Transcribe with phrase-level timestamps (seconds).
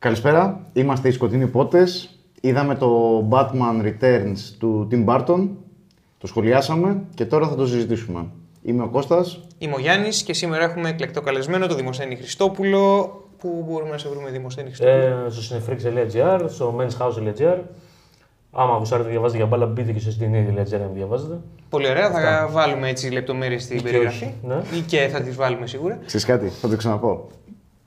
[0.00, 2.18] Καλησπέρα, είμαστε οι Σκοτεινοί Πότες.
[2.40, 5.48] Είδαμε το Batman Returns του Tim Burton,
[6.18, 8.26] το σχολιάσαμε και τώρα θα το συζητήσουμε.
[8.62, 9.40] Είμαι ο Κώστας.
[9.58, 13.12] Είμαι ο Γιάννης και σήμερα έχουμε εκλεκτό καλεσμένο το Δημοσθένη Χριστόπουλο.
[13.38, 17.56] Πού μπορούμε να σε βρούμε, Δημοσθένη Χριστόπουλο; Ε, στο cinefrix.gr, στο menshouse.gr.
[18.52, 21.40] Άμα γουστάρετε διαβάζετε για μπάλα, μπείτε και στο std.gr να διαβάζετε.
[21.68, 24.24] Πολύ ωραία, θα βάλουμε έτσι λεπτομέρειες στην Ή και περιγραφή.
[24.24, 24.78] όχι, ναι.
[24.78, 25.98] Ή και θα τις βάλουμε σίγουρα.
[26.06, 27.28] Ξέρεις κάτι, θα το ξαναπώ.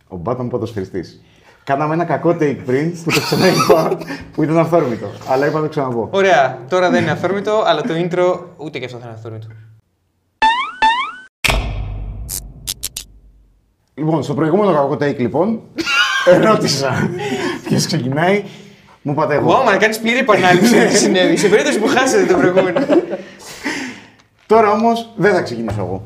[0.08, 1.22] Ο Batman ποδοσφαιριστής.
[1.64, 3.98] Κάναμε ένα κακό take πριν που το ξαναείπα,
[4.34, 5.08] που ήταν αυθόρμητο.
[5.28, 6.08] Αλλά είπα να το ξαναπώ.
[6.12, 9.48] Ωραία, τώρα δεν είναι αυθόρμητο, αλλά το intro ούτε και αυτό θα είναι αυθόρμητο.
[13.94, 15.62] Λοιπόν, στο προηγούμενο κακό take λοιπόν,
[16.26, 17.10] ερώτησα
[17.68, 18.44] ποιος ξεκινάει;
[19.02, 19.62] Μου είπατε εγώ.
[19.62, 21.38] Wow, μα να κάνεις πλήρη επανάληψη τι συνέβη.
[21.38, 22.80] Σε περίπτωση που χάσετε το προηγούμενο.
[24.46, 26.04] Τώρα όμως δεν θα ξεκινήσω εγώ.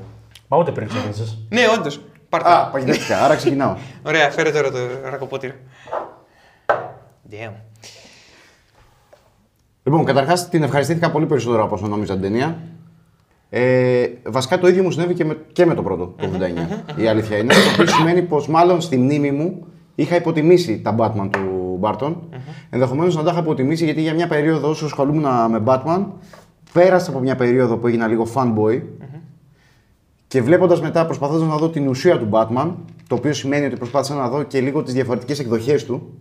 [0.47, 1.38] Μα ούτε πριν ξεκίνησες.
[1.49, 1.99] ναι, όντως.
[2.38, 2.49] Πάρτε.
[2.49, 3.75] Α, παγιδεύτηκα, άρα ξεκινάω.
[4.07, 4.77] Ωραία, φέρε τώρα το
[5.09, 5.53] ρακοπότηρο.
[7.31, 7.52] Damn.
[9.84, 12.58] Λοιπόν, καταρχάς την ευχαριστήθηκα πολύ περισσότερο από όσο νόμιζα την ταινία.
[13.50, 16.30] Ε, βασικά το ίδιο μου συνέβη και με, και με το πρώτο, το
[16.97, 17.00] 89.
[17.00, 17.53] Η αλήθεια είναι.
[17.53, 22.16] Το οποίο σημαίνει πως μάλλον στη μνήμη μου είχα υποτιμήσει τα Batman του Barton.
[22.69, 26.06] Ενδεχομένως να τα είχα υποτιμήσει γιατί για μια περίοδο όσο ασχολούμουν με Batman,
[26.73, 28.81] πέρασα από μια περίοδο που έγινα λίγο fanboy.
[30.36, 32.72] Και βλέποντας μετά, προσπαθώντας να δω την ουσία του Batman,
[33.08, 36.14] το οποίο σημαίνει ότι προσπάθησα να δω και λίγο τις διαφορετικές εκδοχές του,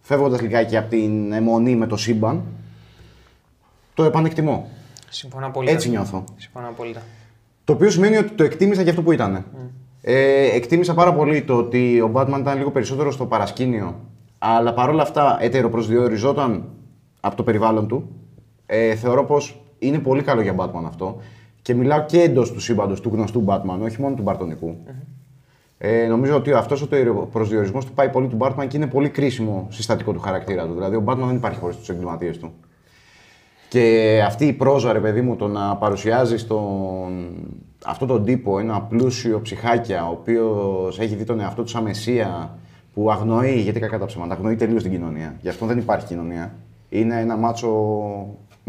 [0.00, 2.42] φεύγοντας λιγάκι από την αιμονή με το σύμπαν,
[3.94, 4.70] το επανεκτιμώ.
[5.08, 5.72] Συμφωνώ απόλυτα.
[5.72, 6.24] Έτσι νιώθω.
[6.36, 7.02] Συμφωνώ απόλυτα.
[7.64, 9.44] Το οποίο σημαίνει ότι το εκτίμησα για αυτό που ήταν.
[10.00, 14.00] Ε, εκτίμησα πάρα πολύ το ότι ο Batman ήταν λίγο περισσότερο στο παρασκήνιο,
[14.38, 16.68] αλλά παρόλα αυτά ετεροπροσδιοριζόταν
[17.20, 18.08] από το περιβάλλον του.
[18.66, 21.16] Ε, θεωρώ πως είναι πολύ καλό για Batman αυτό.
[21.62, 24.76] Και μιλάω και εντός του σύμπαντος του γνωστού Batman, όχι μόνο του μπαρτονικου
[25.78, 26.86] Ε, νομίζω ότι αυτός ο
[27.32, 30.74] προσδιορισμός του πάει πολύ του Batman και είναι πολύ κρίσιμο συστατικό του χαρακτήρα του.
[30.74, 32.52] Δηλαδή, ο Batman δεν υπάρχει χωρίς τους εγκληματίες του.
[33.68, 37.28] Και αυτή η πρόζα, ρε παιδί μου, το να παρουσιάζει στον...
[37.84, 42.58] αυτόν τον τύπο ένα πλούσιο ψυχάκια, ο οποίος έχει δει τον εαυτό του σαν μεσία,
[42.94, 45.36] που αγνοεί, γιατί κακά τα ψέματα, αγνοεί τελείως την κοινωνία.
[45.40, 46.54] Γι' αυτό δεν υπάρχει κοινωνία.
[46.88, 47.68] Είναι ένα μάτσο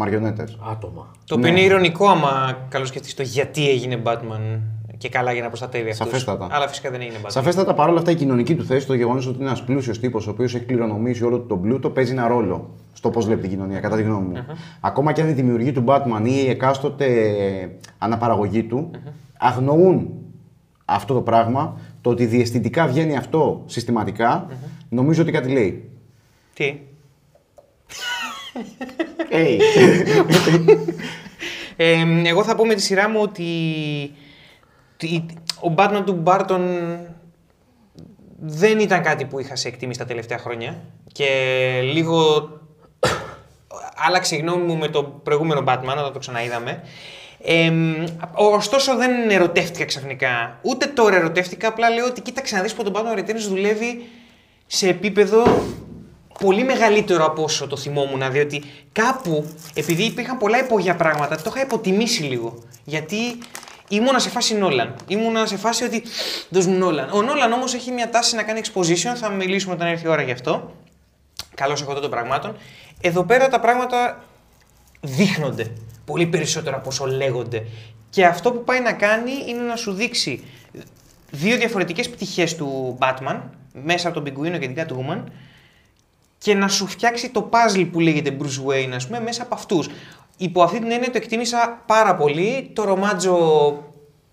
[0.01, 0.57] μαριονέτες.
[0.71, 1.11] Άτομα.
[1.25, 4.59] Το οποίο είναι ηρωνικό άμα καλοσκεφτείς το γιατί έγινε Batman
[4.97, 6.07] και καλά για να προστατεύει αυτούς.
[6.07, 6.47] Σαφέστατα.
[6.51, 7.27] Αλλά φυσικά δεν έγινε Batman.
[7.27, 10.29] Σαφέστατα παρόλα αυτά η κοινωνική του θέση, το γεγονός ότι είναι ένας πλούσιος τύπος, ο
[10.29, 13.79] οποίος έχει κληρονομήσει όλο του τον πλούτο, παίζει ένα ρόλο στο πώς βλέπει την κοινωνία,
[13.79, 14.45] κατά τη γνώμη μου.
[14.79, 17.07] Ακόμα και αν η δημιουργή του Batman ή η εκάστοτε
[17.97, 18.91] αναπαραγωγή του
[19.37, 20.09] αγνοούν
[20.85, 24.47] αυτό το πράγμα, το ότι διαισθητικά βγαίνει αυτό συστηματικά,
[24.89, 25.89] νομίζω ότι κάτι λέει.
[26.53, 26.79] Τι;
[29.31, 29.59] Hey.
[31.75, 33.45] Ε, εγώ θα πω με τη σειρά μου ότι
[34.97, 35.25] τι-
[35.61, 36.61] ο Batman του Barton
[38.39, 40.75] δεν ήταν κάτι που είχα σε εκτίμηση τα τελευταία χρόνια
[41.11, 41.27] και
[41.93, 42.49] λίγο
[44.07, 46.83] άλλαξε η γνώμη μου με το προηγούμενο Batman όταν το ξαναείδαμε.
[47.43, 47.71] Ε,
[48.33, 50.59] ωστόσο δεν ερωτεύτηκα ξαφνικά.
[50.61, 54.01] Ούτε τώρα ερωτεύτηκα, απλά λέω ότι κοίταξε να δεις που το Batman Returns δουλεύει
[54.67, 55.43] σε επίπεδο
[56.41, 61.65] πολύ μεγαλύτερο από όσο το θυμόμουν, διότι κάπου, επειδή υπήρχαν πολλά υπόγεια πράγματα, το είχα
[61.65, 62.63] υποτιμήσει λίγο.
[62.83, 63.17] Γιατί
[63.87, 64.95] ήμουνα σε φάση Νόλαν.
[65.07, 66.03] Ήμουνα σε φάση ότι
[66.49, 67.09] δώσ' μου Νόλαν.
[67.13, 70.21] Ο Νόλαν όμως έχει μια τάση να κάνει exposition, θα μιλήσουμε όταν έρθει η ώρα
[70.21, 70.75] γι' αυτό.
[71.55, 72.57] Καλώς έχω των πραγμάτων.
[73.01, 74.23] Εδώ πέρα τα πράγματα
[75.01, 75.71] δείχνονται
[76.05, 77.65] πολύ περισσότερο από όσο λέγονται.
[78.09, 80.43] Και αυτό που πάει να κάνει είναι να σου δείξει
[81.31, 83.39] δύο διαφορετικές πτυχές του Batman
[83.83, 85.23] μέσα από τον Πιγκουίνο και την Catwoman
[86.43, 89.89] και να σου φτιάξει το puzzle που λέγεται Bruce Wayne, ας πούμε, μέσα από αυτούς.
[90.37, 92.71] Υπό αυτή την έννοια το εκτίμησα πάρα πολύ.
[92.73, 93.37] Το ρομάτζο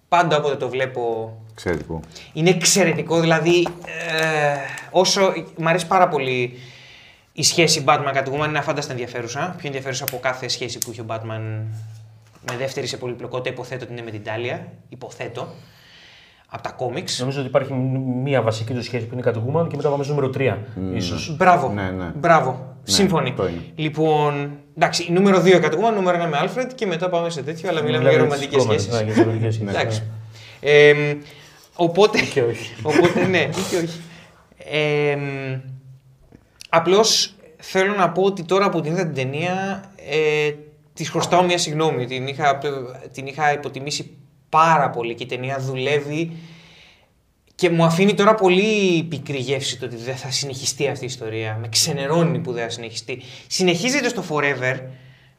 [0.08, 2.00] πάντα όποτε το βλέπω Εξαιρετικό.
[2.32, 3.20] είναι εξαιρετικό.
[3.20, 4.56] Δηλαδή, ε,
[4.90, 5.32] όσο.
[5.56, 6.58] Μ' αρέσει πάρα πολύ
[7.32, 9.54] η σχέση Batman Catwoman, είναι αφάνταστα ενδιαφέρουσα.
[9.56, 11.64] Πιο ενδιαφέρουσα από κάθε σχέση που είχε ο Batman
[12.50, 13.50] με δεύτερη σε πολυπλοκότητα.
[13.50, 14.72] Υποθέτω ότι είναι με την Τάλια.
[14.88, 15.54] Υποθέτω.
[16.50, 17.18] Από τα κόμιξ.
[17.20, 17.72] Νομίζω ότι υπάρχει
[18.22, 20.56] μία βασική του σχέση που είναι η Catwoman και μετά πάμε στο νούμερο 3.
[20.94, 21.36] Ίσως.
[21.36, 21.72] Μπράβο.
[21.72, 22.12] Ναι, ναι.
[22.14, 22.76] Μπράβο.
[22.82, 23.28] Σύμφωνοι.
[23.28, 23.60] αυτό είναι.
[23.74, 27.82] Λοιπόν, εντάξει, νούμερο 2 Catwoman, νούμερο 1 με Alfred και μετά πάμε σε τέτοιο, αλλά
[27.82, 28.92] μιλάμε για ρομαντικές σχέσεις.
[28.92, 29.74] Ναι, για τις ρομαντικές σχέσεις.
[29.74, 30.02] Εντάξει.
[30.60, 31.16] Ε,
[31.76, 32.20] οπότε.
[32.20, 32.74] και όχι.
[32.90, 34.00] Οπότε ναι, ή και όχι.
[34.70, 35.16] Ε,
[36.68, 40.52] Απλώς θέλω να πω ότι τώρα που την είδα την ταινία, ε,
[40.92, 42.06] της χρωστάω μια συγγνώμη.
[42.06, 42.58] Την είχα,
[43.12, 44.16] την είχα υποτιμήσει
[44.48, 46.32] πάρα πολύ και η ταινία δουλεύει
[47.54, 51.58] και μου αφήνει τώρα πολύ πικρή γεύση το ότι δεν θα συνεχιστεί αυτή η ιστορία.
[51.60, 53.22] Με ξενερώνει που δεν θα συνεχιστεί.
[53.46, 54.80] Συνεχίζεται στο Forever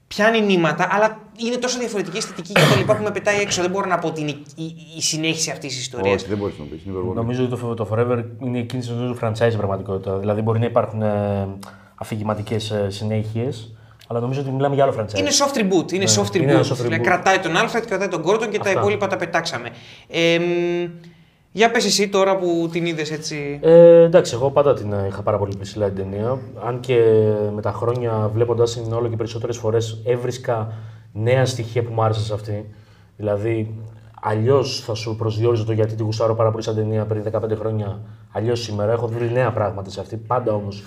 [0.07, 3.61] πιάνει νήματα, αλλά είναι τόσο διαφορετική αισθητική και τα λοιπά που με πετάει έξω.
[3.61, 6.21] Δεν μπορώ να πω ότι είναι η, η, η συνέχιση αυτής της ιστορίας.
[6.21, 6.83] Όχι, δεν μπορείς να πεις.
[6.83, 7.15] Είναι υπερβολή.
[7.15, 10.17] Νομίζω ότι το, το Forever είναι η κίνηση του franchise στην πραγματικότητα.
[10.17, 11.47] Δηλαδή μπορεί να υπάρχουν ε,
[11.95, 13.73] αφηγηματικές ε, συνέχειες,
[14.11, 15.17] αλλά νομίζω ότι μιλάμε για άλλο franchise.
[15.19, 15.91] Είναι soft reboot.
[15.91, 16.35] Είναι soft reboot.
[16.35, 17.03] είναι ένα soft Δηλαδή, reboot.
[17.03, 18.79] κρατάει τον Alfred, κρατάει τον Gordon και τα Αυτά.
[18.79, 19.69] υπόλοιπα τα πετάξαμε.
[20.07, 20.89] Ε, μ,
[21.51, 23.59] για πες εσύ τώρα που την είδες έτσι.
[23.61, 26.37] Ε, εντάξει, εγώ πάντα την ε, είχα πάρα πολύ ψηλά την ταινία.
[26.65, 26.95] Αν και
[27.55, 30.73] με τα χρόνια βλέποντας την όλο και περισσότερες φορές έβρισκα
[31.13, 32.69] νέα στοιχεία που μου άρεσαν σε αυτή.
[33.17, 33.75] Δηλαδή,
[34.21, 37.99] αλλιώς θα σου προσδιορίζω το γιατί τη γουστάρω πάρα πολύ σαν ταινία πριν 15 χρόνια.
[38.31, 40.15] Αλλιώς σήμερα έχω βρει νέα πράγματα σε αυτή.
[40.17, 40.83] Πάντα όμως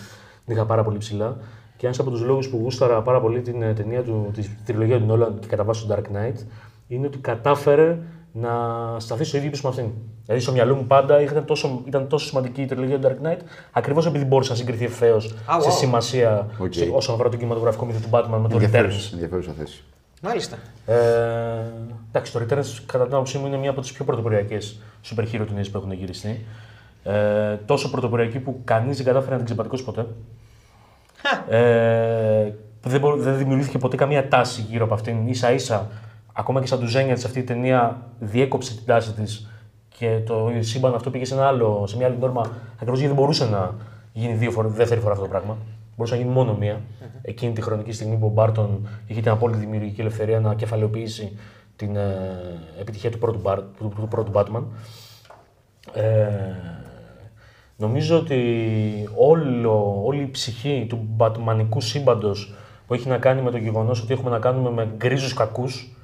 [0.47, 1.37] την είχα πάρα πολύ ψηλά.
[1.83, 4.99] Και ένας από τους λόγους που γούσταρα πάρα πολύ την ε, ταινία του, της τριλογία
[4.99, 6.45] του Νόλαν και κατά βάση του Dark Knight
[6.89, 7.99] είναι ότι κατάφερε
[8.33, 8.51] να
[8.99, 9.91] σταθεί στο ίδιο ύψο με αυτήν.
[10.25, 13.39] Δηλαδή, στο μυαλό μου πάντα ήταν τόσο, ήταν τόσο σημαντική η τριλογία του Dark Knight,
[13.73, 15.63] ακριβώς επειδή μπορούσε να συγκριθεί ευθέως wow.
[15.63, 16.73] σε σημασία Οκ.
[16.73, 18.63] σε, όσον αφορά το κινηματογραφικό μύθο του Batman με το Returns.
[18.63, 19.83] Ενδιαφέρουσα, ενδιαφέρουσα θέση.
[20.23, 20.57] Μάλιστα.
[20.87, 20.95] Ε,
[22.09, 25.45] εντάξει, το Returns κατά την άποψή μου είναι μία από τις πιο πρωτοποριακές super hero
[25.47, 26.45] ταινίες που έχουν γυριστεί.
[27.05, 30.07] Ε, τόσο πρωτοποριακή που κανείς δεν κατάφερε να την ξεπατικώσει ποτέ.
[31.49, 32.53] Ε,
[32.83, 35.35] δεν, μπο- δεν δημιουργήθηκε ποτέ καμία τάση γύρω από αυτήν.
[35.35, 35.87] Ίσα ίσα,
[36.33, 39.51] ακόμα και σαν τους Ζένια αυτή η ταινία διέκοψε την τάση της
[39.99, 42.41] και το σύμπαν αυτό πήγε σε, ένα άλλο, σε μια άλλη νόρμα
[42.75, 43.75] ακριβώς γιατί δεν μπορούσε να
[44.13, 45.57] γίνει δύο φορέ, δεύτερη φορά αυτό το πράγμα.
[45.97, 46.81] Μπορούσε να γίνει μόνο μία.
[47.23, 51.37] Εκείνη τη χρονική στιγμή που ο Μπάρτον είχε την απόλυτη δημιουργική ελευθερία να κεφαλαιοποιήσει
[51.77, 52.29] την ε,
[52.81, 54.63] επιτυχία του πρώτου, Μπάρ- του, του πρώτου Batman.
[55.95, 56.03] Ε,
[57.83, 58.41] νομίζω ότι
[59.17, 62.55] όλο, όλη η ψυχή του μπατμανικού σύμπαντος
[62.87, 65.97] που έχει να κάνει με το γεγονός ότι έχουμε να κάνουμε με γκρίζους κακούς.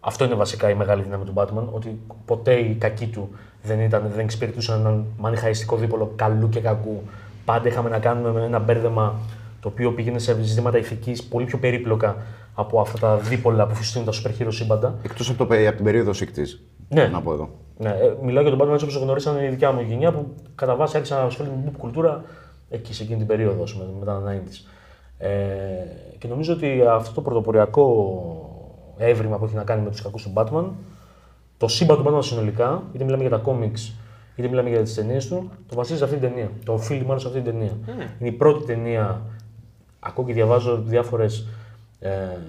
[0.00, 1.64] Αυτό είναι βασικά η μεγάλη δύναμη του Batman.
[1.72, 3.28] Ότι ποτέ οι κακοί του
[3.62, 7.02] δεν, ήταν, δεν εξυπηρετούσαν έναν μανιχαϊστικό δίπολο καλού και κακού.
[7.44, 9.14] Πάντα είχαμε να κάνουμε με ένα μπέρδεμα
[9.60, 12.16] το οποίο πήγαινε σε ζητήματα ηθικής πολύ πιο περίπλοκα
[12.54, 14.94] από αυτά τα δίπολα που φυστούν τα super hero σύμπαντα.
[15.02, 16.42] Εκτός από, το πε- από την περίοδο σύκτη.
[16.92, 17.06] Ναι.
[17.06, 17.48] Να πω εδώ.
[17.78, 20.74] Ναι, ε, μιλάω για τον Batman έτσι όπως γνωρίσαν η δικιά μου γενιά που κατά
[20.74, 22.24] βάση άρχισα να ασχολείται με pop κουλτούρα
[22.70, 24.70] εκεί σε εκείνη την περίοδο, ας πούμε, μετά τα 90s.
[25.18, 25.28] Ε,
[26.18, 27.86] και νομίζω ότι αυτό το πρωτοποριακό
[28.96, 30.64] έβριμα που έχει να κάνει με τους κακούς του Batman,
[31.56, 33.92] το σύμπαν του Batman συνολικά, είτε μιλάμε για τα comics,
[34.36, 36.50] είτε μιλάμε για τις ταινίες του, το βασίζει σε αυτή την ταινία.
[36.64, 37.72] Το οφείλει μάλλον σε αυτή την ταινία.
[38.18, 39.20] Είναι η πρώτη ταινία.
[40.00, 41.46] Ακούω και διαβάζω διάφορες
[42.02, 42.08] ε,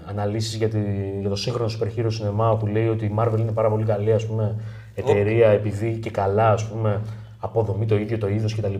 [0.09, 0.77] αναλύσεις για, τη,
[1.19, 4.13] για το σύγχρονο super hero σινεμά που λέει ότι η Marvel είναι πάρα πολύ καλή
[4.13, 4.55] ας πούμε,
[4.95, 7.01] εταιρεία επειδή και καλά ας πούμε,
[7.39, 8.73] αποδομεί το ίδιο το είδος κτλ.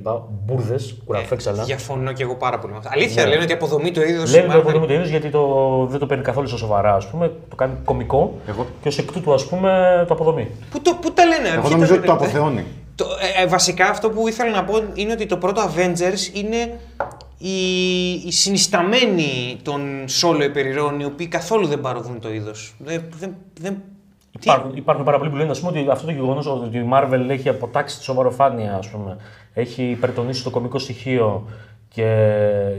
[0.46, 1.64] Μπουρδες, κουραφέξαλα.
[1.64, 2.90] Διαφωνώ και εγώ πάρα πολύ με αυτό.
[2.94, 4.24] Αλήθεια, λένε ότι αποδομεί το είδο.
[4.26, 7.32] Λένε ότι αποδομεί το είδο γιατί το, δεν το παίρνει καθόλου στα σοβαρά, ας πούμε,
[7.50, 10.48] το κάνει κωμικό Εγώ- και ως εκ τούτου ας πούμε, το αποδομεί.
[10.72, 12.66] Πού, το, πού τα λένε, Εγώ ποιοι νομίζω τα ότι το λένε, αποθεώνει.
[12.96, 13.06] Το,
[13.38, 16.80] ε, ε, βασικά αυτό που ήθελα να πω είναι ότι το πρώτο Avengers είναι
[17.48, 19.82] οι, οι συνισταμένοι των
[20.22, 22.76] solo υπερηρών οι οποίοι καθόλου δεν παροδούν το είδος.
[22.80, 23.74] Δεν, δεν, δεν,
[24.40, 26.90] τι- Υπάρχουν, υπάρχουν πάρα πολλοί που λένε ας πούμε, ότι αυτό το γεγονός ότι η
[26.94, 29.18] Marvel έχει αποτάξει τη σοβαροφάνεια, ας πούμε,
[29.54, 31.48] έχει υπερτονίσει το κωμικό στοιχείο
[31.90, 32.28] και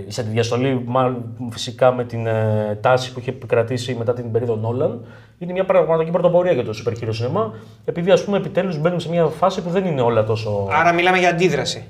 [0.07, 4.57] σε τη διαστολή μάλλον, φυσικά με την ε, τάση που είχε επικρατήσει μετά την περίοδο
[4.57, 5.05] Νόλαν,
[5.39, 9.09] είναι μια πραγματική πρωτοπορία για το super hero σινεμά, επειδή ας πούμε επιτέλους μπαίνουμε σε
[9.09, 10.69] μια φάση που δεν είναι όλα τόσο...
[10.71, 11.85] Άρα μιλάμε για αντίδραση.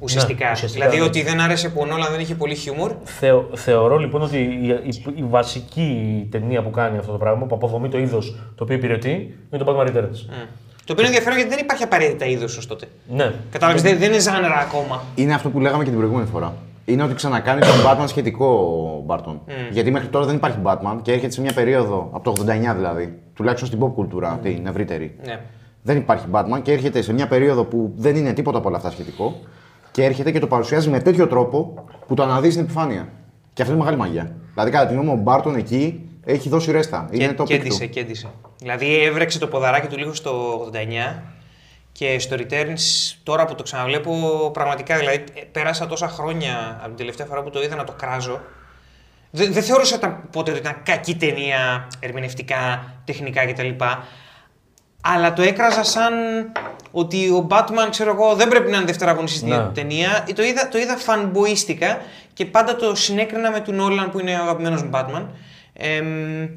[0.00, 0.44] Ουσιαστικά.
[0.44, 1.08] Ναι, ουσιαστικά, δηλαδή ναι.
[1.08, 2.92] ότι δεν άρεσε που ο Νόλαν δεν είχε πολύ χιούμορ.
[3.04, 7.54] Θεω, θεωρώ λοιπόν ότι η, η, η βασική ταινία που κάνει αυτό το πράγμα, που
[7.54, 10.00] αποδομεί το είδος το οποίο υπηρετεί, είναι το Batman Returns.
[10.00, 10.46] Mm.
[10.84, 12.86] Το οποίο είναι ενδιαφέρον γιατί δεν υπάρχει απαραίτητα είδος ως τότε.
[13.08, 13.32] Ναι.
[13.50, 15.02] Κατάλαβες, δεν, δεν είναι genre ακόμα.
[15.14, 16.54] Είναι αυτό που λέγαμε και την προηγούμενη φορά.
[16.84, 19.40] Είναι ότι ξανακάνει τον Batman σχετικό ο Μπάρτον.
[19.70, 23.18] Γιατί μέχρι τώρα δεν υπάρχει Batman και έρχεται σε μια περίοδο, από το 89 δηλαδή,
[23.34, 25.16] τουλάχιστον στην pop κουλτούρα, την ευρύτερη.
[25.24, 25.40] Ναι.
[25.82, 28.90] Δεν υπάρχει Batman και έρχεται σε μια περίοδο που δεν είναι τίποτα από όλα αυτά
[28.90, 29.40] σχετικό
[29.96, 33.08] και έρχεται και το παρουσιάζει με τέτοιο τρόπο που το αναδύει στην επιφάνεια.
[33.52, 34.36] Και αυτό είναι μεγάλη μαγεία.
[34.52, 37.08] Δηλαδή, κατά τη γνώμη μου, ο Μπάρτον εκεί έχει δώσει ρέστα.
[37.10, 37.62] Είναι Και, το peak του.
[37.62, 38.30] κέντησε, κέντησε.
[38.58, 40.60] Δηλαδή έβρεξε το ποδαράκι του λίγο στο
[41.16, 41.22] 89
[41.92, 44.12] και στο Returns, τώρα που το ξαναβλέπω,
[44.52, 47.92] πραγματικά δηλαδή ε, πέρασα τόσα χρόνια από την τελευταία φορά που το είδα να το
[47.92, 48.40] κράζω.
[49.30, 53.68] Δεν, δεν θεώρησα τα- ποτέ ότι ήταν κακή ταινία ερμηνευτικά, τεχνικά κτλ.
[55.14, 56.12] Αλλά το έκραζα σαν
[56.90, 59.70] ότι ο Batman, ξέρω εγώ, δεν πρέπει να είναι δευτεραγωνιστή στην Ναι.
[59.74, 60.26] ταινία.
[60.34, 62.00] Το είδα, το είδα φανμποίστικα
[62.32, 65.26] και πάντα το συνέκρινα με τον Όλαν που είναι ο αγαπημένος μου Batman.
[65.72, 66.48] Εμ,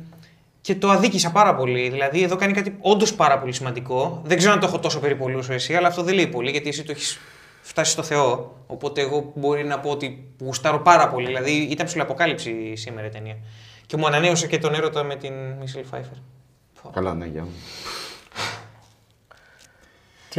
[0.62, 1.90] και το αδίκησα πάρα πολύ.
[1.90, 4.22] Δηλαδή, εδώ κάνει κάτι όντως πάρα πολύ σημαντικό.
[4.24, 6.70] Δεν ξέρω αν το έχω τόσο περιπολού όσο εσύ, αλλά αυτό δεν λέει πολύ γιατί
[6.70, 7.20] εσύ το έχεις
[7.62, 8.56] φτάσει στο Θεό.
[8.68, 11.26] Οπότε, εγώ μπορεί να πω ότι γουστάρω πάρα πολύ.
[11.26, 13.36] Δηλαδή, ήταν ψηλοαποκάλυψη σήμερα η ταινία.
[13.86, 16.18] Και μου ανανέωσε και τον έρωτα με την Μίσελ Φάιφερ.
[16.94, 17.48] Καλά, ναι, για.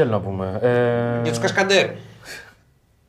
[0.00, 0.58] Τι άλλο να πούμε.
[0.62, 1.86] Ε, Για τους Κασκαντέρ.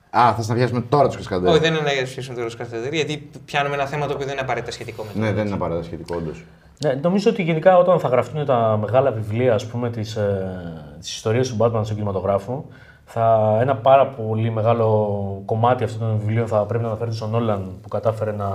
[0.10, 1.52] Α, θα συναντιάσουμε τώρα τους Κασκαντέρ.
[1.52, 4.34] Όχι, δεν είναι να σχέσουμε τώρα τους Κασταντερή, γιατί πιάνουμε ένα θέμα το οποίο δεν
[4.34, 5.20] είναι απαραίτητα σχετικό με το.
[5.20, 6.44] Ναι, δεν είναι απαραίτητα σχετικό, όντως.
[6.84, 11.16] Ναι, νομίζω ότι γενικά όταν θα γραφτούν τα μεγάλα βιβλία ας πούμε, της, ε, της
[11.16, 12.66] ιστορίας του Batman στον κινηματογράφο,
[13.06, 17.78] θα, ένα πάρα πολύ μεγάλο κομμάτι αυτών των βιβλίων θα πρέπει να αναφέρεται στον Νόλαν
[17.82, 18.50] που κατάφερε να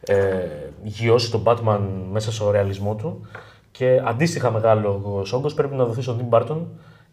[0.00, 0.46] ε,
[0.82, 1.80] γιώσει τον Batman
[2.10, 3.26] μέσα στο ρεαλισμό του
[3.70, 6.58] και αντίστοιχα μεγάλος όγκος πρέπει να δοθεί στον Tim Burton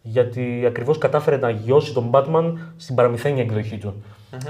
[0.02, 4.02] γιατί ακριβώς κατάφερε να γιώσει τον Batman στην παραμυθένια εκδοχή του.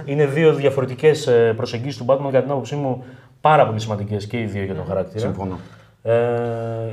[0.05, 3.05] Είναι δύο διαφορετικές ε, προσεγγίσεις του Batman κατά την άποψή μου
[3.41, 5.21] πάρα πολύ σημαντικές και οι δύο για τον χαρακτήρα.
[5.21, 5.59] Συμφωνώ.
[6.03, 6.15] Ε,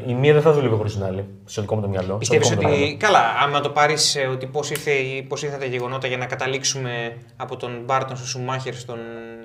[0.08, 2.06] η μία δεν θα δουλεύει χωρίς την άλλη, στο δικό μου το μυαλό.
[2.06, 2.82] στο Πιστεύεις δικό μου το ότι.
[2.84, 2.98] μυαλό.
[3.00, 4.92] Καλά, άμα το πάρεις ότι πώς ήρθε,
[5.28, 8.98] πώς ήρθαν τα γεγονότα για να καταλήξουμε από τον Μπάρτον στο Σουμάχερ στον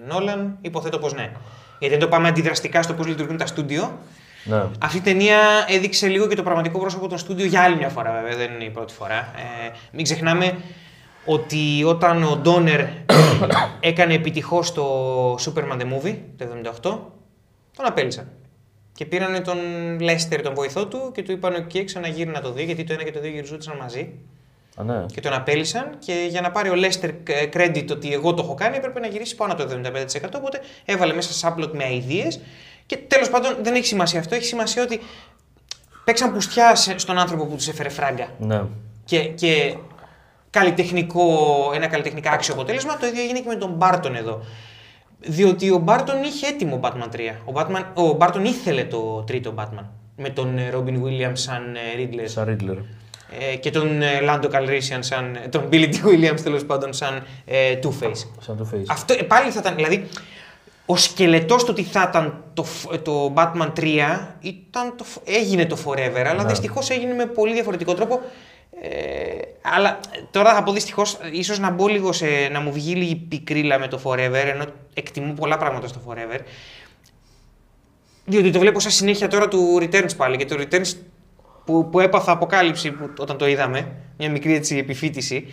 [0.09, 1.33] Νόλαν, υποθέτω πως ναι.
[1.79, 3.99] Γιατί αν το πάμε αντιδραστικά στο πώς λειτουργούν τα στούντιο,
[4.45, 4.63] Ναι.
[4.81, 8.13] αυτή η ταινία έδειξε λίγο και το πραγματικό πρόσωπο των στούντιο για άλλη μια φορά,
[8.13, 9.19] βέβαια, δεν είναι η πρώτη φορά.
[9.19, 10.59] Ε, μην ξεχνάμε
[11.25, 12.81] ότι όταν ο Ντόνερ
[13.81, 16.81] έκανε επιτυχώς το Superman the Movie το 78,
[17.77, 18.29] τον απέλησαν.
[18.95, 19.59] Και πήραν τον
[20.01, 23.03] Λέστερ, τον βοηθό του, και του είπαν: OK, ξαναγύρει να το δει, γιατί το ένα
[23.03, 24.13] και το δύο γυριζόντουσαν μαζί.
[24.77, 25.07] Α, ναι.
[25.13, 27.11] Και τον απέλησαν και για να πάρει ο Λέστερ
[27.53, 30.29] credit ότι εγώ το έχω κάνει, έπρεπε να γυρίσει πάνω από το 75%.
[30.37, 32.41] Οπότε έβαλε μέσα σάπλοτ με ideas.
[32.91, 34.35] Και τέλος πάντων δεν έχει σημασία αυτό.
[34.35, 35.01] Έχει σημασία ότι
[36.05, 38.29] παίξαν πουστιά σε- στον άνθρωπο που τους έφερε φράγκα.
[38.39, 38.63] ναι.
[39.05, 39.75] Και, και
[40.51, 41.27] καλλιτεχνικό,
[41.75, 42.97] ένα καλλιτεχνικά άξιο αποτέλεσμα.
[42.97, 44.41] Το ίδιο έγινε και με τον Μπάρτον εδώ.
[45.21, 47.19] Διότι ο Μπάρτον είχε έτοιμο Batman 3.
[47.45, 49.85] Ο, Batman, ο Μπάρτον ήθελε το τρίτο Batman.
[50.17, 52.77] Με τον ε, Robin Williams σαν ε, Riddler Σαν Ρίτλερ.
[53.51, 55.39] ε, και τον ε, Λάντο Καλρίσιαν σαν.
[55.51, 55.95] τον Billy D.
[56.05, 58.27] Williams τέλος πάντων σαν ε, Two-Face.
[58.41, 58.85] Σαν το Face.
[58.89, 59.75] Αυτό ε, πάλι θα ήταν.
[59.75, 60.09] Δηλαδή,
[60.91, 65.67] ο σκελετός του τι θα ήταν το, φ- το Batman 3 ήταν το, φ- έγινε
[65.67, 66.49] το Forever, αλλά Ναι.
[66.49, 68.21] δυστυχώς έγινε με πολύ διαφορετικό τρόπο.
[68.83, 68.89] Ε,
[69.63, 72.27] αλλά ε, τώρα θα πω δυστυχώς, ίσως να μπω λίγο σε.
[72.53, 76.39] να μου βγει λίγη πικρίλα με το Forever, ενώ εκτιμώ πολλά πράγματα στο Forever.
[78.25, 80.93] Διότι το βλέπω σαν συνέχεια τώρα του Returns πάλι και το Returns
[81.65, 85.47] που, που έπαθα αποκάλυψη που, όταν το είδαμε, μια μικρή έτσι επιφύτηση.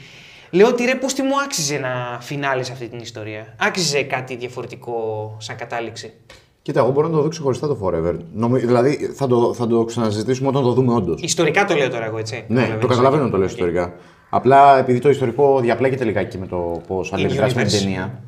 [0.52, 3.56] Λέω ότι ρε πώς τι μου άξιζε να φινάλε σε αυτή την ιστορία.
[3.60, 4.96] Άξιζε κάτι διαφορετικό
[5.40, 6.14] σαν κατάληξη.
[6.62, 8.16] Κοίτα, εγώ μπορώ να το δω ξεχωριστά το Forever.
[8.34, 8.60] Νομι...
[8.60, 11.22] Δηλαδή θα το, θα το ξαναζητήσουμε όταν το δούμε όντως.
[11.22, 12.36] Ιστορικά το λέω τώρα εγώ έτσι.
[12.36, 12.82] Ναι, Καταλαβαίνεις.
[12.82, 13.52] το καταλαβαίνω να το λέω Οκ.
[13.52, 13.94] ιστορικά.
[14.30, 17.82] Απλά επειδή το ιστορικό διαπλέκεται λιγάκι με το πώς αλληλεπιδράσει με την universe.
[17.82, 18.22] ταινία.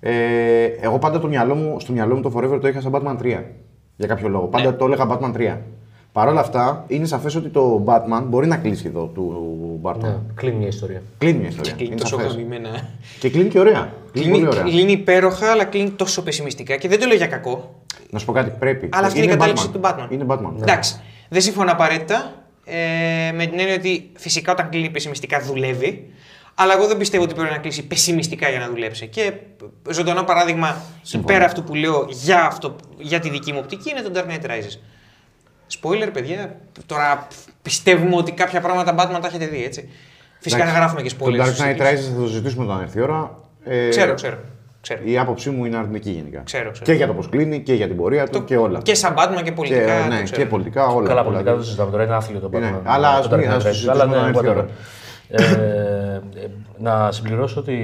[0.00, 3.22] Ε, εγώ πάντα το μυαλό μου, στο μυαλό μου το Forever το είχα σαν Batman
[3.22, 3.42] 3.
[3.96, 4.46] Για κάποιο λόγο.
[4.46, 4.76] Πάντα Ναι.
[4.76, 5.56] το έλεγα Batman 3.
[6.16, 9.98] Παρ' όλα αυτά, είναι σαφές ότι το Batman μπορεί να κλείσει εδώ του Burton.
[10.00, 11.02] Ναι, κλείνει μια ιστορία.
[11.18, 11.72] Κλείνει μια ιστορία.
[11.72, 12.32] Κλείνει είναι τόσο σαφές.
[12.32, 12.88] γαμημένα.
[13.20, 13.92] Και κλείνει και ωραία.
[14.12, 14.72] Κλείνει, Κλείνει, πολύ ωραία.
[14.72, 16.76] κλείνει υπέροχα, αλλά κλείνει τόσο πεσημιστικά.
[16.76, 17.74] Και δεν το λέω για κακό.
[18.10, 18.88] Να σου πω κάτι, πρέπει.
[18.92, 20.06] Αλλά αυτή είναι η κατάληξη του Batman.
[20.10, 20.52] Είναι Batman.
[20.60, 21.00] Εντάξει.
[21.28, 22.32] Δεν συμφωνώ απαραίτητα.
[22.64, 26.10] Ε, με την έννοια ότι φυσικά όταν κλείνει πεσημιστικά δουλεύει.
[26.54, 29.06] Αλλά εγώ δεν πιστεύω ότι πρέπει να κλείσει πεσημιστικά για να δουλέψει.
[29.06, 29.32] Και
[29.90, 31.34] ζωντανό παράδειγμα Συμφωνώ.
[31.34, 34.50] υπέρ αυτού που λέω για, αυτό, για τη δική μου οπτική είναι το Dark Knight
[34.50, 34.78] Rises.
[35.80, 36.56] Spoiler, παιδιά.
[36.86, 37.26] Τώρα
[37.62, 39.88] πιστεύουμε ότι κάποια πράγματα Batman τα έχετε δει, έτσι.
[40.40, 41.40] Φυσικά Εντάξει, θα γράφουμε και Το spoilers.
[41.40, 41.88] Dark στους Knight τίτλους.
[41.88, 43.34] Rises θα το συζητήσουμε όταν έρθει η ώρα.
[43.64, 44.36] Ε, Ξέρω, ξέρω.
[44.80, 45.00] ξέρω.
[45.04, 46.40] Η άποψή μου είναι αρνητική γενικά.
[46.44, 46.84] Ξέρω, ξέρω.
[46.84, 48.80] Και για το πώς κλείνει και για την πορεία του και όλα.
[48.82, 49.84] Και σαν Batman και πολιτικά.
[49.84, 50.40] Και, το ναι, ξέρω.
[50.40, 51.08] και πολιτικά όλα.
[51.08, 51.22] Καλά, πολλά.
[51.24, 52.80] πολιτικά δεν το συζητάμε τώρα, είναι άθλιο το Είναι, Batman.
[52.84, 53.72] αλλά ας το μην- Dark Knight ας το Rises.
[53.72, 54.56] συζητήσουμε Αλλά ναι, όταν έρθει η whatever.
[54.56, 54.66] ώρα.
[55.28, 57.78] Ε, ε, να συμπληρώσω ότι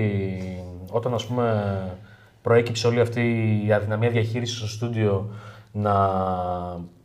[0.91, 1.77] όταν ας πούμε
[2.43, 3.21] προέκυψε όλη αυτή
[3.67, 5.31] η αδυναμία διαχείρισης στο στούντιο
[5.73, 5.95] να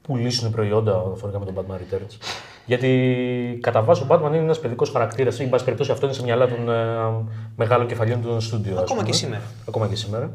[0.08, 2.18] πουλήσουν προϊόντα αναφορικά με τον Batman Returns.
[2.66, 5.40] Γιατί κατά βάση ο Batman είναι ένας παιδικός χαρακτήρας.
[5.40, 6.76] Ή, εν πάση περιπτώσει, αυτό είναι σε μυαλά των ε,
[7.56, 8.74] μεγάλων κεφαλιών των στούντιο.
[8.76, 9.10] ας Ακόμα πούμε.
[9.12, 9.42] και σήμερα.
[9.68, 10.32] Ακόμα και σήμερα.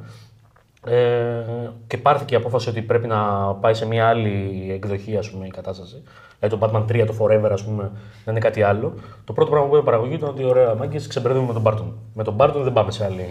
[0.87, 1.43] Ε,
[1.87, 3.19] και πάρθηκε η απόφαση ότι πρέπει να
[3.55, 6.03] πάει σε μια άλλη εκδοχή ας πούμε, η κατάσταση.
[6.41, 7.83] Δηλαδή το Batman 3, το Forever, ας πούμε,
[8.25, 8.95] να είναι κάτι άλλο.
[9.25, 11.93] Το πρώτο πράγμα που είπε η παραγωγή ήταν ότι ωραία, μάγκες ξεμπερδεύουμε με τον Barton.
[12.15, 13.27] Με τον Barton δεν πάμε σε άλλη,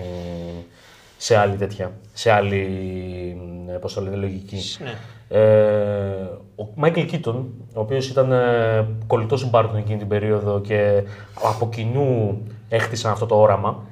[1.17, 2.57] σε άλλη τέτοια, σε άλλη
[3.69, 4.59] ε, πώς το λένε, λογική.
[4.83, 4.93] Ναι.
[5.31, 5.39] Ε,
[6.55, 7.45] ο Μάικλ Κίτον,
[7.75, 11.03] ο οποίος ήταν ε, κολλητός του Μπάρτον εκείνη την περίοδο και
[11.43, 13.83] από κοινού έχτισαν αυτό το όραμα,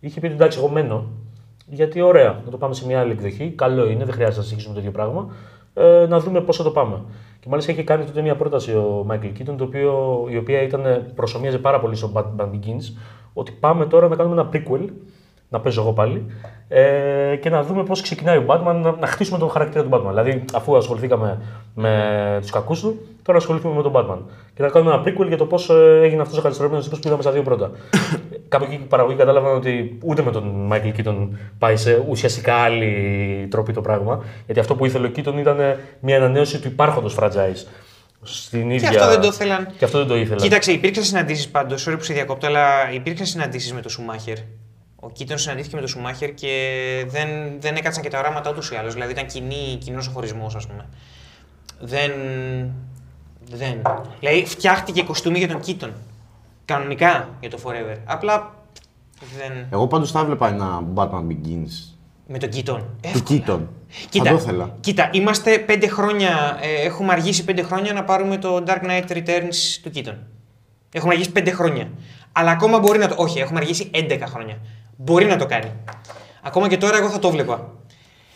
[0.00, 1.04] είχε πει ότι εντάξει, εγώ μένω,
[1.66, 4.74] γιατί ωραία, να το πάμε σε μια άλλη εκδοχή, καλό είναι, δεν χρειάζεται να συνεχίσουμε
[4.74, 5.28] το ίδιο πράγμα,
[5.74, 7.02] ε, να δούμε πώς θα το πάμε.
[7.40, 11.12] Και μάλιστα είχε κάνει τότε μια πρόταση ο Μάικλ Κίτον, το οποίο, η οποία ήταν,
[11.14, 12.96] προσωμίαζε πάρα πολύ στο Batman Begins,
[13.32, 14.88] ότι πάμε τώρα να κάνουμε ένα prequel,
[15.54, 16.26] να παίζω εγώ πάλι,
[16.68, 20.08] ε, και να δούμε πώς ξεκινάει ο Batman, να, να χτίσουμε τον χαρακτήρα του Batman.
[20.08, 21.40] Δηλαδή, αφού ασχοληθήκαμε
[21.74, 24.18] με τους κακούς του, τώρα ασχοληθούμε με τον Batman.
[24.54, 25.70] Και να κάνουμε ένα prequel για το πώς
[26.02, 27.70] έγινε αυτός ο καταστροφμένο τύπος που είδαμε στα δύο πρώτα.
[28.48, 33.48] Κάπου εκεί οι παραγωγοί κατάλαβαν ότι ούτε με τον Michael Keaton πάει σε ουσιαστικά άλλη
[33.50, 34.24] τροπή το πράγμα.
[34.44, 35.56] Γιατί αυτό που ήθελε ο Keaton ήταν
[36.00, 37.66] μια ανανέωση του υπάρχοντος franchise.
[38.22, 38.88] Στην ίδια...
[38.88, 39.68] αυτό δεν το ήθελαν.
[39.78, 40.38] Και αυτό δεν το ήθελαν.
[40.38, 44.36] Κοίταξε, υπήρξαν συναντήσεις πάντως, sorry που σε διακόπτω, αλλά υπήρξαν συναντήσεις με τον Σουμάχερ.
[45.04, 46.52] Ο Κίτον συναντήθηκε με τον Σουμάχερ και
[47.08, 47.28] δεν,
[47.60, 48.92] δεν έκατσαν και τα οράματα ούτω ή άλλως.
[48.92, 49.26] Δηλαδή ήταν
[49.78, 50.86] κοινός ο χωρισμό, ας πούμε.
[51.80, 52.10] Δεν.
[53.50, 53.82] Δεν.
[54.20, 55.92] Δηλαδή φτιάχτηκε κοστούμι για τον Κίτον.
[56.64, 57.96] Κανονικά για το Forever.
[58.04, 58.54] Απλά
[59.38, 59.66] δεν.
[59.70, 61.94] Εγώ πάντως θα έβλεπα ένα Batman Begins
[62.26, 62.86] Με τον Κίτον.
[63.12, 63.60] του Keaton.
[64.08, 64.76] Κοίτα, Θα το ήθελα.
[64.80, 69.54] κοίτα, είμαστε πέντε χρόνια, ε, έχουμε αργήσει πέντε χρόνια να πάρουμε το Dark Knight Returns
[69.82, 70.14] του Keaton.
[70.92, 71.88] Έχουμε αργήσει πέντε χρόνια.
[72.32, 73.14] Αλλά ακόμα μπορεί να το.
[73.18, 74.58] Όχι, έχουμε αργήσει 11 χρόνια.
[74.96, 75.72] Μπορεί να το κάνει.
[76.42, 77.72] Ακόμα και τώρα εγώ θα το βλέπα.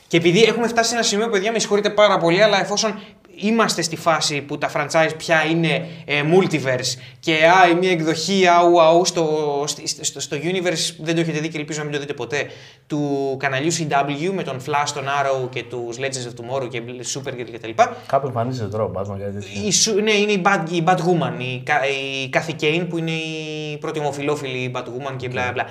[0.06, 2.98] Και επειδή έχουμε φτάσει σε ένα σημείο, παιδιά, με συγχωρείτε πάρα πολύ, αλλά εφόσον
[3.40, 8.46] είμαστε στη φάση που τα franchise πια είναι ε, multiverse και α, η μία εκδοχή
[8.46, 9.28] αου αου στο,
[9.66, 12.46] στη- στο, στο universe, δεν το έχετε δει και ελπίζω να μην το δείτε ποτέ,
[12.86, 16.82] του καναλιού CW με τον Flash, τον Arrow και τους Legends of Tomorrow και
[17.14, 17.70] Supergirl κτλ.
[18.06, 19.66] Κάπου εμφανίζεται τώρα ο Batman κάτι τέτοιο.
[19.66, 23.10] Η, Σου- ναι, είναι η, Bad, η Batwoman, η, Κα- η Kathy Kane που είναι
[23.10, 25.64] η πρώτη ομοφιλόφιλη Batwoman και μπλα μπλα.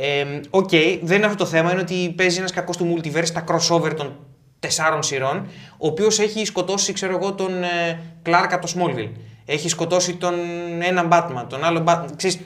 [0.00, 0.70] Ε, Οκ,
[1.02, 4.16] δεν είναι αυτό το θέμα, είναι ότι παίζει ένας κακός του multiverse τα crossover των
[4.58, 5.46] τεσσάρων σειρών,
[5.78, 9.10] ο οποίος έχει σκοτώσει, ξέρω εγώ, τον ε, Clark από το Smallville.
[9.44, 10.34] Έχει σκοτώσει τον
[10.82, 12.08] έναν Batman, τον άλλο Batman.
[12.16, 12.40] Ξέρεις,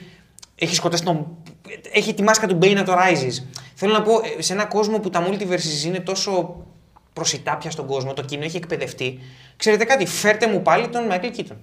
[0.55, 1.27] έχει σκοτώσει τον...
[1.91, 3.43] Έχει τη μάσκα του Bane από το Rises.
[3.75, 6.63] Θέλω να πω, ε, σε ένα κόσμο που τα multiverses είναι τόσο
[7.13, 9.19] προσιτά πια στον κόσμο, το κοινό έχει εκπαιδευτεί.
[9.55, 11.57] Ξέρετε κάτι, φέρτε μου πάλι τον Michael Keaton.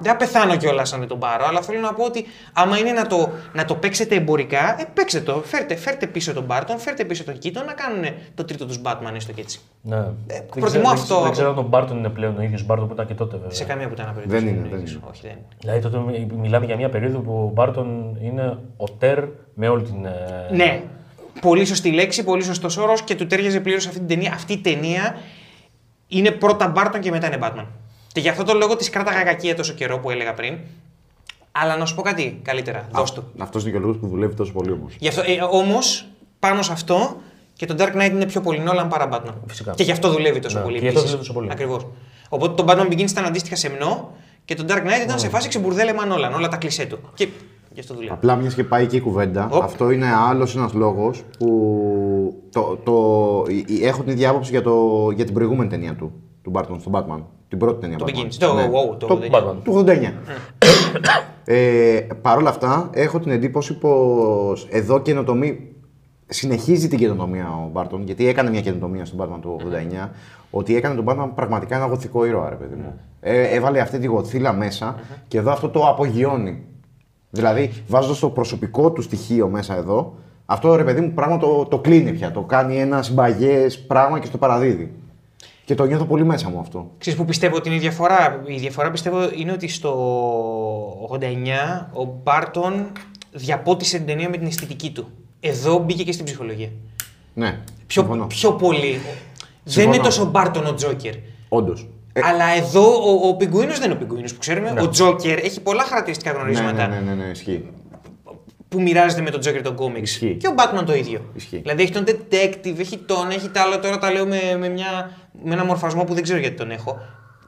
[0.00, 2.92] Δεν θα πεθάνω κιόλας αν δεν τον πάρω, αλλά θέλω να πω ότι άμα είναι
[2.92, 5.42] να το, να το παίξετε εμπορικά, ε, παίξτε το.
[5.44, 9.14] Φέρτε, φέρτε πίσω τον Μπάρτον, φέρτε πίσω τον Keaton να κάνουν το τρίτο τους Batman,
[9.14, 9.60] έστω και έτσι.
[9.82, 9.96] Ναι.
[10.26, 12.86] δεν προτιμώ ξέρω, αυτό Δεν, από- ξέρω αν τον Μπάρτον είναι πλέον ο ίδιος Μπάρτον
[12.88, 13.50] που ήταν και τότε βέβαια.
[13.50, 14.44] Σε καμία που ήταν περίπτωση.
[14.44, 14.90] Δεν είναι, ο δεν ίδιος.
[14.92, 15.00] είναι.
[15.10, 15.46] Όχι, δεν είναι.
[15.60, 19.24] Δηλαδή τότε μι- μιλάμε για μια περίοδο που ο Μπάρτον είναι ο Τερ
[19.54, 20.04] με όλη την.
[20.04, 20.10] ε,
[20.52, 20.82] Ναι.
[21.40, 24.32] Πολύ σωστή λέξη, πολύ σωστός όρος και του τέριαζε πλήρως αυτή την ταινία.
[24.34, 25.16] Αυτή η ταινία
[26.08, 27.66] είναι πρώτα Μπάρτον και μετά είναι Batman.
[28.14, 30.58] Και γι' αυτό το λόγο της κράταγα κακία τόσο καιρό που έλεγα πριν.
[31.52, 32.88] Αλλά να σου πω κάτι καλύτερα.
[32.92, 33.24] Δώσ' του.
[33.38, 34.96] Αυτός είναι και ο λόγος που δουλεύει τόσο πολύ όμως.
[34.98, 36.06] Γι' αυτό, ε, όμως,
[36.38, 37.16] πάνω σε αυτό
[37.52, 39.34] και το Dark Knight είναι πιο πολύ Nolan παρά Batman.
[39.46, 39.72] Φυσικά.
[39.72, 40.74] Και γι' αυτό δουλεύει τόσο Ναι, πολύ.
[40.74, 41.48] και γι' αυτό δουλεύει τόσο πολύ.
[41.50, 41.86] Ακριβώς.
[42.28, 44.12] Οπότε το Batman Begins ήταν αντίστοιχα σεμνό
[44.44, 46.98] και το Dark Knight ήταν σε φάση ξεμπουρδέλεμα Nolan, όλα τα κλισέ του.
[47.14, 47.28] Και
[47.72, 48.12] γι' αυτό δουλεύει.
[48.12, 49.62] Απλά μιας και πάει εκεί η κουβέντα, Οπ.
[49.62, 54.62] αυτό είναι άλλος ένας λόγος που το, το, η- η- έχω την ίδια άποψη για,
[54.62, 57.22] το, για την προηγούμενη ταινία του, του Barton, στον Batman.
[57.54, 58.18] Την πρώτη ταινία Το Batman.
[58.18, 58.34] Begins.
[58.38, 58.68] Το- Ναι.
[58.72, 59.38] wow, το το 89.
[59.38, 59.54] Batman.
[59.64, 60.12] του 89.
[61.44, 65.68] ε, Παρ' όλα αυτά, έχω την εντύπωση πως εδώ καινοτομή
[66.26, 69.56] συνεχίζει την καινοτομία ο Μπάρτον, γιατί έκανε μια καινοτομία στον Batman του
[70.04, 70.10] 89,
[70.50, 73.00] ότι έκανε τον Batman πραγματικά ένα γοθικό ήρωα, ρε παιδί μου.
[73.20, 74.94] Ε, έβαλε αυτή τη γοθίλα μέσα
[75.28, 76.62] και εδώ αυτό το απογειώνει.
[77.30, 80.14] Δηλαδή, βάζοντας το προσωπικό του στοιχείο μέσα εδώ,
[80.46, 82.30] αυτό ρε παιδί μου πράγμα το, το κλείνει πια.
[82.30, 84.92] Το κάνει ένα συμπαγές πράγμα και στο παραδίδει.
[85.64, 86.90] Και το νιώθω πολύ μέσα μου αυτό.
[86.98, 89.92] Ξέρεις που πιστεύω ότι είναι η διαφορά; Η διαφορά πιστεύω είναι ότι στο
[91.20, 91.20] 89
[91.92, 92.86] ο Μπάρτον
[93.32, 95.08] διαπότισε την ταινία με την αισθητική του.
[95.40, 96.68] Εδώ μπήκε και στην ψυχολογία.
[97.34, 98.26] Ναι, Πιο, συμφωνώ.
[98.26, 98.90] πιο πολύ.
[98.90, 99.02] Δεν
[99.64, 99.94] Συμφωνώ.
[99.94, 101.14] είναι τόσο Μπάρτον ο Τζόκερ.
[101.48, 101.88] Όντως.
[102.12, 104.74] Ε, Αλλά εδώ ο, ο Πιγκουίνος δεν είναι ο Πιγκουίνος που ξέρουμε.
[104.80, 107.64] Ο Τζόκερ έχει πολλά χαρακτηριστικά ναι, γνωρίσματα ναι, ναι, ναι, ναι, ισχύει.
[108.74, 110.10] Που μοιράζεται με τον Τζόκερ των κόμιξ.
[110.10, 110.36] Ισχύει.
[110.40, 111.30] Και ο Batman το ίδιο.
[111.34, 111.56] Ισχύει.
[111.56, 113.80] Δηλαδή έχει τον detective, έχει τον, έχει τα άλλα.
[113.80, 115.10] Τώρα τα λέω με, με, μια,
[115.42, 116.98] με ένα μορφασμό που δεν ξέρω γιατί τον έχω.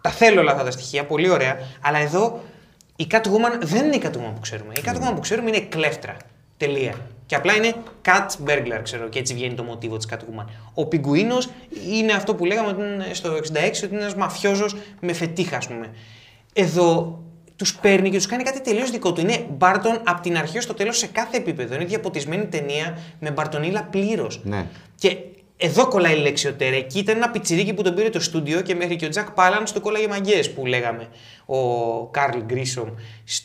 [0.00, 1.56] Τα θέλω όλα αυτά τα στοιχεία, πολύ ωραία.
[1.80, 2.40] Αλλά εδώ
[2.96, 4.72] η Catwoman δεν είναι η Catwoman που ξέρουμε.
[4.76, 6.16] Η Catwoman που ξέρουμε είναι κλέφτρα.
[6.56, 6.94] Τελεία.
[7.26, 10.44] Και απλά είναι cat burglar, ξέρω, και έτσι βγαίνει το μοτίβο της Catwoman.
[10.74, 11.48] Ο Πιγκουίνος
[11.92, 13.36] είναι αυτό που λέγαμε ότι είναι στο 66
[13.84, 15.90] ότι είναι ένας μαφιόζος με φετίχ, ας πούμε.
[16.52, 17.20] Εδώ
[17.56, 19.20] τους παίρνει και τους κάνει κάτι τελείως δικό του.
[19.20, 21.74] Είναι Μπάρτον από την αρχή στο τέλος σε κάθε επίπεδο.
[21.74, 24.40] Είναι διαποτισμένη ταινία με Μπαρτονίλα πλήρως.
[24.44, 24.66] Ναι.
[24.94, 25.16] Και
[25.56, 26.72] εδώ κολλάει η λέξη auteur.
[26.72, 29.64] Εκεί ήταν ένα πιτσιρίκι που τον πήρε το στούντιο και μέχρι και ο Τζακ Πάλανς
[29.74, 31.08] του κόλλαγε μαγκιές που λέγαμε.
[31.46, 31.58] Ο
[32.06, 32.88] Καρλ Γκρίσομ,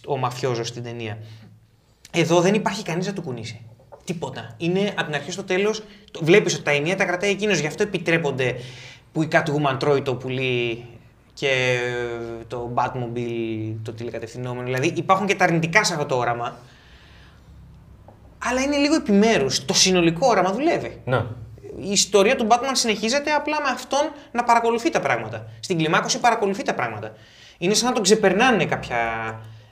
[0.05, 1.17] ο μαφιόζος στην ταινία.
[2.11, 3.61] Εδώ δεν υπάρχει κανείς να του κουνήσει.
[4.03, 4.55] Τίποτα.
[4.57, 5.83] Είναι από την αρχή στο τέλος.
[6.21, 7.59] Βλέπεις ότι τα ενία τα κρατάει εκείνος.
[7.59, 8.55] Γι' αυτό επιτρέπονται
[9.11, 10.85] που η Catwoman τρώει το πουλί
[11.33, 11.79] και
[12.47, 14.63] το Batmobile το τηλεκατευθυνόμενο.
[14.63, 16.57] Δηλαδή υπάρχουν και τα αρνητικά σε αυτό το όραμα.
[18.43, 19.65] Αλλά είναι λίγο επιμέρους.
[19.65, 21.01] Το συνολικό όραμα δουλεύει.
[21.05, 21.25] Ναι.
[21.77, 25.47] Η ιστορία του Batman συνεχίζεται απλά με αυτόν να παρακολουθεί τα πράγματα.
[25.59, 27.13] Στην κλιμάκωση παρακολουθεί τα πράγματα.
[27.57, 28.97] Είναι σαν να τον ξεπερνάνε κάποια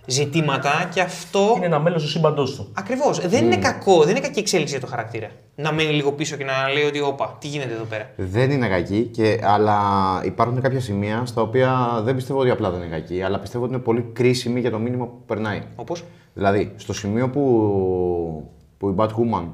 [0.09, 1.53] ζητήματα και αυτό.
[1.55, 2.71] Είναι ένα μέλος του σύμπαντός του.
[2.73, 3.27] Ακριβώς.
[3.27, 5.29] Δεν είναι κακό, δεν είναι κακή εξέλιξη για το χαρακτήρα.
[5.55, 8.09] Να μένει λίγο πίσω και να λέει ότι, όπα, τι γίνεται εδώ πέρα.
[8.15, 9.79] Δεν είναι κακή, και, αλλά
[10.25, 13.73] υπάρχουν κάποια σημεία στα οποία δεν πιστεύω ότι απλά δεν είναι κακή, αλλά πιστεύω ότι
[13.73, 15.61] είναι πολύ κρίσιμη για το μήνυμα που περνάει.
[15.75, 19.45] Όπως; Δηλαδή, στο σημείο που, που η Batwoman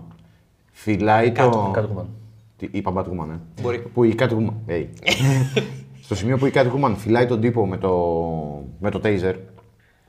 [0.71, 1.73] φυλάει το.
[1.75, 2.05] Catwoman.
[2.57, 3.61] Τι, είπα Batwoman, ε.
[3.61, 3.79] Μπορεί.
[3.93, 4.53] Που η Catwoman.
[4.67, 4.85] Hey.
[6.05, 7.91] στο σημείο που η Catwoman φυλάει τον τύπο με το,
[8.79, 9.33] με το taser,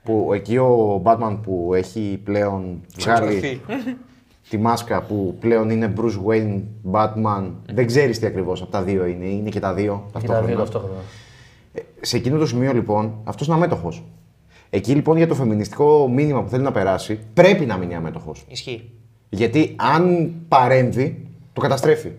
[0.07, 3.61] που εκεί ο Batman που έχει πλέον βγάλει.
[4.49, 6.61] τη μάσκα που πλέον είναι Bruce Wayne,
[6.92, 7.51] Batman.
[7.73, 9.27] Δεν ξέρεις τι ακριβώς από τα δύο είναι.
[9.27, 10.57] Είναι και τα δύο Και τα δύο ταυτόχρονα.
[10.57, 11.01] ταυτόχρονα.
[12.01, 14.05] Σε εκείνο το σημείο λοιπόν, αυτός είναι αμέτωχος.
[14.71, 18.45] Εκεί λοιπόν για το φεμινιστικό μήνυμα που θέλει να περάσει, πρέπει να μείνει αμέτωχος.
[18.49, 18.90] Ισχύει.
[19.29, 22.12] Γιατί αν παρέμβει, το καταστρέφει.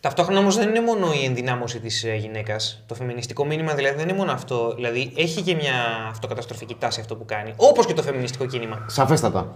[0.00, 2.82] Ταυτόχρονα όμως δεν είναι μόνο η ενδυνάμωση της γυναίκας.
[2.86, 4.72] Το φεμινιστικό μήνυμα δηλαδή δεν είναι μόνο αυτό.
[4.74, 5.72] Δηλαδή έχει και μια
[6.10, 7.52] αυτοκαταστροφική τάση αυτό που κάνει.
[7.56, 8.84] Όπως και το φεμινιστικό κίνημα.
[8.86, 9.54] Σαφέστατα.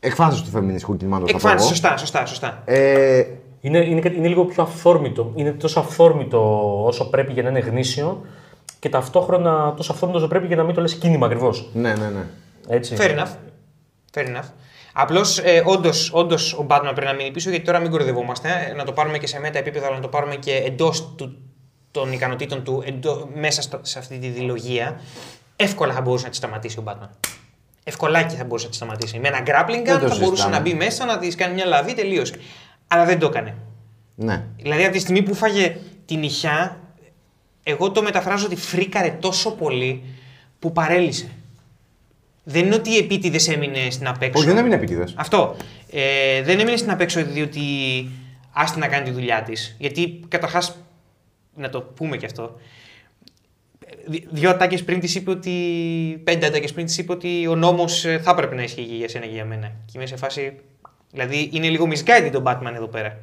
[0.00, 1.24] Εκφάνσει του φεμινιστικού κινήματο.
[1.28, 2.62] Εκφάνσει, σωστά, σωστά, σωστά.
[2.64, 3.24] Ε,
[3.60, 5.32] Είναι, είναι, κάτι- είναι λίγο πιο αυθόρμητο.
[5.34, 8.24] Είναι τόσο αυθόρμητο όσο πρέπει για να είναι γνήσιο
[8.78, 11.68] και ταυτόχρονα τόσο αυθόρμητο όσο πρέπει για να μην το λες κίνημα ακριβώς.
[11.72, 12.24] ναι, ναι, ναι.
[12.68, 12.96] Έτσι.
[12.98, 13.30] Fair enough.
[14.14, 14.48] Fair enough.
[14.96, 18.66] Απλώς, ε, όντως, όντως, ο Batman πρέπει να μείνει πίσω γιατί τώρα μην κοροϊδευόμαστε.
[18.70, 21.14] ε, να το πάρουμε και σε μέτα επίπεδο, αλλά να το πάρουμε και εντός
[21.90, 25.00] των ικανοτήτων του, εντό, μέσα στο- σε αυτή τη δηλογία.
[25.56, 27.08] Εύκολα θα μπορούσε να τη σταματήσει ο Batman.
[27.84, 29.18] Ευκολάκι θα μπορούσε να τη σταματήσει.
[29.18, 30.56] Με ένα grappling Δεν gun το θα μπορούσε συζητάμε.
[30.56, 32.34] να μπει μέσα, να της κάνει μια λαβή, τελείωσε.
[32.88, 33.54] Αλλά δεν το έκανε.
[34.14, 34.44] ναι.
[34.56, 35.76] Δηλαδή από τη στιγμή που φάγε
[36.06, 36.80] την νυχιά,
[37.62, 40.02] εγώ το μεταφράζω ότι φρίκαρε τόσο πολύ
[40.58, 41.28] που παρέλυσε.
[42.44, 44.38] Δεν είναι ότι η επίτηδες έμεινε στην απέξω.
[44.38, 45.14] Όχι, δεν έμεινε επίτηδες.
[45.16, 45.56] Αυτό.
[45.90, 47.60] Ε, δεν έμεινε στην απέξω διότι
[48.52, 49.76] άστη να κάνει τη δουλειά της.
[49.78, 50.76] Γιατί καταρχάς,
[51.54, 52.56] να το πούμε και αυτό.
[54.06, 55.50] δυ- Δύο ατάκες πριν της είπε ότι.
[56.24, 59.24] Πέντε ατάκες πριν της είπε ότι ο νόμος θα έπρεπε να ισχύει και για σένα
[59.26, 59.66] και για μένα.
[59.84, 60.52] Και είμαι σε φάση.
[61.10, 63.18] Δηλαδή είναι λίγο misguided τον Batman εδώ πέρα.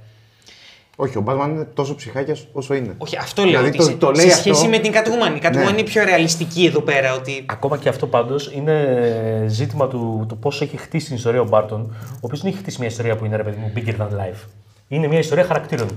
[0.95, 2.95] Όχι, ο Batman είναι τόσο ψυχάκιας όσο είναι.
[2.97, 3.49] Όχι, αυτό λέω.
[3.51, 5.35] Δηλαδή, ότι το- σε, το λέει σε αυτό- σχέση με την Catwoman.
[5.35, 5.69] Η Catwoman Ναι.
[5.71, 7.13] είναι πιο ρεαλιστική εδώ πέρα.
[7.13, 7.43] Ότι...
[7.45, 11.81] Ακόμα και αυτό πάντως είναι ζήτημα του το πώ έχει χτίσει την ιστορία ο Μπάρτον,
[12.11, 14.45] ο οποίος δεν έχει χτίσει μια ιστορία που είναι ρε παιδί μου bigger than life.
[14.87, 15.87] Είναι μια ιστορία χαρακτήρων.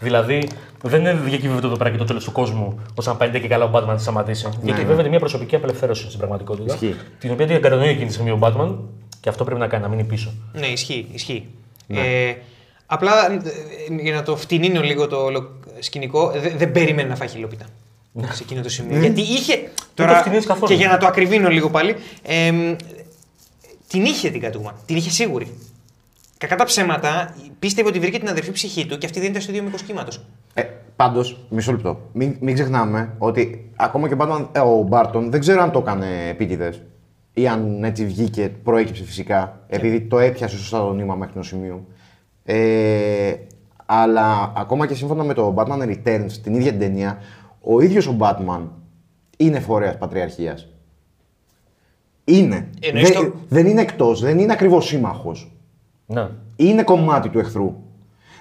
[0.00, 0.48] Δηλαδή
[0.82, 3.48] δεν είναι διακυβεύεται εδώ πέρα και το τέλος του κόσμου, ώστε να πάει ντε και
[3.48, 4.48] καλά ο Batman να τη σταματήσει.
[4.62, 6.74] Διακυβεύεται μια προσωπική απελευθέρωση στην πραγματικότητα.
[6.74, 6.94] Ισχύει.
[7.18, 8.74] Την οποία την κατανοεί εκείνη τη στιγμή ο Batman
[9.20, 10.32] και αυτό πρέπει να κάνει, να μείνει πίσω.
[10.52, 11.06] Ναι, ισχύει.
[11.12, 11.46] ισχύει.
[11.86, 12.00] Ναι.
[12.00, 12.36] Ε,
[12.92, 13.38] απλά ε,
[14.02, 17.64] για να το φτηνίνω λίγο το όλο σκηνικό, δε- δεν περίμενε να φάει χιλόπιτα.
[18.30, 18.98] σε εκείνο το σημείο.
[19.00, 19.54] Γιατί είχε.
[19.56, 20.66] το Τώρα, φτηνίνεις καθόλου.
[20.66, 22.76] και για να το ακριβίνω λίγο πάλι, εμ,
[23.88, 24.72] την είχε την Catwoman.
[24.86, 25.52] Την είχε σίγουρη.
[26.38, 29.50] Κακά τα ψέματα, πίστευε ότι βρήκε την αδερφή ψυχή του και αυτή δεν ήταν στο
[29.50, 30.20] ίδιο μήκος κύματος.
[30.54, 30.62] Ε,
[30.96, 32.00] Πάντως, μισό λεπτό.
[32.12, 35.78] Μην, μην ξεχνάμε ότι ακόμα και ο Batman- ε, ο Μπάρτον δεν ξέρω αν το
[35.78, 36.82] έκανε επίτηδες
[37.34, 41.84] ή αν έτσι βγήκε, προέκυψε φυσικά, επειδή το έπιασε σωστά το νήμα μέχρι το σημείο.
[42.44, 43.32] Ε,
[43.86, 47.18] αλλά ακόμα και σύμφωνα με το Batman Returns, την ίδια την ταινία,
[47.60, 48.60] ο ίδιος ο Batman
[49.36, 50.68] είναι φορέας πατριαρχίας.
[52.24, 52.68] Είναι.
[52.80, 55.52] Εννοείς Δεν, το- δεν είναι εκτός, δεν είναι ακριβώς σύμμαχος
[56.06, 56.28] Ναι.
[56.56, 57.74] είναι κομμάτι του εχθρού.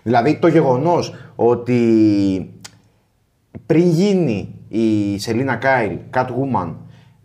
[0.03, 2.53] Δηλαδή το γεγονός ότι
[3.65, 6.73] πριν γίνει η Σελίνα Κάιλ, Catwoman,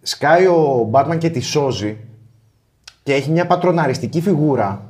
[0.03, 1.97] σκάει ο Batman και τη σώζει
[3.03, 4.86] και έχει μια πατροναριστική φιγούρα.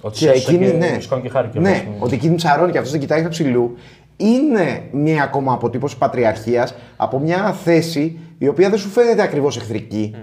[0.00, 1.96] Ότι και σώσε εκείνη, και ναι, σου κάνει και χάρη κιόλας, ναι, ναι.
[1.98, 3.76] ότι εκείνη ψαρώνει και αυτός δεν κοιτάει στο ψηλού.
[4.16, 10.14] Είναι μια ακόμα αποτύπωση πατριαρχίας από μια θέση η οποία δεν σου φαίνεται ακριβώς εχθρική.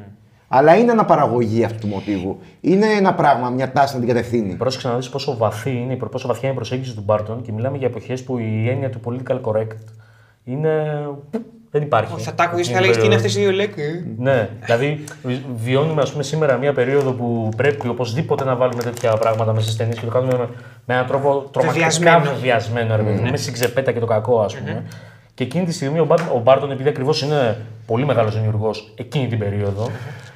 [0.48, 2.40] Αλλά είναι αναπαραγωγή αυτού του μοτίβου.
[2.62, 4.56] Είναι ένα πράγμα, μια τάση να την κατευθύνει.
[4.56, 7.78] Πρόσεξε να δεις πόσο, βαθύ είναι, πόσο βαθιά είναι η προσέγγιση του Μπάρτον και μιλάμε
[7.78, 9.78] για εποχές που η έννοια του political correct
[10.44, 11.02] είναι.
[11.76, 12.22] Δεν υπάρχει.
[12.22, 13.16] Θα τα άκουγε και Εκείνη θα λέγε την τι είναι περίοδος.
[13.16, 14.06] αυτές οι δύο λέξεις.
[14.18, 15.04] Ναι, δηλαδή
[15.56, 19.78] βιώνουμε ας πούμε, σήμερα μια περίοδο που πρέπει οπωσδήποτε να βάλουμε τέτοια πράγματα μέσα στις
[19.78, 20.48] ταινίες και το κάνουμε με,
[20.86, 22.20] με έναν τρόπο τρομακτικά Βεβαιασμένο.
[22.36, 24.84] βεβαιασμένο, ρε παιδί μου, με στην ξεπέτα και το κακό, ας πούμε.
[25.34, 29.28] Και εκείνη τη στιγμή ο, Μπάρ- ο Μπάρτον, επειδή ακριβώς είναι πολύ μεγάλος δημιουργός εκείνη
[29.28, 29.90] την περίοδο,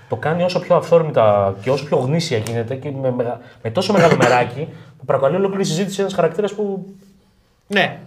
[0.10, 3.93] το κάνει όσο πιο αυθόρμητα και όσο πιο γνήσια γίνεται και με, μεγα- με τόσο
[3.93, 4.67] μεγάλο μεράκι
[4.99, 6.86] που προκαλεί ολόκληρη συζήτηση ένας χαρακτήρας που.
[7.67, 7.99] Ναι.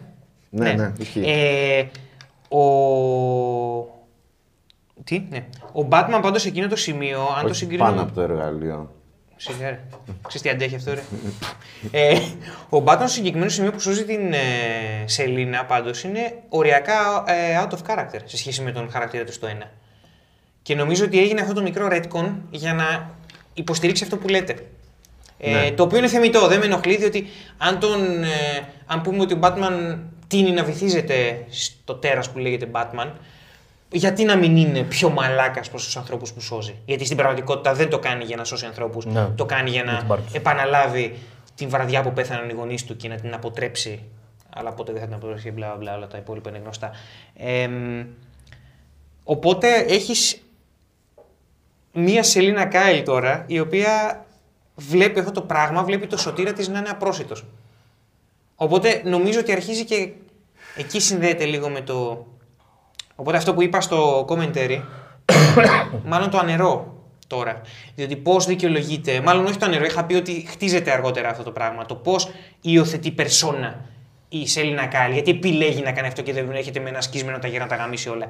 [0.55, 1.21] Ναι, ναι, ισχύει.
[1.27, 1.85] Ε,
[2.59, 4.01] ο...
[5.05, 5.47] Τι, ναι.
[5.73, 7.91] Ο Batman πάντως σε εκείνο το σημείο, αν το Όχι συγκρίνουμε...
[7.91, 8.91] πάνω από το εργαλείο.
[9.37, 9.81] Σιγά ρε.
[10.29, 11.03] Ξέρεις τι αντέχει αυτό ρε.
[11.91, 12.19] ε,
[12.69, 14.38] ο Batman στο συγκεκριμένο σημείο που σώζει την ε,
[15.05, 19.49] Σελίνα πάντως είναι οριακά ε, out of character σε σχέση με τον χαρακτήρα του στο
[19.62, 19.67] 1.
[20.62, 23.11] Και νομίζω ότι έγινε αυτό το μικρό retcon για να
[23.55, 24.57] υποστηρίξει αυτό που λέτε.
[25.38, 25.71] Ε, Ναι.
[25.71, 27.27] Το οποίο είναι θεμητό, δεν με ενοχλεί, διότι
[27.59, 28.29] αν, τον, ε,
[28.87, 29.99] αν πούμε ότι ο Batman
[30.33, 33.11] τείνει να βυθίζεται στο τέρας που λέγεται Batman,
[33.90, 37.88] γιατί να μην είναι πιο μαλάκας προς τους ανθρώπους που σώζει; Γιατί στην πραγματικότητα δεν
[37.90, 39.27] το κάνει για να σώσει ανθρώπους, Ναι.
[39.37, 40.25] το κάνει για Με να την πάρτη.
[40.33, 41.18] επαναλάβει
[41.55, 44.03] την βραδιά που πέθαναν οι γονείς του και να την αποτρέψει.
[44.57, 46.90] Αλλά ποτέ δεν θα την αποτρέψει, μπλα μπλα, μπλα, όλα τα υπόλοιπα είναι γνωστά.
[47.37, 48.05] Εμ,
[49.25, 50.42] οπότε έχεις
[51.92, 54.25] μία Σελίνα Κάιλ τώρα, η οποία
[54.75, 57.45] βλέπει αυτό το πράγμα, βλέπει το σωτήρα της να είναι απρόσιτος.
[58.57, 60.09] Οπότε νομίζω ότι αρχίζει και
[60.77, 62.27] εκεί συνδέεται λίγο με το...
[63.17, 64.83] Οπότε αυτό που είπα στο commentary,
[66.11, 66.97] μάλλον το ανερώ.
[67.27, 67.61] τώρα.
[67.95, 71.87] Διότι πώς δικαιολογείται, μάλλον όχι το ανερό, είχα πει ότι χτίζεται αργότερα αυτό το πράγμα.
[71.87, 72.31] Το πώς
[72.61, 73.81] υιοθετεί περσόνα
[74.29, 77.61] η Σέλινα Κάλ, γιατί επιλέγει να κάνει αυτό και δεν έρχεται με ένα σκισμένο ταγερ
[77.61, 78.27] να τα γαμίσει όλα.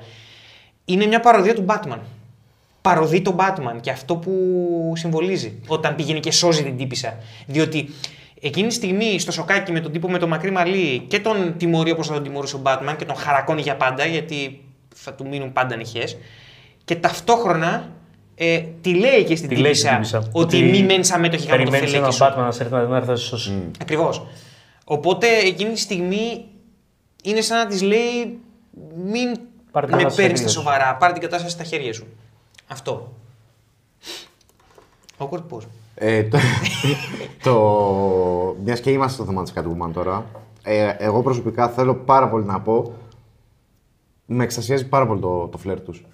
[0.84, 1.98] Είναι μια παροδία του Batman.
[2.82, 4.32] Παροδεί τον Batman και αυτό που
[4.96, 7.18] συμβολίζει όταν πηγαίνει και σώζει την τύπησα.
[7.46, 7.88] Διότι
[8.44, 11.90] εκείνη τη στιγμή στο σοκάκι με τον τύπο με το μακρύ μαλλί και τον τιμωρεί
[11.90, 15.52] όπως θα τον τιμωρούσε ο Batman και τον χαρακώνει για πάντα γιατί θα του μείνουν
[15.52, 16.16] πάντα νυχές.
[16.84, 17.90] Και ταυτόχρονα
[18.34, 21.46] ε, τη λέει και στην Τη λέει στην τύπησα τύπησα, ότι, ότι μη μένεις αμέτωχη
[21.46, 22.24] γάμο το Περιμένεις φελέκι έναν σου.
[22.24, 23.70] Batman να σε έρθει να να έρθεις να σε σώσει.
[23.80, 24.26] Ακριβώς.
[24.84, 26.44] Οπότε εκείνη τη στιγμή
[27.24, 28.38] είναι σαν να της λέει
[29.04, 29.38] μην
[29.70, 32.06] Πάρε την με κατάσταση παίρνεις στα στα χέρια σοβαρά, πάρε την κατάσταση στα χέρια σου.
[32.66, 33.12] Αυτό.
[35.18, 35.66] Awkward pause.
[35.94, 36.38] Ε, το,
[37.44, 40.24] το, μιας και είμαστε στο θέμα της Catwoman τώρα,
[40.62, 42.92] ε, εγώ προσωπικά θέλω πάρα πολύ να πω,
[44.26, 46.04] με εξασιάζει πάρα πολύ το, το φλερ τους.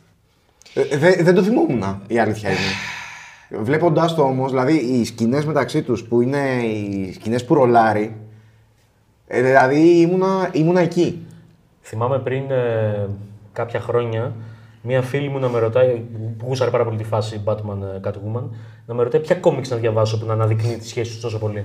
[0.75, 3.61] Ε, δε- δεν το θυμόμουν, η αλήθεια είναι.
[3.63, 8.17] Βλέποντάς το όμως, δηλαδή οι σκηνές μεταξύ τους που είναι οι σκηνές που ρολάρει,
[9.27, 11.27] ε, δηλαδή ήμουνα, ήμουνα εκεί.
[11.83, 13.09] Θυμάμαι πριν ε,
[13.53, 14.33] κάποια χρόνια
[14.83, 16.03] μία φίλη μου να με ρωτάει,
[16.39, 18.43] που γούσαρε πάρα πολύ τη φάση Batman ε, Catwoman,
[18.87, 21.65] να με ρωτάει ποια κόμιξ να διαβάσω που να αναδεικνύει τη σχέση τους τόσο πολύ.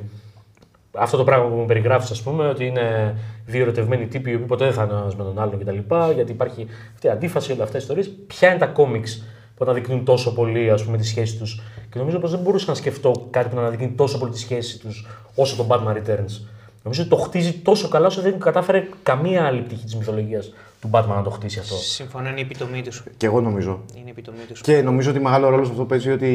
[0.95, 4.45] Αυτό το πράγμα που μου περιγράφεις, ας πούμε, ότι είναι δύο ερωτευμένοι τύποι οι οποίοι
[4.47, 5.95] ποτέ δεν θα είναι ο ένας με τον άλλον κτλ.
[6.15, 8.04] Γιατί υπάρχει αυτή η αντίφαση, όλα αυτά οι ιστορίε.
[8.04, 9.23] Ποια είναι τα κόμιξ
[9.56, 12.76] που αναδεικνύουν τόσο πολύ ας πούμε, τη σχέση τους; Και νομίζω πως δεν μπορούσα να
[12.76, 16.41] σκεφτώ κάτι που να αναδεικνύει τόσο πολύ τη σχέση τους όσο το Batman Returns.
[16.84, 20.89] Νομίζω ότι το χτίζει τόσο καλά όσο δεν κατάφερε καμία άλλη πτυχή της μυθολογίας του
[20.93, 21.75] Batman να το χτίσει αυτό.
[21.75, 23.03] Συμφωνώ, είναι η επιτομή τους.
[23.17, 23.83] Και εγώ νομίζω.
[23.95, 24.61] Είναι η επιτομή τους.
[24.61, 26.27] Και νομίζω ότι μεγάλο ρόλο σε αυτό παίζει ότι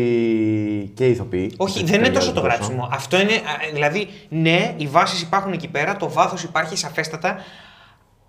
[0.94, 1.52] και οι ηθοποιοί.
[1.56, 2.88] Όχι, δεν είναι τόσο το γράψιμο.
[2.92, 3.32] Αυτό είναι.
[3.32, 7.36] α, Δηλαδή, ναι, οι βάσεις υπάρχουν εκεί πέρα, το βάθος υπάρχει σαφέστατα,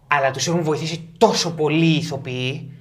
[0.07, 2.71] αλλά τους έχουν βοηθήσει τόσο πολύ οι ηθοποιοί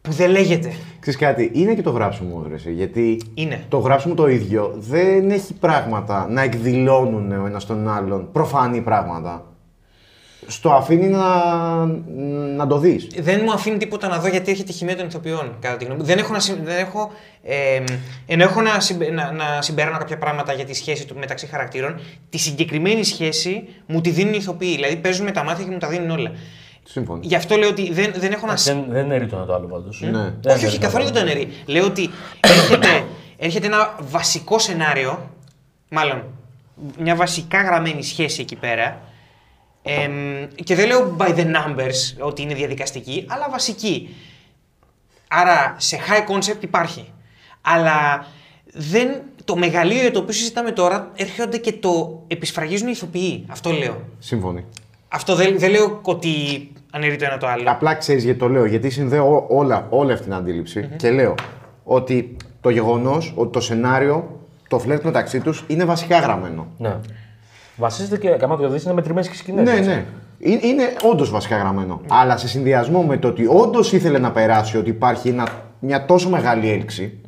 [0.00, 0.72] που δεν λέγεται.
[1.00, 3.64] Ξέρεις κάτι, είναι και το γράψιμο, ρε, εσύ, γιατί Είναι.
[3.68, 9.44] το γράψιμο το ίδιο δεν έχει πράγματα να εκδηλώνουν ο ένας τον άλλον, προφανή πράγματα.
[10.50, 11.26] Στο αφήνει να,
[12.56, 13.06] να το δεις.
[13.18, 16.00] Δεν μου αφήνει τίποτα να δω γιατί έχει τη χημεία των ηθοποιών, κατά τη γνώμη
[16.00, 16.06] μου.
[16.06, 17.10] Δεν έχω να, συμ- δεν έχω,
[17.42, 17.82] ε,
[18.26, 22.00] ενώ έχω να, συμπε- να, να συμπεράνω κάποια πράγματα για τη σχέση του μεταξύ χαρακτήρων,
[22.30, 24.74] τη συγκεκριμένη σχέση μου τη δίνουν οι ηθοποιοί.
[24.74, 26.32] Δηλαδή παίζουν με τα μάτια και μου τα δίνουν όλα.
[26.84, 27.26] Σύμφωνοι.
[27.26, 29.66] Γι' αυτό λέω ότι δεν, δεν έχω να Δεν, δεν είναι ρήτο ένα το άλλο
[29.66, 30.00] πάντως.
[30.10, 30.52] Ναι.
[30.52, 31.48] όχι, όχι, καθόλου δεν το αναιρεί.
[31.66, 32.10] Λέω ότι
[32.40, 33.04] έρχεται,
[33.36, 35.30] έρχεται ένα βασικό σενάριο,
[35.88, 36.22] μάλλον
[36.98, 39.00] μια βασικά γραμμένη σχέση εκεί πέρα.
[39.82, 44.14] Εμ, και δεν λέω by the numbers ότι είναι διαδικαστική, αλλά βασική.
[45.28, 47.12] Άρα σε high concept υπάρχει.
[47.60, 48.26] Αλλά
[48.72, 53.44] δεν, το μεγαλείο για το οποίο συζητάμε τώρα έρχονται και το επισφραγίζουν οι ηθοποιοί.
[53.48, 54.00] Αυτό λέω.
[54.18, 54.64] Σύμφωνοι.
[55.08, 56.30] Αυτό δεν, δεν λέω ότι
[56.90, 57.70] αναιρεί το ένα το άλλο.
[57.70, 61.34] Απλά ξέρεις γιατί το λέω, γιατί συνδέω ό- όλα, όλη αυτή την αντιληψη και λέω
[61.84, 66.66] ότι το γεγονός ότι το σενάριο, το φλερτ μεταξύ τους είναι βασικά γραμμένο.
[66.78, 66.96] Ναι.
[67.80, 69.64] Βασίζεται και, άμα το δεις, είναι μετρημένε και σκηνές.
[69.64, 70.04] Ναι, ναι.
[70.38, 72.00] Είναι, είναι όντως βασικά γραμμένο.
[72.08, 76.28] Αλλά σε συνδυασμό με το ότι όντως ήθελε να περάσει ότι υπάρχει ένα, μια τόσο
[76.28, 77.20] μεγάλη έλξη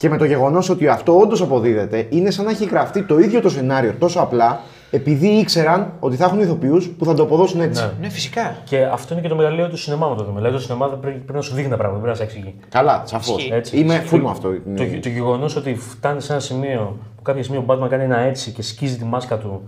[0.00, 3.40] και με το γεγονός ότι αυτό όντως αποδίδεται, είναι σαν να έχει γραφτεί το ίδιο
[3.40, 7.82] το σενάριο τόσο απλά επειδή ήξεραν ότι θα έχουν ηθοποιούς που θα το αποδώσουν έτσι.
[7.82, 7.90] Ναι.
[8.00, 8.56] Ναι, φυσικά.
[8.64, 10.36] Και αυτό είναι και το μεγαλείο του σινεμά με το δούμε.
[10.36, 12.38] Δηλαδή το σινεμά δεν πρέπει, πρέπει να σου δείχνει τα πράγματα, δεν πρέπει να σε
[12.38, 12.54] εξηγεί.
[12.68, 13.36] Καλά, σαφώς.
[13.38, 13.52] Ισχύει.
[13.52, 13.76] Έτσι.
[13.78, 14.48] Είμαι full Το- με αυτό.
[14.76, 18.18] Το, το γεγονός ότι φτάνει σε ένα σημείο που κάποια στιγμή ο Batman κάνει ένα
[18.18, 19.62] έτσι και σκίζει τη μάσκα του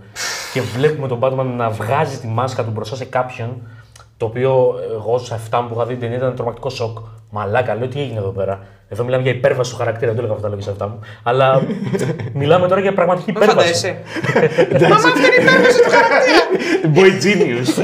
[0.53, 3.49] και βλέπουμε τον Batman να βγάζει τη μάσκα του μπροστά σε κάποιον.
[4.17, 6.97] Το οποίο εγώ σε αυτά που είχα δει την ταινία ήταν τρομακτικό σοκ.
[7.29, 8.59] Μαλάκα, λέω τι έγινε εδώ πέρα.
[8.93, 10.99] Εδώ μιλάμε για υπέρβαση του χαρακτήρα, δεν το έλεγα αυτά τα λόγια σε αυτά μου.
[11.23, 11.67] Αλλά
[12.41, 13.73] μιλάμε τώρα για πραγματική Μην υπέρβαση.
[13.73, 14.81] φαντάζεσαι.
[14.81, 16.41] Μαμά, αυτή είναι η υπέρβαση του χαρακτήρα.
[16.95, 17.83] Boy genius.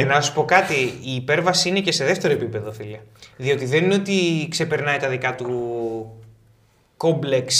[0.00, 2.98] ε, να σου πω κάτι, η υπέρβαση είναι και σε δεύτερο επίπεδο, φίλε.
[3.36, 4.12] Διότι δεν είναι ότι
[4.50, 5.48] ξεπερνάει τα δικά του
[6.96, 7.54] κόμπλεξ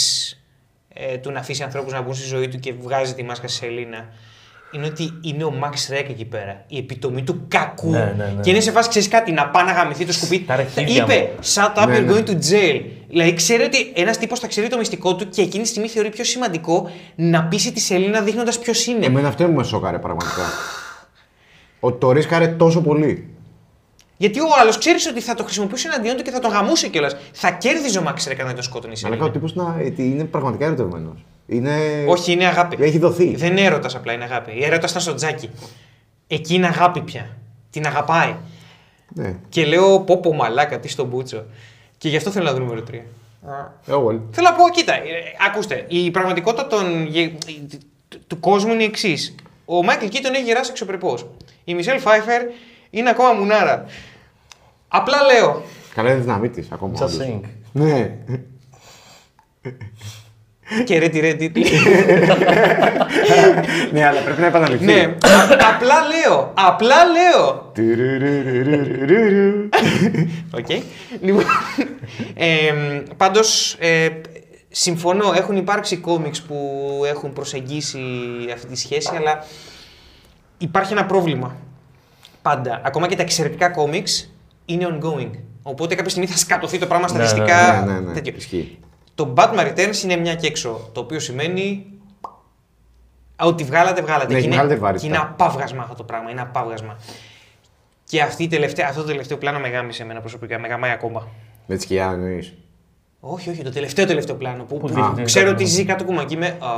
[0.93, 3.57] ε, του να αφήσει ανθρώπους να μπουν στη ζωή του και βγάζει τη μάσκα στη
[3.65, 4.09] σελίνα.
[4.71, 6.63] Είναι ότι είναι ο Max Rek εκεί πέρα.
[6.67, 7.89] Η επιτομή του κακού.
[7.89, 8.41] Ναι, ναι, ναι.
[8.41, 10.39] Και είναι σε φάση, ξέρεις κάτι, να πάει να γαμηθεί το σκουπί.
[10.39, 11.43] Τα αρχίδια Είπε, μου.
[11.53, 12.11] shut up, Ναι, you're ναι.
[12.13, 12.81] going to jail.
[13.09, 16.09] Δηλαδή, ξέρει ότι ένας τύπος θα ξέρει το μυστικό του και εκείνη τη στιγμή θεωρεί
[16.09, 19.05] πιο σημαντικό να πείσει τη σελίνα δείχνοντας ποιος είναι.
[19.05, 20.43] Εμένα αυτό μου με σόκαρε πραγματικά.
[21.79, 23.29] Ότι το ρίσκαρε τόσο πολύ.
[24.17, 27.15] Γιατί ο άλλος ξέρεις ότι θα το χρησιμοποιούσε εναντίον του και θα τον γαμούσε κιόλας.
[27.31, 29.29] Θα κέρδιζε ο Μαξ Σρεκ αν δεν τον σκότωνε η Αλλά Σελίνα.
[29.29, 29.53] ο τύπος
[29.95, 31.25] είναι πραγματικά ερωτευμένος.
[31.47, 32.05] Είναι...
[32.07, 32.83] Όχι, είναι αγάπη.
[32.83, 33.35] Έχει δοθεί.
[33.35, 34.51] Δεν είναι έρωτας απλά, είναι αγάπη.
[34.51, 35.49] Η έρωτας ήταν στο τζάκι.
[36.27, 37.37] Εκεί είναι αγάπη πια.
[37.69, 38.35] Την αγαπάει.
[39.13, 39.35] Ναι.
[39.49, 41.43] Και λέω πω πω μαλάκα, τι στον πούτσο.
[41.97, 42.93] Και γι' αυτό θέλω να δω νούμερο 3.
[43.87, 44.21] Εγώ όλοι.
[44.31, 45.01] Θέλω να πω, κοίτα, ε,
[45.49, 47.31] ακούστε, η πραγματικότητα των, γε-
[48.09, 49.35] του- του κόσμου είναι η εξής.
[49.65, 51.25] Ο Μάικλ Κίτον έχει γεράσει εξωπρεπώς.
[51.63, 52.41] Η Μισελ Φάιφερ
[52.89, 53.85] είναι ακόμα μουνάρα.
[54.87, 55.61] Απλά λέω,
[55.93, 56.93] Καλά είναι δυναμή της ακόμα.
[56.93, 57.17] Just όντως.
[57.21, 57.41] saying.
[57.71, 58.15] Ναι.
[60.85, 61.65] Και ρε τι ρε τίτλοι.
[63.91, 64.85] ναι, αλλά πρέπει να επαναληφθεί.
[64.85, 66.51] ναι, α- απλά λέω.
[66.53, 67.71] Απλά λέω.
[67.73, 69.69] Τουρουρουρουρουρουρου.
[70.57, 70.69] Οκ.
[71.21, 71.43] Λοιπόν,
[72.33, 72.73] ε,
[73.17, 74.07] πάντως, ε,
[74.69, 76.57] συμφωνώ, έχουν υπάρξει κόμιξ που
[77.07, 77.99] έχουν προσεγγίσει
[78.53, 79.43] αυτή τη σχέση, αλλά
[80.57, 81.55] υπάρχει ένα πρόβλημα.
[82.41, 82.81] Πάντα.
[82.85, 84.31] Ακόμα και τα εξαιρετικά κόμιξ
[84.65, 85.29] είναι ongoing.
[85.63, 87.83] Οπότε κάποια στιγμή θα σκατωθεί το πράγμα Ναι, ναι, στατιστικά.
[87.85, 88.13] Ναι, ναι, ναι.
[89.15, 89.29] Τέτοιο.
[89.29, 89.33] Ισχύει.
[89.33, 90.89] Το Batman Returns είναι μια και έξω.
[90.93, 91.85] Το οποίο σημαίνει.
[93.39, 94.33] Ότι βγάλατε, βγάλατε.
[94.33, 95.07] Ναι, και, είναι, βγάλατε βαρύτητα.
[95.07, 96.29] και είναι απαύγασμα αυτό το πράγμα.
[96.31, 96.97] Είναι απαύγασμα.
[98.03, 100.59] Και αυτή η τελευταία, αυτό το τελευταίο πλάνο με γάμισε εμένα προσωπικά.
[100.59, 101.27] Με γαμάει ακόμα.
[101.67, 102.53] Με τη σκιά εννοείς.
[103.19, 104.63] Όχι, όχι, το τελευταίο τελευταίο πλάνο.
[104.63, 105.51] Που, Πού που δείχνει, ξέρω ναι.
[105.51, 106.47] ότι ζει κάτω κουμακί είμαι.
[106.47, 106.69] Α,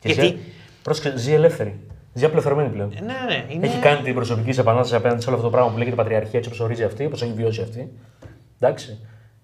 [0.00, 0.26] Και γιατί.
[0.28, 0.36] ζει-
[0.82, 1.80] Πρόσεξε, ζει ελεύθερη.
[2.14, 2.88] Ζει απλευθερωμένη πλέον.
[2.88, 3.44] Ναι, ναι, ναι.
[3.54, 3.66] Είναι...
[3.66, 6.38] Έχει κάνει την προσωπική σε επανάσταση απέναντι σε όλο αυτό το πράγμα που λέγεται πατριαρχία
[6.38, 7.92] έτσι όπως ορίζει αυτή, όπως έχει βιώσει αυτή.
[8.60, 8.98] Εντάξει.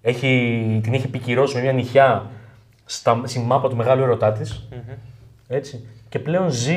[0.08, 2.30] Έχει, την έχει επικυρώσει με μια νυχιά
[2.84, 4.68] στα, στη μάπα του μεγάλου ερωτά της.
[5.48, 5.86] Έτσι.
[6.08, 6.76] Και πλέον ζει,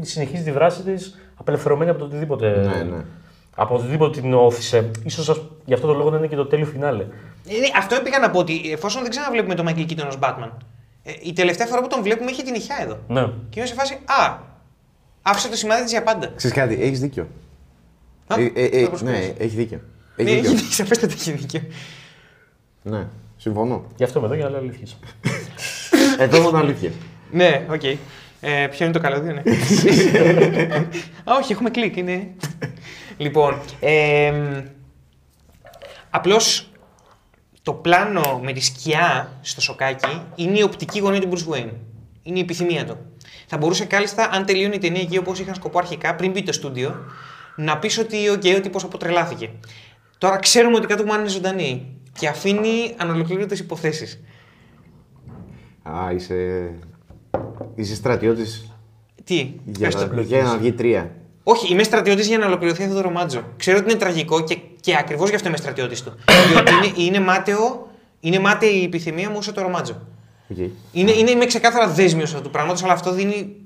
[0.00, 2.56] συνεχίζει τη δράση της απελευθερωμένη από το οτιδήποτε.
[2.56, 3.04] Ναι, ναι.
[3.56, 4.90] Από οτιδήποτε την όθησε.
[5.08, 7.02] σω γι' αυτό το λόγο να είναι και το τέλειο φινάλε.
[7.02, 7.06] Ε,
[7.58, 10.50] ναι, αυτό πήγα να πω ότι εφόσον δεν ξαναβλέπουμε τον Michael Keaton ως Batman,
[11.02, 12.98] ε, η τελευταία φορά που τον βλέπουμε είχε την ηχιά εδώ.
[13.08, 13.22] Ναι.
[13.50, 14.38] Και είμαι σε φάση, Α,
[15.22, 16.32] άφησε το σημάδι της για πάντα.
[16.36, 17.26] Ξέρεις κάτι, έχεις δίκιο.
[18.26, 19.02] Α, Ε, ε, ε, το προσπαθείς.
[19.02, 19.80] ναι, έχει δίκιο.
[20.16, 20.50] Ναι, Έχει έχει δίκιο.
[20.56, 20.70] δίκιο.
[20.72, 21.60] Σαφέστατα έχει δίκιο.
[22.82, 23.84] Ναι, συμφωνώ.
[23.96, 24.96] Γι' αυτό είμαι εδώ για να λέω αλήθειες.
[26.18, 26.90] Εδώ μόνο αλήθεια.
[27.30, 27.82] Ναι, οκ.
[28.40, 29.42] Ε, ποιο είναι το καλώδιο, ναι.
[31.24, 32.30] Α, όχι, έχουμε κλικ, είναι.
[33.16, 34.32] λοιπόν, ε,
[36.10, 36.70] απλώς
[37.62, 41.70] το πλάνο με τη σκιά στο σοκάκι είναι η οπτική γωνία του Bruce Wayne.
[42.22, 42.96] Είναι η επιθυμία του.
[43.46, 46.52] Θα μπορούσε κάλλιστα, αν τελειώνει η ταινία εκεί όπως είχαν σκοπό αρχικά, πριν μπει το
[46.52, 47.04] στούντιο,
[47.56, 49.50] να πεις ότι ο okay, ο τύπος αποτρελάθηκε.
[50.18, 54.20] Τώρα ξέρουμε ότι Catwoman είναι ζωντανή και αφήνει ανολοκλήρωτες υποθέσεις.
[55.82, 56.70] Α, είσαι.
[57.74, 58.72] Είσαι στρατιώτης
[59.24, 60.14] Τι, για, πες το.
[60.14, 61.14] να, για να βγει τρία.
[61.42, 63.42] Όχι, είμαι στρατιώτης για να ολοκληρωθεί αυτό το ρομάτζο.
[63.56, 66.14] Ξέρω ότι είναι τραγικό και, και ακριβώς γι' αυτό είμαι στρατιώτης του.
[66.52, 67.88] Διότι είναι, είναι, μάταιο,
[68.20, 70.00] είναι μάταιη η επιθυμία μου όσο το ρομάτζο.
[70.50, 70.56] Οκ.
[70.92, 73.56] Είναι, είναι, είμαι ξεκάθαρα δέσμιος αυτού του πράγματος, αλλά αυτό δίνει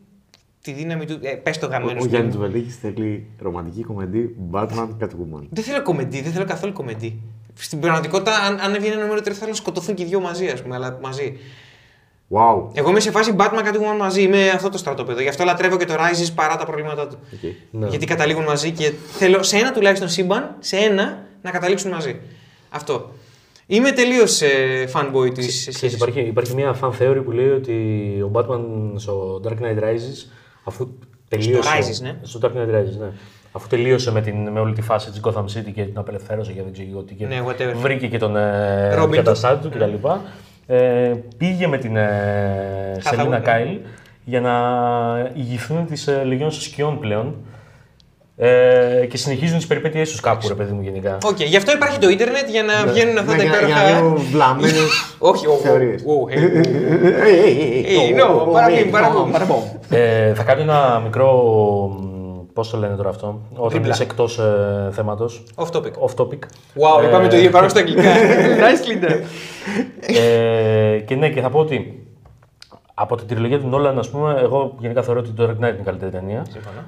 [0.62, 1.18] τη δύναμη του.
[1.22, 1.98] Ε, Πες το Ο, γαμημένο.
[1.98, 2.08] ο σου.
[2.08, 5.46] Γιάννη Βελίκη θέλει ρομαντική κομεντί Batman Catwoman.
[5.50, 7.20] Δεν θέλω κομεντί, δεν θέλω καθόλου κομεντί.
[7.58, 10.48] Στην πραγματικότητα, αν, αν έβγαινε νούμερο 3, θα ήθελα να σκοτωθούν και οι δυο μαζί,
[10.48, 11.38] ας πούμε, αλλά μαζί.
[12.30, 12.68] Wow.
[12.72, 15.20] Εγώ είμαι σε φάση Batman Catwoman μαζί, είμαι αυτό το στρατόπεδο.
[15.20, 17.18] Γι' αυτό λατρεύω και το Rises παρά τα προβλήματά του.
[17.32, 17.52] Okay.
[17.70, 17.86] Ναι.
[17.88, 22.20] Γιατί καταλήγουν μαζί και θέλω σε ένα τουλάχιστον σύμπαν, σε ένα να καταλήξουν μαζί.
[22.68, 23.12] Αυτό.
[23.66, 27.72] Είμαι τελείως ε, fanboy της Ξέρεις, υπάρχει, υπάρχει μια fan theory που λέει ότι
[28.22, 28.60] ο Batman
[28.96, 30.28] στο Dark Knight Rises,
[30.64, 30.88] αφού
[31.28, 31.70] τελείωσε.
[31.78, 32.18] Rises, ναι.
[32.22, 33.12] Στο Dark Knight Rises, ναι.
[33.56, 36.62] Αφού τελείωσε με, την, με όλη τη φάση της Gotham City και την απελευθέρωσε και
[36.62, 37.14] δεν ξέρω εγώ τι.
[37.14, 37.74] Και Ναι, whatever.
[37.76, 40.08] βρήκε και τον ε, Robin καταστάτη του κτλ.
[40.66, 42.02] Ε, πήγε με την ε,
[42.94, 43.44] Χαθαγού, Σελίνα ναι.
[43.44, 43.78] Κάιλ
[44.24, 44.52] για να
[45.34, 47.34] ηγηθούν τη ε, Λεγιών Σκιών πλέον.
[48.36, 51.18] Ε, και συνεχίζουν τις περιπέτειές τους κάπου, ρε παιδί μου, γενικά.
[51.24, 53.96] Οκ, γι' αυτό υπάρχει το ίντερνετ για να βγαίνουν αυτά Ναι, τα για, για υπέροχα.
[54.00, 55.62] λίγο βλαμμένες Όχι, όχι.
[55.62, 56.02] θεωρίες.
[56.02, 56.06] Ε,
[58.16, 59.54] no, παραπίν, παραπίν, παραπίν.
[59.90, 61.32] Ε, θα κάνω ένα μικρό.
[62.54, 63.92] Πώς το λένε τώρα αυτό, όταν Τρίπλα.
[63.92, 65.44] είσαι εκτός ε, θέματος.
[65.54, 65.82] Off topic.
[66.06, 66.38] Off topic.
[66.74, 68.02] Wow, Ε, είπαμε το ίδιο πάνω στα αγγλικά.
[68.64, 69.20] Nicely done.
[70.18, 72.06] ε, και ναι, και θα πω ότι
[72.94, 75.78] από την τριλογία του Νόλαν, ας πούμε, εγώ γενικά θεωρώ ότι το Dark Knight είναι
[75.80, 76.46] η καλύτερη ταινία.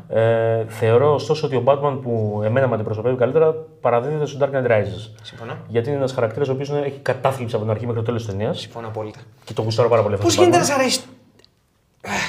[0.08, 4.70] Ε, θεωρώ ωστόσο ότι ο Batman που εμένα με αντιπροσωπεύει καλύτερα παραδίδεται στο Dark Knight
[4.70, 5.10] Rises.
[5.22, 5.52] Συμφωνώ.
[5.68, 8.30] Γιατί είναι ένας χαρακτήρας ο οποίος έχει κατάθλιψη από την αρχή μέχρι το τέλος της
[8.36, 9.18] ταινίας Συμφωνώ απόλυτα.
[9.44, 10.26] και το γουστάρω πάρα πολύ αυτό.
[10.26, 10.68] Πώς το γίνεται να Batman.
[10.68, 11.00] σ' αρέσει.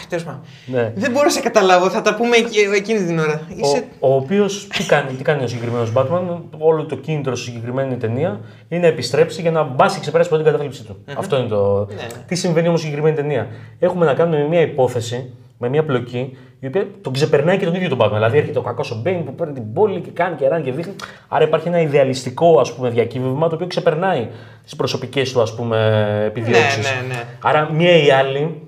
[0.10, 0.42] Τέλος πάντων.
[0.66, 0.92] Ναι.
[0.96, 3.42] Δεν μπορώ να σε καταλάβω, θα τα πούμε εκ- εκείνη την ώρα.
[3.56, 3.84] Είσαι.
[4.00, 7.96] Ο, ο οποίος τι κάνει, τι κάνει ο συγκεκριμένος Batman, όλο το κίνητρο στη συγκεκριμένη
[7.96, 11.04] ταινία είναι να επιστρέψει για να μπάσει και ξεπεράσει πρώτη την κατάθλιψή του.
[11.18, 11.88] Αυτό είναι το.
[11.96, 12.08] Ναι.
[12.28, 13.48] Τι συμβαίνει όμως στη συγκεκριμένη ταινία.
[13.80, 17.76] Έχουμε να κάνουμε με μια υπόθεση, με μια πλοκή, η οποία τον ξεπερνάει και τον
[17.76, 18.12] ίδιο τον Batman.
[18.14, 20.72] Δηλαδή έρχεται ο κακός ο Μπέιν που παίρνει την πόλη και κάνει και ράνει και
[20.72, 20.94] δείχνει.
[21.28, 24.28] Άρα υπάρχει ένα ιδεαλιστικό ας πούμε, διακύβευμα το οποίο ξεπερνάει
[24.64, 26.92] τις προσωπικές του ας πούμε, επιδιώξεις.
[26.92, 27.24] Ναι, ναι, ναι.
[27.42, 28.62] Άρα μία ή άλλη,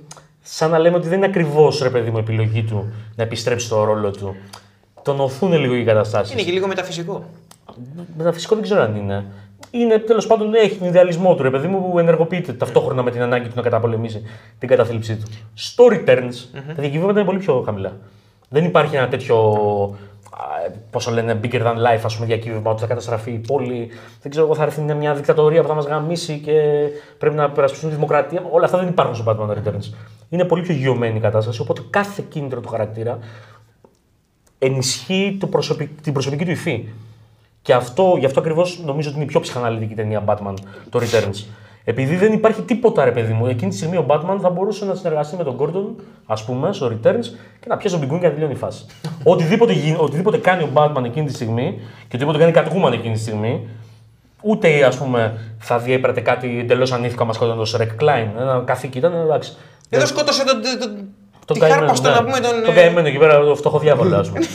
[0.51, 3.83] σαν να λέμε ότι δεν είναι ακριβώς ρε παιδί μου επιλογή του να επιστρέψει στο
[3.83, 4.35] ρόλο του.
[5.03, 6.33] Τον οθούν λίγο οι καταστάσεις.
[6.33, 7.23] Είναι και λίγο μεταφυσικό.
[8.17, 9.25] Μεταφυσικό δεν ξέρω αν είναι.
[9.71, 13.21] Είναι τέλος πάντων έχει τον ιδεαλισμό του ρε παιδί μου που ενεργοποιείται ταυτόχρονα με την
[13.21, 14.23] ανάγκη του να καταπολεμήσει
[14.59, 15.25] την καταθλίψή του.
[15.53, 17.97] Στο returns τα διακυβεύματα είναι πολύ πιο χαμηλά.
[18.49, 19.35] Δεν υπάρχει ένα τέτοιο.
[20.91, 23.89] Πώ το λένε, bigger than life, ας πούμε, διακύβευμα ότι θα καταστραφεί η πόλη.
[24.21, 26.61] Δεν ξέρω εγώ, θα έρθει μια δικτατορία που θα μας γαμίσει και
[27.17, 28.43] πρέπει να περασπιστούν τη δημοκρατία.
[28.51, 29.93] Όλα αυτά δεν υπάρχουν στο Batman Returns.
[30.29, 33.19] Είναι πολύ πιο γιωμένη η κατάσταση, οπότε κάθε κίνητρο του χαρακτήρα
[34.59, 36.85] ενισχύει το προσωπικ- την προσωπική του υφή.
[37.61, 40.53] Και αυτό, γι' αυτό ακριβώς νομίζω ότι είναι η πιο ψυχαναλυτική ταινία Batman,
[40.89, 41.45] το Returns.
[41.83, 43.45] Επειδή δεν υπάρχει τίποτα, ρε παιδί μου.
[43.45, 46.87] Εκείνη τη στιγμή ο Batman θα μπορούσε να συνεργαστεί με τον Gordon, ας πούμε, στο
[46.87, 47.25] Returns
[47.59, 48.85] και να πιάσει τον πιγκούν και να τελειώνει η φάση.
[49.23, 53.19] οτιδήποτε, γι- οτιδήποτε κάνει ο Batman εκείνη τη στιγμή και οτιδήποτε κάνει Catwoman εκείνη τη
[53.19, 53.67] στιγμή,
[54.41, 58.27] ούτε ας πούμε θα διέπρατε κάτι εντελώς ανήθικα μα σκότωνε τον Σρεκ Κλάιν.
[58.39, 59.53] Ένα καθήκη ήταν, εντάξει.
[59.89, 60.61] Εδώ σκότωσε τον.
[60.61, 61.07] τον- τον-
[61.45, 62.15] Τον τη καημένο, χάρπαστο ναι.
[62.15, 62.61] να πούμε τον.
[62.63, 64.39] Τον ε, καημένο εκεί πέρα, το φτωχό διάβολο, ας πούμε.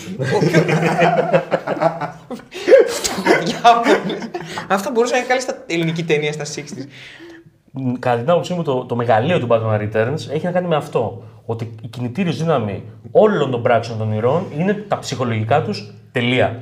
[3.45, 3.97] διάβολο.
[4.69, 6.87] Αυτό μπορούσε να είναι κάλλιστα ελληνική ταινία στα 60s.
[7.71, 10.77] Μ, Κατά την άποψή μου, το, το μεγαλείο του Batman Returns έχει να κάνει με
[10.77, 11.23] αυτό.
[11.47, 16.61] Ότι η κινητήριος δύναμη όλων των πράξεων των ηρώων είναι τα ψυχολογικά τους τελεία.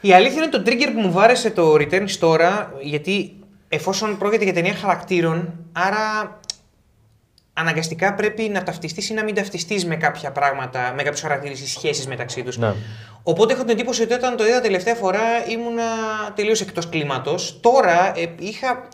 [0.00, 3.36] Η αλήθεια είναι το trigger που μου βάρεσε το Returns τώρα, γιατί
[3.68, 6.38] εφόσον πρόκειται για ταινία χαρακτήρων, άρα
[7.52, 11.68] αναγκαστικά πρέπει να ταυτιστείς ή να μην ταυτιστείς με κάποια πράγματα, με κάποιους χαρακτήρες ή
[11.68, 12.58] σχέσεις μεταξύ τους.
[12.58, 12.74] Ναι.
[13.22, 15.84] Οπότε έχω την εντύπωση ότι όταν το είδα τελευταία φορά ήμουνα
[16.34, 17.60] τελείως εκτός κλίματος.
[17.60, 18.88] Τώρα ε, είχα...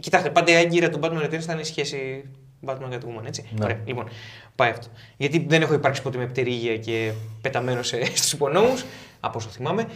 [0.00, 2.24] Κοιτάξτε, πάντα η άγκυρα του Batman Returns ήταν η σχέση
[2.66, 3.48] Batman Catwoman, έτσι.
[3.50, 3.64] Ναι.
[3.64, 4.08] Ωραία, λοιπόν,
[4.54, 4.86] πάει αυτό.
[5.16, 8.84] Γιατί δεν έχω υπάρξει ποτέ με πτερίγια και πεταμένο σε, στους υπονόμους,
[9.20, 9.86] από όσο θυμάμαι.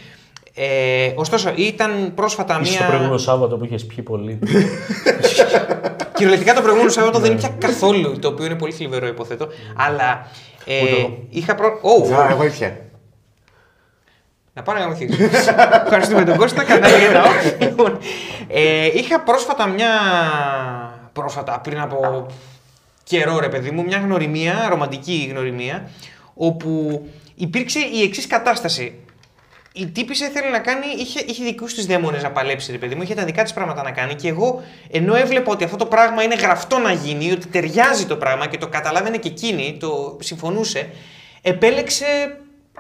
[0.55, 2.79] Ε, ωστόσο, ήταν πρόσφατα Ίσως μία...
[2.79, 4.39] το προηγούμενο Σάββατο που είχες πιει πολύ.
[6.17, 9.49] Κυριολεκτικά το προηγούμενο Σάββατο δεν ήπια καθόλου, το οποίο είναι πολύ θλιβερό υποθέτω.
[9.77, 10.27] Αλλά
[10.65, 11.19] ε, Ούτε εγώ.
[11.31, 11.79] είχα προ...
[11.83, 12.77] Ω, Α, εγώ ήπια.
[14.53, 15.19] να πάω να γαμωθείς.
[15.85, 17.61] Ευχαριστούμε τον Κώστα, κανάλι για τα off.
[17.61, 17.99] Λοιπόν,
[18.49, 19.89] ε, είχα πρόσφατα μια...
[21.13, 22.27] Πρόσφατα, πριν από
[23.05, 25.91] καιρό ρε παιδί μου, μια γνωριμία, ρομαντική γνωριμία,
[26.35, 27.03] όπου
[27.35, 29.02] υπήρξε η εξής κατάσταση.
[29.75, 33.03] Η τύπησα ήθελε να κάνει, είχε, είχε δικούς της δαίμονες να παλέψει, ρε παιδί μου,
[33.03, 34.15] είχε τα δικά της πράγματα να κάνει.
[34.15, 38.17] Και εγώ, ενώ έβλεπα ότι αυτό το πράγμα είναι γραφτό να γίνει, ότι ταιριάζει το
[38.17, 40.89] πράγμα και το καταλάβαινε και εκείνη, το συμφωνούσε,
[41.43, 42.07] επέλεξε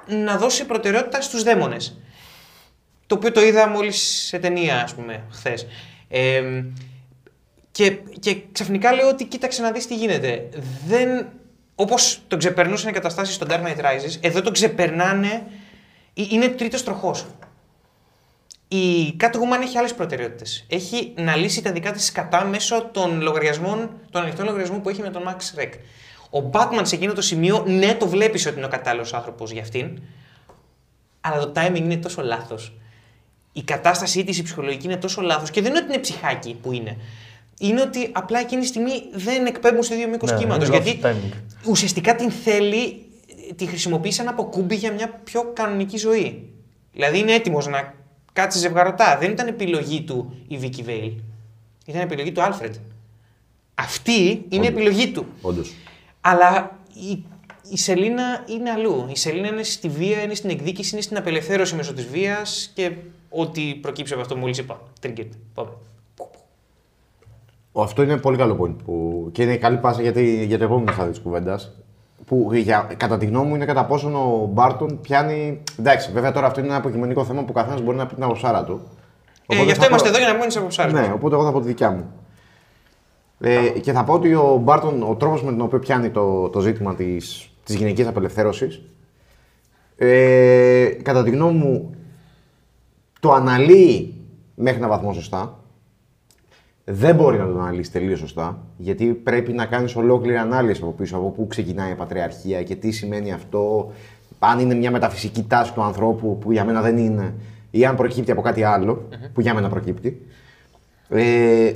[0.06, 1.96] να δώσει προτεραιότητα στους δαίμονες
[3.12, 5.66] το οποίο το είδα μόλις σε ταινία, ας πούμε, χθες.
[6.08, 6.42] Ε,
[7.70, 7.90] και,
[8.20, 10.48] και ξαφνικά λέω ότι κοίταξε να δεις τι γίνεται.
[10.86, 11.28] Δεν,
[11.74, 15.42] όπως το ξεπερνούσαν οι καταστάσεις στο Dark Knight Rises, εδώ το ξεπερνάνε, ε,
[16.14, 17.26] είναι τρίτος τροχός.
[18.68, 20.64] Η Catwoman έχει άλλες προτεραιότητες.
[20.68, 25.00] Έχει να λύσει τα δικά της σκατά μέσω των λογαριασμών, των ανοιχτών λογαριασμών που έχει
[25.00, 25.70] με τον Max Rec.
[26.42, 29.62] Ο Batman σε εκείνο το σημείο, ναι, το βλέπεις ότι είναι ο κατάλληλος άνθρωπος για
[29.62, 29.98] αυτήν,
[31.20, 32.72] αλλά το timing είναι τόσο λάθος.
[33.52, 36.72] Η κατάστασή της, η ψυχολογική είναι τόσο λάθος και δεν είναι ότι είναι ψυχάκι που
[36.72, 36.96] είναι.
[37.58, 40.68] Είναι ότι απλά εκείνη τη στιγμή δεν εκπέμπουν στο ίδιο μήκος Ναι, κύματος.
[40.68, 41.68] είναι λάθος Γιατί timing.
[41.68, 43.06] ουσιαστικά την θέλει,
[43.56, 46.50] τη χρησιμοποιείς σαν αποκούμπι για μια πιο κανονική ζωή.
[46.92, 47.94] Δηλαδή είναι έτοιμος να
[48.32, 49.18] κάτσει ζευγαρωτά.
[49.18, 51.12] Δεν ήταν επιλογή του η Vicky Vale.
[51.86, 52.72] Ήταν επιλογή του Alfred.
[53.74, 55.26] Αυτή είναι επιλογή του.
[55.40, 55.74] Όντως.
[56.20, 56.78] Αλλά
[57.10, 57.24] η,
[57.70, 59.06] η Σελίνα είναι αλλού.
[59.10, 62.92] Η Σελίνα είναι στη βία, είναι στην εκδίκηση, είναι στην απελευθέρωση μέσω της βίας και
[63.28, 64.80] ό,τι προκύψει από αυτό που μόλις είπα.
[65.02, 65.28] Triggered.
[65.54, 65.70] Πάμε.
[67.72, 69.28] Αυτό είναι πολύ καλό point που...
[69.32, 70.44] και είναι καλή πάσα για, τη...
[70.44, 71.72] για το επόμενο στάδιο της κουβέντας.
[72.26, 72.90] Που για...
[72.96, 75.62] κατά τη γνώμη μου είναι κατά πόσον ο Μπάρτον πιάνει.
[75.78, 78.22] Εντάξει, βέβαια τώρα αυτό είναι ένα υποκειμενικό θέμα που ο καθένας μπορεί να πει την
[78.22, 78.80] αποψάρα του.
[79.46, 80.92] Ε, Οπότε γι' αυτό θα είμαστε πω- εδώ για να πούμε τι αποψάρες.
[80.92, 82.12] Ναι, οπότε εγώ θα πω τη δικιά μου.
[83.40, 86.60] Ε, και θα πω ότι ο Μπάρτον, ο τρόπος με τον οποίο πιάνει το, το
[86.60, 88.82] ζήτημα της της γυναικής απελευθέρωσης,
[89.96, 91.94] ε, κατά τη γνώμη μου,
[93.20, 94.14] το αναλύει
[94.54, 95.58] μέχρι ένα βαθμό σωστά.
[96.84, 101.16] Δεν μπορεί να το αναλύσεις τελείως σωστά, γιατί πρέπει να κάνεις ολόκληρη ανάλυση από πίσω,
[101.16, 103.92] από πού ξεκινάει η πατριαρχία και τι σημαίνει αυτό,
[104.38, 107.34] αν είναι μια μεταφυσική τάση του ανθρώπου που για μένα δεν είναι,
[107.70, 110.26] ή αν προκύπτει από κάτι άλλο, που για μένα προκύπτει.
[111.08, 111.72] Ε,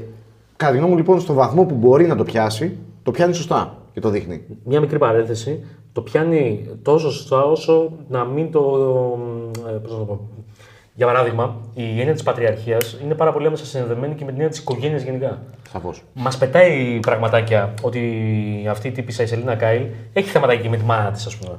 [0.56, 3.78] κατά τη γνώμη μου, λοιπόν, στο βαθμό που μπορεί να το πιάσει, το πιάνει σωστά
[3.92, 4.42] και το δείχνει.
[4.64, 5.64] Μια μικρή παρένθεση.
[5.92, 8.60] Το πιάνει τόσο σωστά όσο να μην το.
[9.68, 10.28] Ε, πώς να το πω.
[10.98, 14.48] Για παράδειγμα, η έννοια της πατριαρχίας είναι πάρα πολύ άμεσα συνδεδεμένη και με την έννοια
[14.48, 15.38] της οικογένειας γενικά.
[15.72, 16.02] Σαφώς.
[16.12, 18.00] Μας πετάει πραγματάκια ότι
[18.70, 19.82] αυτή η τύπισσα η Σελίνα Κάιλ
[20.12, 21.58] έχει θεματάκι με τη μάνα της, ας πούμε.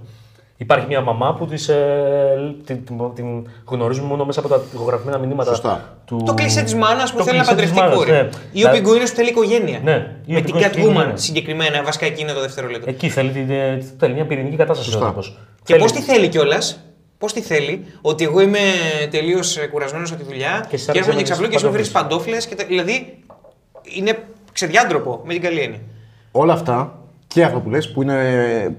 [0.57, 5.17] Υπάρχει μια μαμά που της, ε, την, την, την γνωρίζουμε μόνο μέσα από τα ηχογραφημένα
[5.17, 5.97] μηνύματα Σωστά.
[6.05, 6.23] του.
[6.25, 8.11] Το κλεισέ της μάνας που Το θέλει να κλισέ της παντρευτεί μάνας, κόρη.
[8.11, 8.29] ναι.
[8.51, 9.79] Ή ο πιγκουίνος που θέλει οικογένεια.
[9.83, 11.17] Ναι, ή ο Με την πιγκουίνος θέλει Catwoman οικογένεια.
[11.17, 12.89] συγκεκριμένα, βασικά εκεί είναι το δεύτερο λεπτό.
[12.89, 15.07] Εκεί θέλει, την, ε, θέλει μια πυρηνική κατάσταση ο Σωστά.
[15.07, 15.39] άνθρωπος.
[15.63, 16.79] Και Θέλει- πώ τη θέλει κιόλας,
[17.17, 18.59] πώς τη θέλει, ότι εγώ είμαι
[19.11, 21.67] τελείως κουρασμένος από τη δουλειά Και και, σε άρεσε έρχομαι να και ξαπλώ έχεις και
[21.67, 22.47] σου βρει παντόφλες.
[22.47, 22.67] παντόφλε.
[22.67, 23.17] Δηλαδή
[23.97, 24.17] είναι
[24.53, 25.79] ξεδιάντροπο με την καλή έννοια.
[26.31, 28.77] Όλα αυτά και αυτό που λες που είναι,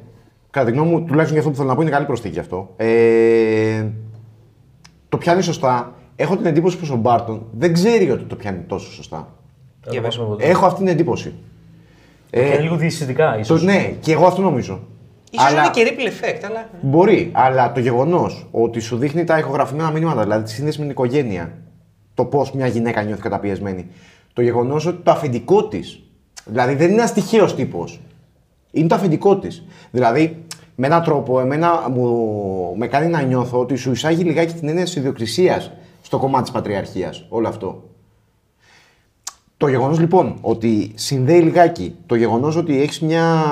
[0.50, 2.74] κατά τη γνώμη μου, τουλάχιστον για αυτό που θέλω να πω, είναι καλή προσθήκη αυτό.
[2.76, 3.84] Ε,
[5.08, 5.92] το πιάνει σωστά.
[6.16, 9.16] Έχω την εντύπωση πως ο Μπάρτον δεν ξέρει ότι το πιάνει τόσο σωστά.
[9.80, 10.50] Θα το Για δώσουμε από εδώ.
[10.50, 11.32] Έχω αυτή την εντύπωση.
[12.30, 13.62] Και είναι λίγο διαισθητικά, Το, ίσως.
[13.62, 14.80] ναι, και εγώ αυτό νομίζω.
[15.30, 16.68] Ίσως Αλλά- είναι και ripple effect, αλλά.
[16.80, 20.92] Μπορεί, αλλά το γεγονός ότι σου δείχνει τα ηχογραφημένα μηνύματα, δηλαδή τη σύνδεση με την
[20.92, 21.52] οικογένεια,
[22.14, 23.86] το πώς μια γυναίκα νιώθει καταπιεσμένη,
[24.32, 26.02] το γεγονός ότι το αφεντικό της,
[26.44, 28.00] δηλαδή δεν είναι ένα τυχαίο τύπος,
[28.70, 29.64] είναι το αφεντικό της.
[29.90, 34.68] Δηλαδή, με έναν τρόπο, εμένα μου, με κάνει να νιώθω ότι σου εισάγει λιγάκι την
[34.68, 35.70] έννοια της ιδιοκτησίας
[36.02, 37.82] στο κομμάτι της πατριαρχίας, όλο αυτό.
[39.58, 43.44] Το γεγονός λοιπόν ότι συνδέει λιγάκι το γεγονός ότι έχεις μια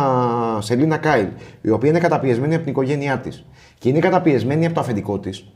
[0.61, 1.29] Σελίνα Κάιλ
[1.61, 3.45] η οποία είναι καταπιεσμένη από την οικογένειά της
[3.79, 5.47] και είναι καταπιεσμένη από το αφεντικό της,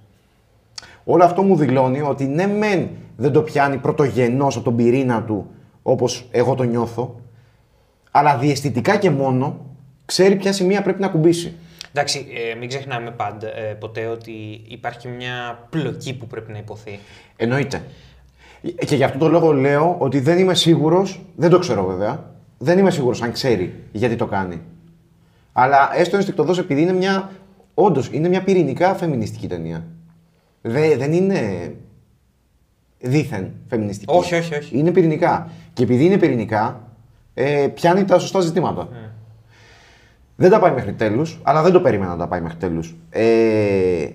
[1.04, 5.50] όλο αυτό μου δηλώνει ότι ναι, μεν δεν το πιάνει πρωτογενώς από τον πυρήνα του
[5.82, 7.20] όπως εγώ το νιώθω,
[8.10, 9.66] αλλά διαισθητικά και μόνο
[10.04, 11.54] ξέρει ποια σημεία πρέπει να ακουμπήσει.
[11.90, 16.98] Εντάξει, ε, μην ξεχνάμε πάντα, ε, ποτέ ότι υπάρχει μια πλοκή που πρέπει να ειπωθεί.
[17.36, 17.82] Εννοείται.
[18.86, 22.78] Και γι' αυτό το λόγο λέω ότι δεν είμαι σίγουρος, δεν το ξέρω βέβαια, δεν
[22.78, 24.60] είμαι σίγουρος αν ξέρει γιατί το κάνει.
[25.52, 27.30] Αλλά έστω ενστικτοδό επειδή είναι μια.
[27.74, 29.84] Όντως είναι μια πυρηνικά φεμινιστική ταινία.
[30.60, 31.72] Δε, δεν είναι
[32.98, 34.16] δίθεν φεμινιστική.
[34.16, 34.78] Όχι, όχι, όχι.
[34.78, 35.50] Είναι πυρηνικά.
[35.72, 36.88] Και επειδή είναι πυρηνικά,
[37.34, 38.88] ε, πιάνει τα σωστά ζητήματα.
[40.36, 42.96] Δεν τα πάει μέχρι τέλους, αλλά δεν το περίμενα να τα πάει μέχρι τέλους.
[43.10, 44.08] Ε,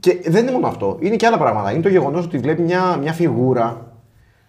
[0.00, 0.96] και δεν είναι μόνο αυτό.
[1.00, 1.72] Είναι και άλλα πράγματα.
[1.72, 3.92] Είναι το γεγονός ότι βλέπει μια, μια φιγούρα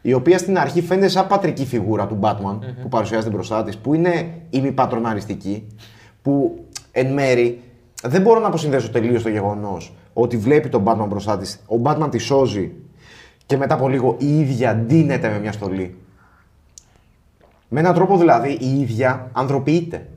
[0.01, 3.93] η οποία στην αρχή φαίνεται σαν πατρική φιγούρα του Batman που παρουσιάζεται μπροστά της, που
[3.93, 5.67] είναι ημιπατροναριστική,
[6.21, 7.61] που εν μέρη
[8.03, 12.07] δεν μπορώ να αποσυνδέσω τελείως το γεγονός ότι βλέπει τον Batman μπροστά της, ο Batman
[12.11, 12.71] τη σώζει
[13.45, 15.97] και μετά από λίγο η ίδια ντύνεται με μια στολή.
[17.69, 20.09] Με έναν τρόπο δηλαδή η ίδια ανθρωποιείται.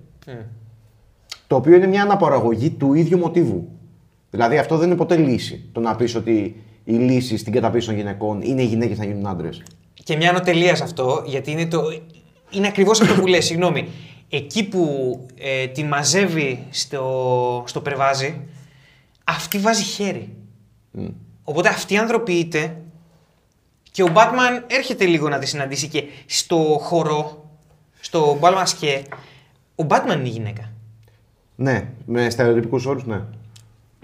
[1.46, 3.68] Το οποίο είναι μια αναπαραγωγή του ίδιου μοτίβου.
[4.36, 5.64] Δηλαδή αυτό δεν είναι ποτέ λύση.
[5.72, 9.26] Το να πεις ότι η λύση στην καταπίεση των γυναικών είναι οι γυναίκες να γίνουν
[9.26, 9.62] άντρες.
[10.04, 11.82] Και μια ανωτελεία σε αυτό, γιατί είναι, το...
[12.50, 13.88] είναι ακριβώς αυτό που λες, συγγνώμη.
[14.30, 14.86] Εκεί που
[15.34, 18.40] ε, τη μαζεύει στο, στο περβάζι,
[19.24, 20.36] αυτή βάζει χέρι.
[21.44, 22.76] Οπότε αυτή ανθρωποιείται
[23.90, 27.50] και ο Batman έρχεται λίγο να τη συναντήσει και στο χορό,
[28.00, 29.02] στο μπάλ μασκέ,
[29.74, 30.72] ο Batman είναι η γυναίκα.
[31.56, 33.24] Ναι, με στερεοτυπικούς όρους, ναι.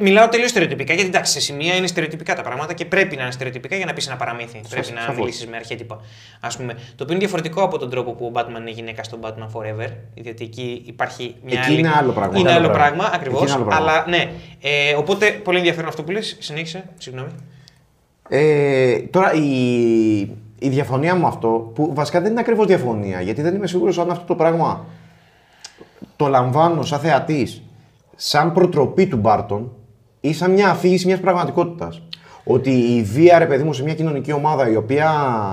[0.05, 3.31] Μιλάω τελείως στερεοτυπικά, γιατί εντάξει, σε σημεία είναι στερεοτυπικά τα πράγματα και πρέπει να είναι
[3.31, 4.61] στερεοτυπικά για να πεις ένα παραμύθι.
[4.71, 5.17] πρέπει να σαφώς.
[5.17, 6.01] μιλήσεις με αρχέτυπα.
[6.41, 6.73] Ας πούμε.
[6.75, 9.89] Το οποίο είναι διαφορετικό από τον τρόπο που ο Batman είναι γυναίκα στο Batman Forever.
[10.15, 11.79] Διότι εκεί υπάρχει μια Εκεί άλλη.
[11.79, 12.39] είναι άλλο πράγμα.
[12.39, 13.15] Είναι Είναι άλλο άλλο πράγμα, πράγμα.
[13.17, 13.43] ακριβώς.
[13.43, 13.91] Εκεί είναι άλλο πράγμα.
[13.91, 14.31] Αλλά ναι.
[14.61, 16.37] Ε, οπότε πολύ ενδιαφέρον αυτό που λες.
[16.39, 16.85] Συνέχισε.
[16.99, 17.31] Συγγνώμη.
[18.29, 20.21] Ε, τώρα η,
[20.59, 24.11] η διαφωνία μου αυτό, που βασικά δεν είναι ακριβώς διαφωνία, γιατί δεν είμαι σίγουρος αν
[24.11, 24.87] αυτό το πράγμα
[26.17, 27.63] το λαμβάνω σαν θεατής,
[28.17, 29.73] σαν προτροπή του Μπάρτον
[30.25, 32.03] ή σαν μια αφήγηση μιας πραγματικότητας.
[32.45, 35.11] Ότι η βία, ρε παιδί μου, σε μια κοινωνική ομάδα η οποία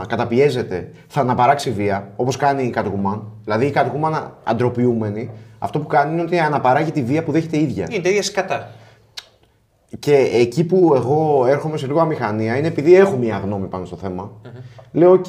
[0.07, 3.19] καταπιέζεται θα αναπαράξει βία, όπως κάνει η Catwoman.
[3.43, 7.61] Δηλαδή η Catwoman αντροποιούμενη, αυτό που κάνει είναι ότι αναπαράγει τη βία που δέχεται η
[7.61, 7.87] ίδια.
[7.89, 8.69] Είναι τέτοια σκατά.
[9.99, 13.95] Και εκεί που εγώ έρχομαι σε λίγο αμηχανία είναι επειδή έχω μια γνώμη πάνω στο
[13.95, 14.31] θεμα
[14.91, 15.25] Λέω, οκ,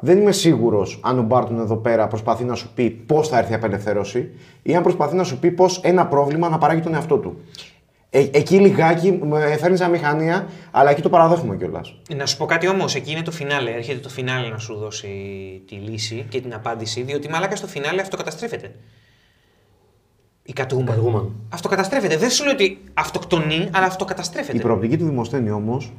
[0.00, 3.52] δεν είμαι σίγουρος αν ο Μπάρτον εδώ πέρα προσπαθεί να σου πει πώς θα έρθει
[3.52, 4.30] η απελευθέρωση
[4.62, 7.36] ή αν προσπαθεί να σου πει πώς ένα πρόβλημα αναπαράγει τον εαυτό του.
[8.12, 11.94] Ε, εκεί λιγάκι με φέρνει σε αμηχανία, αλλά εκεί το παραδέχομαι κιόλας.
[12.16, 13.70] Να σου πω κάτι όμως, εκεί είναι το φινάλε.
[13.70, 15.08] Έρχεται το φινάλε να σου δώσει
[15.66, 18.74] τη λύση και την απάντηση, διότι μαλάκα στο φινάλε αυτοκαταστρέφεται.
[20.42, 20.88] Η Catwoman.
[20.88, 21.26] Catwoman.
[21.48, 22.16] Αυτοκαταστρέφεται.
[22.16, 24.58] Δεν σου λέω ότι αυτοκτονεί, αλλά αυτοκαταστρέφεται.
[24.58, 25.92] Η προοπτική του Δημοσθένη όμως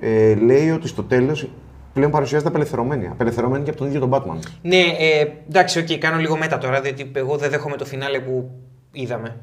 [0.00, 1.48] ε, λέει ότι στο τέλος
[1.92, 3.06] πλέον παρουσιάζεται απελευθερωμένη.
[3.06, 4.38] Απελευθερωμένη και από τον ίδιο τον Batman.
[4.62, 8.50] Ναι, ε, εντάξει, οκ, κάνω λίγο meta τώρα, διότι εγώ δεν δέχομαι το φινάλε που
[8.92, 9.36] είδαμε.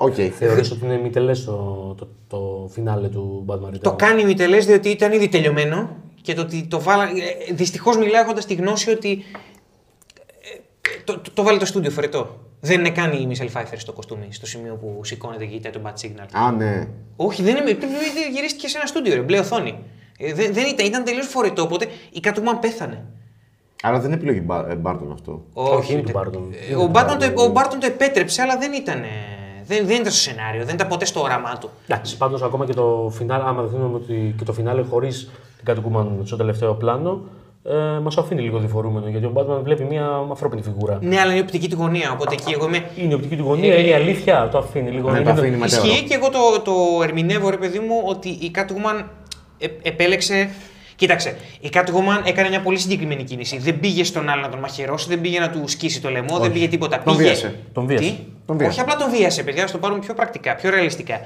[0.00, 0.14] Οκ.
[0.38, 4.88] Θεωρείς ότι είναι μη το, το, το φινάλε του Batman Returns; Το κάνει ημιτελές διότι
[4.88, 7.02] ήταν ήδη τελειωμένο και το ότι το βάλα.
[7.04, 9.24] ε, Δυστυχώς μιλάω έχοντας τη γνώση ότι.
[10.90, 12.38] ε, Το, το, το βάλε το στούντιο φορετό.
[12.60, 15.82] Δεν είναι καν η Μισέλ Φάιφερ στο κοστούμι, στο σημείο που σηκώνεται και κοιτάει τον
[15.86, 16.26] Bat Signal.
[16.32, 16.88] Α, ναι.
[17.16, 17.76] Όχι, δεν είναι.
[18.32, 19.78] Γυρίστηκε σε ένα στούντιο, ρε, μπλε οθόνη.
[20.18, 23.04] Ε, δεν, δεν ήταν, ήταν τελείως φορετό, οπότε η Catwoman πέθανε.
[23.82, 25.44] Άρα δεν είναι επιλογή Μπα- ε, Μπάρτον αυτό.
[25.52, 26.54] Όχι, είναι ούτε- του Barton.
[26.54, 27.32] Ε, Είναι Ο του Barton Barton.
[27.34, 29.02] το, ο Barton το επέτρεψε, αλλά δεν ήταν.
[29.68, 31.70] Δεν, δεν ήταν στο σενάριο, δεν ήταν ποτέ στο όραμά του.
[31.86, 35.30] Εντάξει, πάντως ακόμα και το φινάλε, άμα δεχτούμε ότι και το φινάλε χωρίς
[35.62, 37.20] την Catwoman στο τελευταίο πλάνο,
[37.64, 40.98] ε, μας αφήνει λίγο διφορούμενο γιατί ο Batman βλέπει μια ανθρώπινη φιγούρα.
[41.02, 42.90] Ναι, αλλά είναι η οπτική του γωνία, οπότε εκεί εγώ είμαι.
[42.96, 45.10] Είναι η οπτική του γωνία, είναι η αλήθεια, το αφήνει λίγο.
[45.10, 45.86] Ναι, είναι το αφήνει μετέωρο.
[45.86, 49.04] Ισχύει και εγώ το, το ερμηνεύω, ρε παιδί μου, ότι η Catwoman
[49.58, 50.50] ε, επέλεξε.
[50.98, 53.58] Κοίταξε, η Catwoman έκανε μια πολύ συγκεκριμένη κίνηση.
[53.58, 56.52] Δεν πήγε στον άλλο να τον μαχαιρώσει, δεν πήγε να του σκίσει το λαιμό, δεν
[56.52, 57.02] πήγε τίποτα.
[57.02, 57.28] Τον πήγε...
[57.28, 57.54] βίασε.
[57.72, 58.04] Τον βίασε.
[58.04, 58.72] Τι; Τον βίασε.
[58.72, 61.20] Όχι απλά τον βίασε, παιδιά, να το πάρουμε πιο πρακτικά, πιο ρεαλιστικά.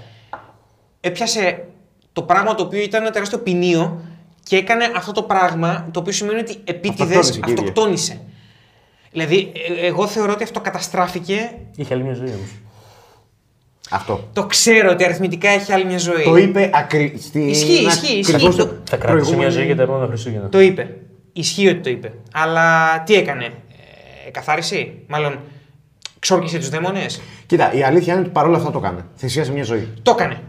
[1.01, 1.64] Έπιασε
[2.12, 4.01] το πράγμα το οποίο ήταν ένα τεράστιο ποινίο
[4.43, 7.55] και έκανε αυτό το πράγμα το οποίο σημαίνει ότι επίτηδες Αυτοκτόνησε, κύριε.
[7.55, 8.20] αυτοκτόνησε.
[9.12, 9.53] Δηλαδή,
[9.83, 12.51] ε, εγώ θεωρώ ότι αυτοκαταστράφηκε Είχε άλλη μια ζωή όμως.
[13.95, 14.28] Αυτό.
[14.32, 16.22] Το ξέρω ότι αριθμητικά έχει άλλη μια ζωή.
[16.24, 17.14] Το είπε ακρι...
[17.20, 17.40] στη...
[17.40, 18.34] Ισχύει, ισχύει, ισχύει.
[18.34, 20.49] ακριβώς Το- το Θα κρατήσει προηγούμενο- μια ζωή για τα επόμενα Χριστούγεννα.
[20.49, 20.97] Το είπε.
[21.32, 22.12] Ισχύει ότι το είπε.
[22.32, 23.45] Αλλά τι έκανε;
[24.26, 24.93] Ε, καθάριση.
[25.07, 25.38] Μάλλον
[26.18, 29.05] ξόρκισε τους δαίμονες; Κοίτα, η αλήθεια είναι ότι παρόλα αυτά το έκανε.
[29.16, 29.88] Θυσίασε μια ζωή.
[30.03, 30.40] Το έκανε.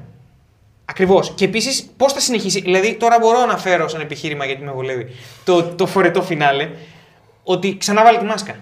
[0.85, 1.31] Ακριβώς.
[1.35, 5.05] Και επίσης, πώς θα συνεχίσει; Δηλαδή, τώρα μπορώ να φέρω σαν επιχείρημα γιατί με βολεύει
[5.43, 6.69] το, το φορετό φινάλε
[7.43, 8.55] ότι ξανά βάλει τη μάσκα.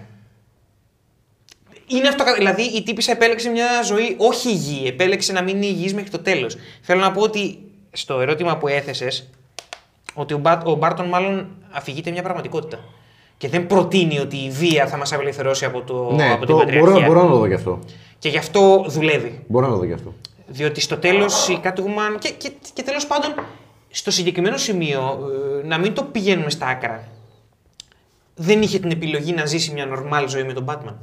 [1.86, 5.94] Είναι αυτό, δηλαδή η τύπησα επέλεξε μια ζωή όχι υγιή, επέλεξε να μην είναι υγιής
[5.94, 6.56] μέχρι το τέλος.
[6.80, 7.58] Θέλω να πω ότι
[7.92, 9.30] στο ερώτημα που έθεσες,
[10.14, 12.78] ότι ο, Μπα, ο Μπάρτον μάλλον αφηγείται μια πραγματικότητα.
[13.36, 16.56] Και δεν προτείνει ότι η βία θα μας απελευθερώσει από, το, ναι, από το, την
[16.56, 16.92] πατριαρχία.
[16.92, 17.78] μπορώ, μπορώ να το δω γι' αυτό.
[18.18, 19.44] Και γι' αυτό δουλεύει.
[19.48, 20.14] Μπορώ να το δω γι' αυτό.
[20.46, 22.18] Διότι στο τέλος η Catwoman.
[22.18, 23.34] και, και, και τέλος πάντων
[23.90, 25.18] στο συγκεκριμένο σημείο,
[25.62, 27.08] ε, να μην το πηγαίνουμε στα άκρα.
[28.34, 30.94] Δεν είχε την επιλογή να ζήσει μια normal ζωή με τον Batman.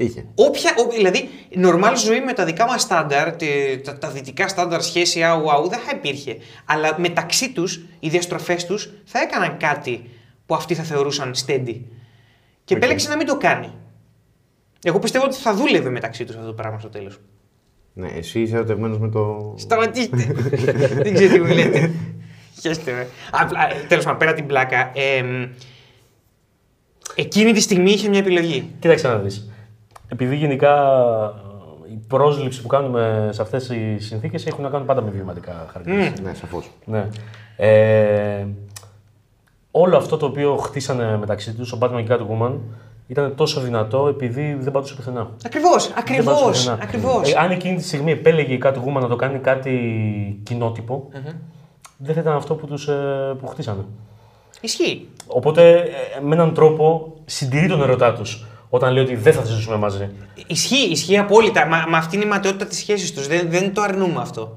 [0.00, 0.24] Είχε.
[0.34, 4.82] Όποια, ό, δηλαδή, normal ζωή με τα δικά μας στάνταρ, τε- τα, τα δυτικά στάνταρ
[4.82, 6.36] σχέση άου άου, δεν θα υπήρχε.
[6.64, 10.10] Αλλά μεταξύ τους, οι διαστροφές τους θα έκαναν κάτι
[10.46, 11.80] που αυτοί θα θεωρούσαν steady.
[12.64, 12.80] Και Οκ.
[12.82, 13.70] επέλεξε να μην το κάνει.
[14.82, 17.18] Εγώ πιστεύω ότι θα δούλευε μεταξύ τους αυτό το πράγμα στο τέλος.
[17.92, 19.54] Ναι, εσύ είσαι ερωτευμένος με το.
[19.58, 20.16] Σταματήστε.
[21.02, 21.90] Δεν ξέρω τι μου λέτε.
[22.60, 23.06] Χαίρεστε με.
[23.30, 24.90] Απλά, τέλος πάντων, πέρα την πλάκα.
[24.94, 25.48] εμ,
[27.14, 28.70] εκείνη τη στιγμή είχε μια επιλογή.
[28.78, 29.50] Κοίταξε να δεις.
[30.08, 30.74] Επειδή γενικά
[31.86, 35.66] ε, η πρόσληψη που κάνουμε σε αυτές οι συνθήκες έχουν να κάνουν πάντα με βιωματικά
[35.72, 36.28] χαρακτηριστικά.
[36.28, 36.70] Ναι, σαφώς.
[36.84, 37.08] Ναι.
[37.56, 38.46] Ε,
[39.70, 42.52] όλο αυτό το οποίο χτίσανε μεταξύ τους, ο Batman και η Catwoman,
[43.06, 45.30] ήταν τόσο δυνατό επειδή δεν πατούσε πουθενά.
[45.44, 46.82] Ακριβώς, Δεν ακριβώς, πατούσε πουθενά.
[46.82, 47.32] ακριβώς.
[47.32, 51.08] Ε, αν εκείνη τη στιγμή επέλεγε η Catwoman να το κάνει κάτι κοινότυπο,
[51.96, 53.84] δεν θα ήταν αυτό που, τους, ε, που χτίσανε.
[54.60, 55.08] Ισχύει.
[55.26, 59.76] Οπότε ε, με έναν τρόπο συντηρεί τον ερωτά τους όταν λέει ότι δεν θα ζήσουμε
[59.76, 60.10] μαζί.
[60.46, 61.66] Ισχύει, ισχύει απόλυτα.
[61.66, 63.26] Μα, μα αυτή είναι η ματαιότητα της σχέσης τους.
[63.26, 64.56] Δεν, δεν το αρνούμε αυτό.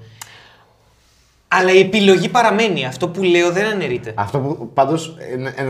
[1.54, 2.86] Αλλά η επιλογή παραμένει.
[2.86, 4.12] Αυτό που λέω δεν αναιρείται.
[4.16, 5.16] Αυτό που πάντως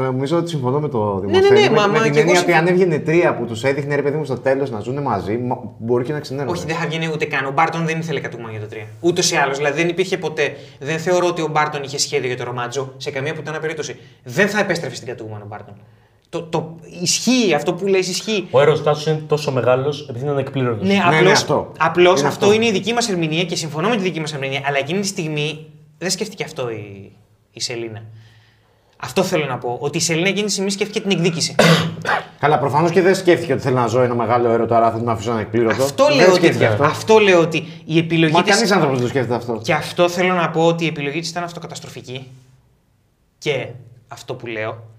[0.01, 1.59] νομίζω ότι συμφωνώ με το ναι, Δημοσθένη.
[1.61, 2.57] ναι, με, μα- με μα την και εγώ έννοια ότι συμφωνώ.
[2.57, 5.59] αν έβγαινε τρία που τους έδειχνε ρε παιδί μου στο τέλος να ζουν μαζί, μα-
[5.77, 6.51] μπορεί και να ξενέρωνε.
[6.57, 7.45] Όχι, δεν θα βγαίνει ούτε καν.
[7.45, 8.87] Ο Μπάρτον δεν ήθελε κατούμα για το 3.
[8.99, 9.57] Ούτως ή άλλως.
[9.57, 10.55] Δηλαδή δεν υπήρχε ποτέ.
[10.79, 13.99] Δεν θεωρώ ότι ο Μπάρτον είχε σχέδιο για το ρομάτζο σε καμία πουτάνα περίπτωση.
[14.23, 15.75] Δεν θα επέστρεφε στην κατούμα ο Μπάρτον.
[16.31, 18.47] Το, το, ισχύει, αυτό που λες ισχύει.
[18.51, 20.87] Ο έρωτά του είναι τόσο μεγάλος επειδή είναι ανεκπλήρωτος.
[20.87, 21.71] Ναι, ναι, απλώς, αυτό.
[21.77, 22.45] απλώς Είναι αυτό.
[22.45, 22.57] αυτό.
[22.57, 25.07] είναι η δική μας ερμηνεία και συμφωνώ με τη δική μας ερμηνεία, αλλά εκείνη τη
[25.07, 25.65] στιγμή
[25.97, 27.11] δεν σκέφτηκε αυτό η,
[27.51, 28.03] η Σελίνα.
[28.97, 29.77] Αυτό θέλω να πω.
[29.79, 31.55] Ότι η Σελίνα εκείνη τη στιγμή σκέφτηκε την εκδίκηση.
[32.39, 35.09] Καλά, προφανώς και δεν σκέφτηκε ότι θέλει να ζω ένα μεγάλο έρωτα, άρα θα τον
[35.09, 35.83] αφήσω ανεκπλήρωτο.
[35.83, 36.83] αυτό, δεν λέω ότι, σκέφτηκε αυτό.
[36.83, 38.53] αυτό λέω ότι η επιλογή Μα της...
[38.53, 39.59] κανείς άνθρωπος δεν το σκέφτεται αυτό.
[39.63, 42.27] Και αυτό θέλω να πω ότι η επιλογή της ήταν αυτοκαταστροφική.
[43.37, 43.67] Και
[44.07, 44.89] αυτό που λέω.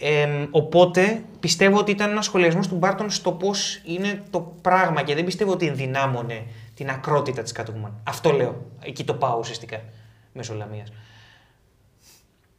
[0.00, 5.14] Εμ, οπότε πιστεύω ότι ήταν ένας σχολιασμός του Μπάρτον στο πώς είναι το πράγμα και
[5.14, 7.90] δεν πιστεύω ότι ενδυνάμωνε την ακρότητα της Catwoman.
[8.04, 8.64] Αυτό λέω.
[8.80, 9.80] Εκεί το πάω ουσιαστικά.
[10.32, 10.84] Μέσω Λαμία.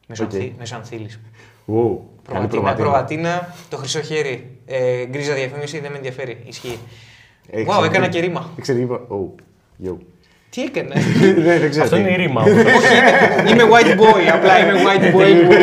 [0.08, 0.34] Μέσω, Οκ.
[0.34, 1.20] Ανθή, μέσω Ανθήλης.
[1.68, 2.76] Wow, καλή Προβατίνα, προβατίνα.
[2.76, 4.58] προβατίνα, το χρυσό χέρι.
[4.66, 6.44] Ε, γκρίζα διαφήμιση δεν με ενδιαφέρει.
[6.46, 6.80] Ισχύει.
[7.50, 8.50] Ε, Wow, ξέρω έκανα τι- και ρήμα.
[8.58, 9.08] Ήξερε, είπα.
[9.10, 9.42] Oh,
[9.88, 9.98] yo.
[10.50, 10.93] Τι έκανε.
[11.45, 11.84] Ναι, δεν ξέρω.
[11.84, 12.02] Αυτό τι.
[12.02, 12.43] είναι η ρήμα.
[13.50, 15.18] είμαι white boy, απλά είμαι white boy που.
[15.18, 15.56] ναι,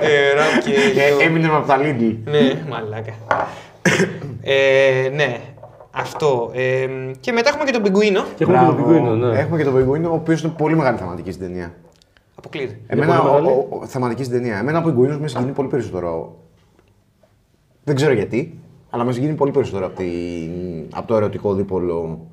[0.00, 1.00] ε, ραπ και.
[1.20, 2.16] Ε, Έμεινε από τα Lidl.
[2.24, 3.12] Ναι, μαλάκα.
[4.42, 5.36] ε, ναι,
[5.90, 6.50] αυτό.
[6.54, 6.86] Ε,
[7.20, 8.24] και μετά έχουμε και τον Πιγκουίνο.
[8.36, 8.92] Και έχουμε και τον Μπράβο.
[8.92, 9.38] πιγκουίνο, ναι.
[9.38, 11.74] Έχουμε και τον Πιγκουίνο, ο οποίος είναι πολύ μεγάλη θεματική στην ταινία.
[12.34, 12.78] Αποκλείεται.
[12.86, 14.58] Εμένα, πολύ ο, μεγάλη; ο, ο, θεματική στην ταινία.
[14.58, 16.36] Εμένα ο Πιγκουίνο με συγκινεί πολύ περισσότερο.
[17.84, 18.58] Δεν ξέρω γιατί,
[18.90, 20.06] αλλά με συγκινεί πολύ περισσότερο από, τη,
[20.92, 22.26] από το ερωτικό δίπολο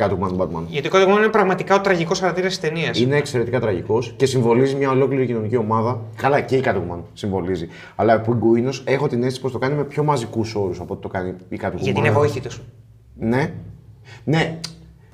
[0.00, 0.62] Catwoman Batman.
[0.68, 3.00] Γιατί ο Κόντεγκον είναι πραγματικά ο τραγικός χαρακτήρας της ταινίας.
[3.00, 6.00] Είναι εξαιρετικά τραγικός και συμβολίζει μια ολόκληρη κοινωνική ομάδα.
[6.16, 7.68] Καλά, και η Catwoman συμβολίζει.
[7.96, 11.02] Αλλά ο Πιγκουίνο έχω την αίσθηση πως το κάνει με πιο μαζικούς όρους από ό,τι
[11.02, 11.78] το κάνει η Catwoman.
[11.78, 12.48] Γιατί είναι βοήθητο.
[13.18, 13.52] Ναι.
[14.24, 14.58] Ναι.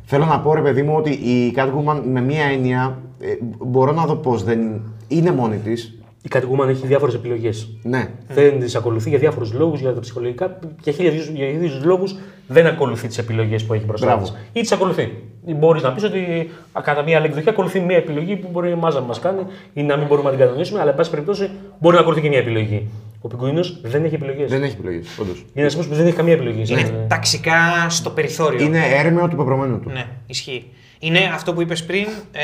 [0.04, 3.26] Θέλω να πω ρε παιδί μου ότι η Catwoman με μία έννοια ε,
[3.58, 5.98] μπορώ να δω πώ δεν είναι μόνη της.
[6.22, 7.68] Η Catwoman έχει διάφορες επιλογές.
[7.82, 8.08] Ναι.
[8.28, 10.58] Δεν τις ακολουθεί για διάφορους λόγους, για τα ψυχολογικά.
[10.82, 12.16] Για χίλιους λόγους
[12.46, 14.22] δεν ακολουθεί τις επιλογές που έχει μπροστά Μπράβο.
[14.22, 14.34] της.
[14.52, 15.12] Ή τις ακολουθεί.
[15.48, 18.74] Μπορείς να πεις ότι α, κατά μία άλλη εκδοχή ακολουθεί μία επιλογή που μπορεί η
[18.74, 19.40] μάζα να μας κάνει
[19.74, 22.28] ή να μην μπορούμε να την κατανοήσουμε, αλλά εν πάση περιπτώσει μπορεί να ακολουθεί και
[22.28, 22.88] μία επιλογή.
[23.20, 24.50] Ο Πιγκουίνος δεν έχει επιλογές.
[24.50, 25.44] Δεν έχει επιλογές, όντως.
[25.54, 26.64] Είναι ένα που δεν έχει καμία επιλογή.
[26.66, 28.64] σαν- Είναι ταξικά στο περιθώριο.
[28.66, 29.90] Είναι έρμεο του πεπρωμένου του.
[29.90, 30.64] Ναι, ισχύει.
[30.98, 32.42] Είναι αυτό που είπες πριν, ε,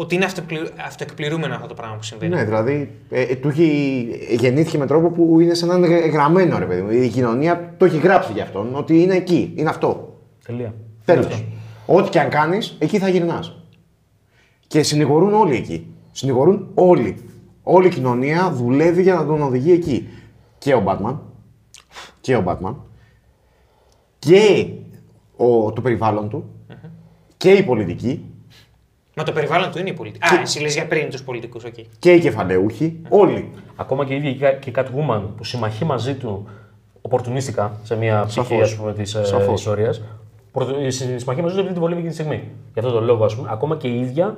[0.00, 2.34] ότι είναι αυτοεκπληρου- αυτοεκπληρούμενο αυτό το πράγμα που συμβαίνει.
[2.34, 3.66] Ναι, δηλαδή ε, ε, του έχει,
[4.38, 6.90] γεννήθηκε με τρόπο που είναι σαν να είναι γραμμένο ρε παιδί μου.
[6.90, 10.18] Η κοινωνία το έχει γράψει για αυτόν ότι είναι εκεί, είναι αυτό.
[10.44, 10.74] Τελεία.
[11.04, 11.44] Τέλος.
[11.86, 13.56] Ό,τι και αν κάνεις, εκεί θα γυρνάς.
[14.66, 15.86] Και συνηγορούν όλοι εκεί.
[16.12, 17.16] Συνηγορούν όλοι.
[17.62, 20.08] Όλη η κοινωνία δουλεύει για να τον οδηγεί εκεί.
[20.58, 21.16] Και ο Batman.
[22.20, 22.74] Και ο Batman.
[24.18, 24.66] Και
[25.36, 26.44] ο, το περιβάλλον του.
[27.36, 28.24] και η πολιτική
[29.20, 30.34] Μα το περιβάλλον του είναι η πολιτική.
[30.34, 31.74] Α, εσύ λες για πριν τους πολιτικούς, οκ.
[31.98, 33.00] και οι κεφαλαίουχοι.
[33.08, 33.50] Όλοι.
[33.76, 36.48] Ακόμα και η ίδια και η Catwoman που συμμαχεί μαζί του
[37.00, 38.62] οπορτουνίστικα σε μια ψυχή Σαφώς.
[38.70, 39.48] ας πούμε, της Σαφώς.
[39.48, 40.02] ε, ιστορίας.
[40.52, 42.42] Πρωτο- ε, Συμμαχεί μαζί του επειδή την βολεύει εκείνη τη στιγμή.
[42.72, 44.36] Γι' αυτό τον λόγο, ας πούμε, ακόμα και η ίδια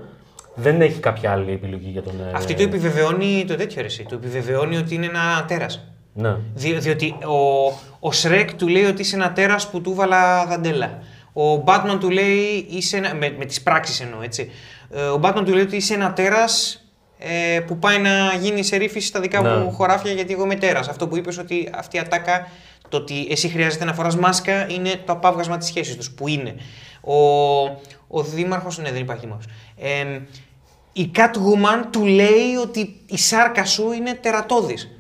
[0.55, 2.13] δεν έχει κάποια άλλη επιλογή για τον.
[2.13, 4.05] ε, Αυτή του επιβεβαιώνει το τέτοιο εσύ.
[4.09, 5.87] Του επιβεβαιώνει ότι είναι ένα τέρας.
[6.15, 6.37] Ναι.
[6.55, 7.67] Δι, διότι ο,
[8.01, 10.99] ο Σρέκ του λέει ότι είσαι ένα τέρας που του βάλα δαντέλα.
[11.33, 14.51] Ο Batman του λέει είσαι ένα, με, με τις πράξεις εννοώ έτσι.
[14.91, 16.85] Ε, Ο Batman του λέει ότι είσαι ένα τέρας
[17.19, 19.57] ε, που πάει να γίνει σε ρήφηση στα δικά Ναι.
[19.57, 20.89] μου χωράφια γιατί εγώ είμαι τέρας.
[20.89, 22.49] Αυτό που είπες ότι αυτή η ατάκα,
[22.89, 26.55] το ότι εσύ χρειάζεται να φοράς μάσκα είναι το απάβγασμα της σχέσης τους που είναι.
[27.01, 27.15] Ο,
[28.09, 29.47] ο δήμαρχος, ναι δεν υπάρχει δήμαρχος.
[29.79, 30.21] Ε,
[30.93, 34.91] η Catwoman του λέει ότι η σάρκα σου είναι τερατώδης.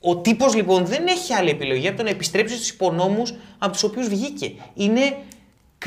[0.00, 3.82] Ο τύπος λοιπόν δεν έχει άλλη επιλογή από το να επιστρέψει στους υπονόμους από τους
[3.82, 4.52] οποίους βγήκε.
[4.74, 5.16] Είναι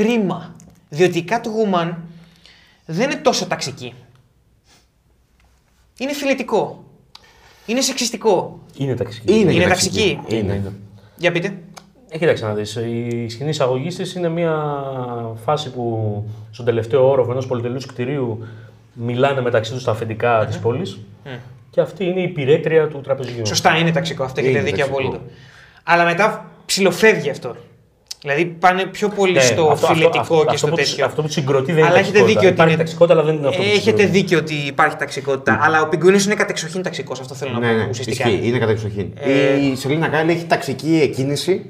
[0.04, 0.56] κρίμα.
[0.90, 1.94] Διότι η Catwoman
[2.86, 3.94] δεν είναι τόσο ταξική.
[5.98, 6.84] Είναι φιλετικό.
[7.66, 8.60] Είναι σεξιστικό.
[8.78, 9.34] Είναι ταξική.
[9.40, 10.20] Είναι, Είναι και ταξική.
[10.28, 10.74] Είναι, είναι.
[11.16, 11.58] Για πείτε.
[12.10, 14.56] Ε, κοίταξε να δεις, η σκηνή εισαγωγής της είναι μια
[15.46, 18.46] φάση που στον τελευταίο όροφο ενός πολυτελούς κτηρίου
[18.94, 21.00] μιλάνε μεταξύ τους στα αφεντικά της πόλης
[21.70, 23.46] και αυτή είναι η υπηρέτρια του τραπεζιού.
[23.46, 24.24] Σωστά, είναι ταξικό.
[24.24, 25.00] Αυτό έχετε Είναι δίκιο ταξικό.
[25.08, 25.24] απόλυτο.
[25.84, 27.56] Αλλά μετά ψιλοφεύγει αυτό.
[28.22, 31.06] Δηλαδή πάνε πιο πολύ Ναι, στο αυτό- φιλετικό αυτό- και αυτό στο που- τέτοιο.
[31.06, 32.40] Αυτό που τους συγκροτεί δεν Αλλά είναι έχετε ταξικότητα.
[32.40, 34.06] δίκιο ότι Υπάρχει είναι- ταξικότητα, αλλά δεν είναι αυτό που Έχετε συγκροτεί.
[34.06, 35.60] δίκιο ότι υπάρχει ταξικότητα.
[35.62, 37.20] Αλλά ο πιγκουίνο είναι κατεξοχήν ταξικός.
[37.20, 38.30] Αυτό θέλω να Ναι, πω ναι, ουσιαστικά.
[38.30, 39.12] ισχύει, είναι κατεξοχήν.
[39.16, 41.66] Ε, Η Σελίνα Κάιλ έχει ταξική εκκίνηση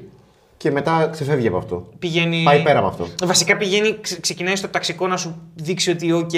[0.56, 1.88] και μετά ξεφεύγει από αυτό.
[1.98, 2.42] Πηγαίνει...
[2.44, 3.06] Πάει πέρα από αυτό.
[3.24, 6.30] Βασικά πηγαίνει, ξε- ξεκινάει στο ταξικό να σου δείξει ότι, οκ,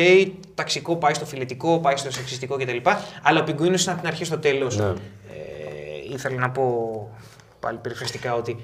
[0.54, 2.76] ταξικό πάει στο φιλετικό, πάει στο σεξιστικό κτλ.
[3.22, 4.76] Αλλά ο πιγκουίνος είναι από την αρχή στο τέλος.
[4.78, 4.84] Ναι.
[4.84, 4.92] Ε,
[6.12, 6.64] ήθελα να πω
[7.60, 8.56] πάλι περιφραστικά ότι.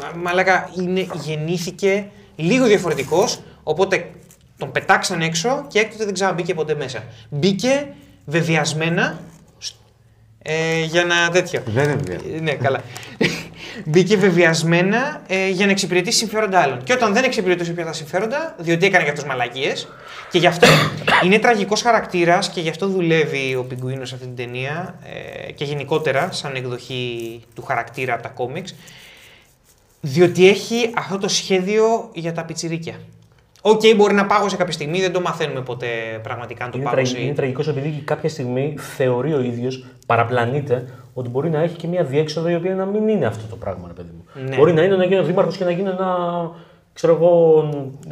[0.00, 2.06] Μα, μαλάκα είναι, γεννήθηκε
[2.36, 4.10] λίγο διαφορετικός, οπότε
[4.58, 7.04] τον πετάξαν έξω και έκτοτε δεν ξαναμπήκε ποτέ μέσα.
[7.28, 7.86] Μπήκε
[8.24, 9.20] βεβαιασμένα
[9.58, 9.74] σ-
[10.42, 11.62] ε, για να τέτοιο.
[11.66, 12.36] Δεν είναι βεβαία.
[12.36, 12.80] Ε, ναι, καλά.
[13.84, 16.82] Μπήκε βεβαιασμένα ε, για να εξυπηρετήσει συμφέροντα άλλων.
[16.82, 19.88] Και όταν δεν εξυπηρετούσε πια τα συμφέροντα, διότι έκανε και αυτό μαλακίες,
[20.30, 20.66] και γι' αυτό
[21.24, 24.94] είναι τραγικός χαρακτήρας και γι' αυτό δουλεύει ο Πιγκουίνος σε αυτή την ταινία
[25.46, 28.74] ε, και γενικότερα σαν εκδοχή του χαρακτήρα από τα κόμιξ,
[30.06, 32.94] διότι έχει αυτό το σχέδιο για τα πιτσιρίκια.
[33.62, 35.86] Οκ, μπορεί να πάγωσε κάποια στιγμή, δεν το μαθαίνουμε ποτέ
[36.22, 37.02] πραγματικά αν το Είναι, πάγωσε.
[37.02, 41.86] τραγικό, είναι τραγικός επειδή κάποια στιγμή θεωρεί ο ίδιος, παραπλανείται, ότι μπορεί να έχει και
[41.86, 44.44] μια διέξοδο η οποία να μην είναι αυτό το πράγμα, ρε παιδί μου.
[44.48, 44.56] Ναι.
[44.56, 46.16] Μπορεί να είναι να γίνει δήμαρχος και να γίνει ένα
[46.92, 47.64] ξέρω εγώ,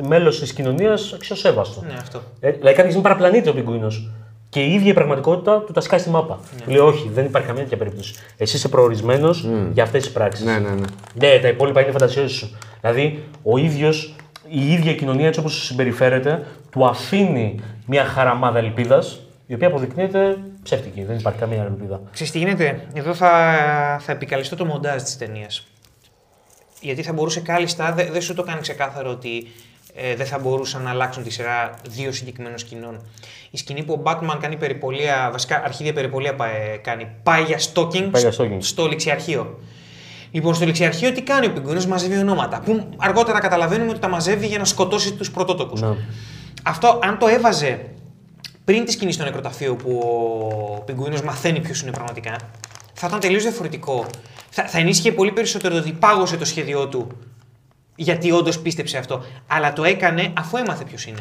[0.03, 1.83] μέλος της κοινωνίας αξιοσέβαστο.
[1.87, 2.23] Ναι, αυτό.
[2.41, 4.11] Ε, δηλαδή κάποια στιγμή παραπλανείται ο πιγκουίνος.
[4.55, 6.39] Και η ίδια η πραγματικότητα του τα σκάει στη μάπα.
[6.57, 6.61] Ναι.
[6.65, 8.15] Του λέει: Όχι, δεν υπάρχει καμία τέτοια περίπτωση.
[8.37, 10.45] Εσύ είσαι προορισμένος για αυτές τις πράξεις.
[10.45, 10.85] Ναι, ναι, ναι.
[11.15, 12.59] Ναι, τα υπόλοιπα είναι φαντασιώσεις σου.
[12.81, 14.15] Δηλαδή, ο ίδιος,
[14.49, 20.39] η ίδια η κοινωνία έτσι όπως συμπεριφέρεται, του αφήνει μια χαραμάδα ελπίδας, η οποία αποδεικνύεται
[20.63, 21.03] ψεύτικη.
[21.03, 22.01] Δεν υπάρχει καμία ελπίδα.
[22.13, 23.31] Ξέρεις τι γίνεται, εδώ θα,
[24.01, 25.67] θα επικαλεστώ το μοντάζ της ταινίας.
[26.81, 29.47] Γιατί θα μπορούσε κάλλιστα, δεν δεν σου το κάνει ξεκάθαρο ότι
[29.95, 33.01] ε, δεν θα μπορούσαν να αλλάξουν τη σειρά δύο συγκεκριμένων σκηνών.
[33.51, 38.09] Η σκηνή που ο Batman κάνει περιπολία, βασικά αρχίδια περιπολία πάει, κάνει, πάει για stalking,
[38.11, 38.57] Πάει για στο- stalking.
[38.59, 39.59] στο ληξιαρχείο.
[40.31, 42.61] Λοιπόν, στο ληξιαρχείο τι κάνει ο Πιγκουίνος, μαζεύει ονόματα.
[42.61, 45.81] Που αργότερα καταλαβαίνουμε ότι τα μαζεύει για να σκοτώσει τους πρωτότοκους.
[45.81, 45.97] Ναι.
[46.63, 47.87] Αυτό, αν το έβαζε
[48.65, 49.99] πριν τη σκηνή στο νεκροταφείο που
[50.79, 52.37] ο Πιγκουίνος μαθαίνει ποιος είναι πραγματικά,
[52.95, 54.07] θα ήταν τελείως διαφορετικό.
[54.51, 57.07] Θα, θα ενίσχυε πολύ περισσότερο το ότι πάγωσε το σχέδιό του
[57.97, 59.25] γιατί όντως πίστεψε αυτό.
[59.47, 61.21] Αλλά το έκανε αφού έμαθε ποιος είναι.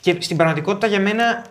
[0.00, 1.44] Και στην πραγματικότητα για μένα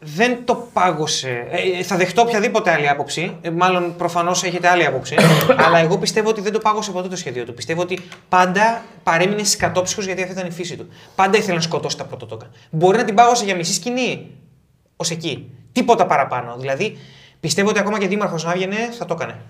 [0.00, 1.46] δεν το πάγωσε.
[1.50, 3.36] Ε, θα δεχτώ οποιαδήποτε άλλη άποψη.
[3.40, 5.14] Ε, μάλλον προφανώς έχετε άλλη άποψη.
[5.64, 7.54] αλλά εγώ πιστεύω ότι δεν το πάγωσε ποτέ το σχέδιο του.
[7.54, 10.88] Πιστεύω ότι πάντα παρέμεινε σκατόψυχος γιατί αυτή ήταν η φύση του.
[11.14, 12.50] Πάντα ήθελε να σκοτώσει τα πρωτότοκα.
[12.70, 14.30] Μπορεί να την πάγωσε για μισή σκηνή.
[14.96, 15.50] Ω εκεί.
[15.72, 16.56] Τίποτα παραπάνω.
[16.56, 16.98] Δηλαδή
[17.40, 19.40] πιστεύω ότι ακόμα και δήμαρχος να έβγαινε θα το έκανε.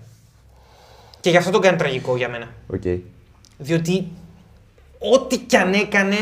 [1.20, 2.48] Και γι' αυτό τον κάνει τραγικό για μένα.
[2.66, 2.82] Οκ.
[3.58, 4.08] Διότι
[4.98, 6.16] ό,τι κι αν έκανε,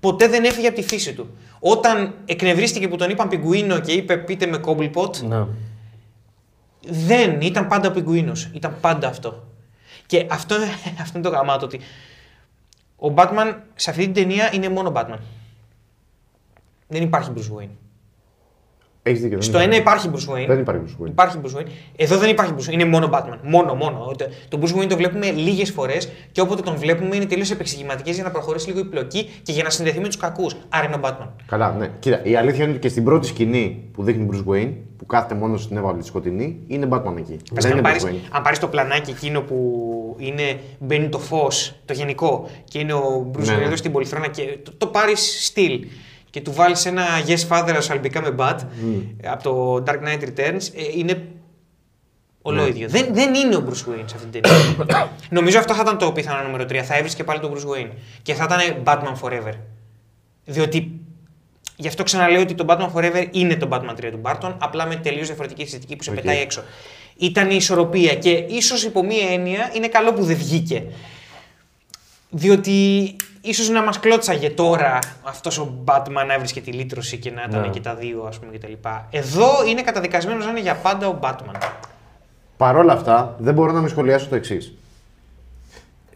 [0.00, 1.28] ποτέ δεν έφυγε από τη φύση του.
[1.60, 5.46] Όταν εκνευρίστηκε που τον είπαν πιγκουίνο και είπε πείτε με κόμπλποτ, Ναι.
[6.88, 8.50] δεν, ήταν πάντα ο πιγκουίνος.
[8.54, 9.46] Ήταν πάντα αυτό.
[10.06, 10.56] Και αυτό,
[11.02, 11.80] αυτό είναι το γαμάτο ότι
[12.96, 15.18] ο Batman σε αυτή την ταινία είναι μόνο Batman.
[16.88, 17.68] Δεν υπάρχει Bruce Wayne.
[19.08, 19.38] Έχεις δίκιο.
[19.38, 19.68] δεν Στο υπάρχει.
[19.68, 20.46] ένα υπάρχει Bruce Wayne.
[20.46, 21.08] Δεν υπάρχει Bruce Wayne.
[21.10, 21.66] Υπάρχει Bruce Wayne.
[21.96, 22.72] Εδώ δεν υπάρχει Bruce Wayne.
[22.72, 23.38] Είναι μόνο Batman.
[23.42, 24.06] Μόνο, μόνο.
[24.08, 28.14] Ότι- Το Bruce Wayne το βλέπουμε λίγες φορές και όποτε τον βλέπουμε είναι τελείως επεξηγηματικές
[28.14, 30.54] για να προχωρήσει λίγο η πλοκή και για να συνδεθεί με τους κακούς.
[30.68, 31.28] Άρα είναι ο Batman.
[31.46, 31.90] Καλά, ναι.
[31.98, 35.34] Κοίτα, η αλήθεια είναι ότι και στην πρώτη σκηνή που δείχνει Bruce Wayne, που κάθεται
[35.34, 37.36] μόνο στην έβαλη της σκοτεινή, είναι Batman εκεί.
[37.54, 38.28] Πες, δεν αν, είναι πάρεις, Bruce Wayne.
[38.30, 39.56] αν πάρεις το πλανάκι εκείνο που
[40.18, 43.64] είναι, μπαίνει το φως, το γενικό, και είναι ο Bruce Ναι, Wayne ναι.
[43.64, 45.86] εδώ στην πολυθρόνα και το, το πάρεις στυλ
[46.30, 48.56] και του βάλεις ένα Yes Father ασφαλμπικά με Bat
[49.24, 51.22] από το Dark Knight Returns, ε, είναι
[52.42, 52.88] ολόιδιο.
[52.88, 55.12] Δεν, δεν είναι ο Bruce Wayne σε αυτή την ταινία.
[55.30, 56.76] Νομίζω αυτό θα ήταν το πιθανό νούμερο 3.
[56.84, 57.90] Θα έβρισκε πάλι τον Bruce Wayne.
[58.22, 59.52] Και θα ήταν Batman Forever.
[60.44, 61.00] Διότι
[61.80, 64.96] Γι' αυτό ξαναλέω ότι το Batman Forever είναι το Batman 3 του Burton, απλά με
[64.96, 66.16] τελείως διαφορετική αισθητική που σε Οκ.
[66.16, 66.62] πετάει έξω.
[67.16, 70.84] Ήταν η ισορροπία και ίσως υπό μία έννοια είναι καλό που δεν βγήκε.
[72.30, 77.44] Διότι ίσως να μας κλώτσαγε τώρα αυτός ο Batman να έβρισκε τη λύτρωση και να
[77.48, 77.68] ήταν Ναι.
[77.68, 78.72] και τα δύο, ας πούμε κτλ.
[79.10, 81.68] Εδώ είναι καταδικασμένος να είναι για πάντα ο Batman.
[82.56, 84.72] Παρ' όλα αυτά, δεν μπορώ να μη σχολιάσω το εξής.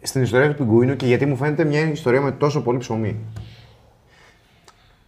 [0.01, 3.19] Στην ιστορία του Πιγκουίνου και γιατί μου φαίνεται μια ιστορία με τόσο πολύ ψωμί.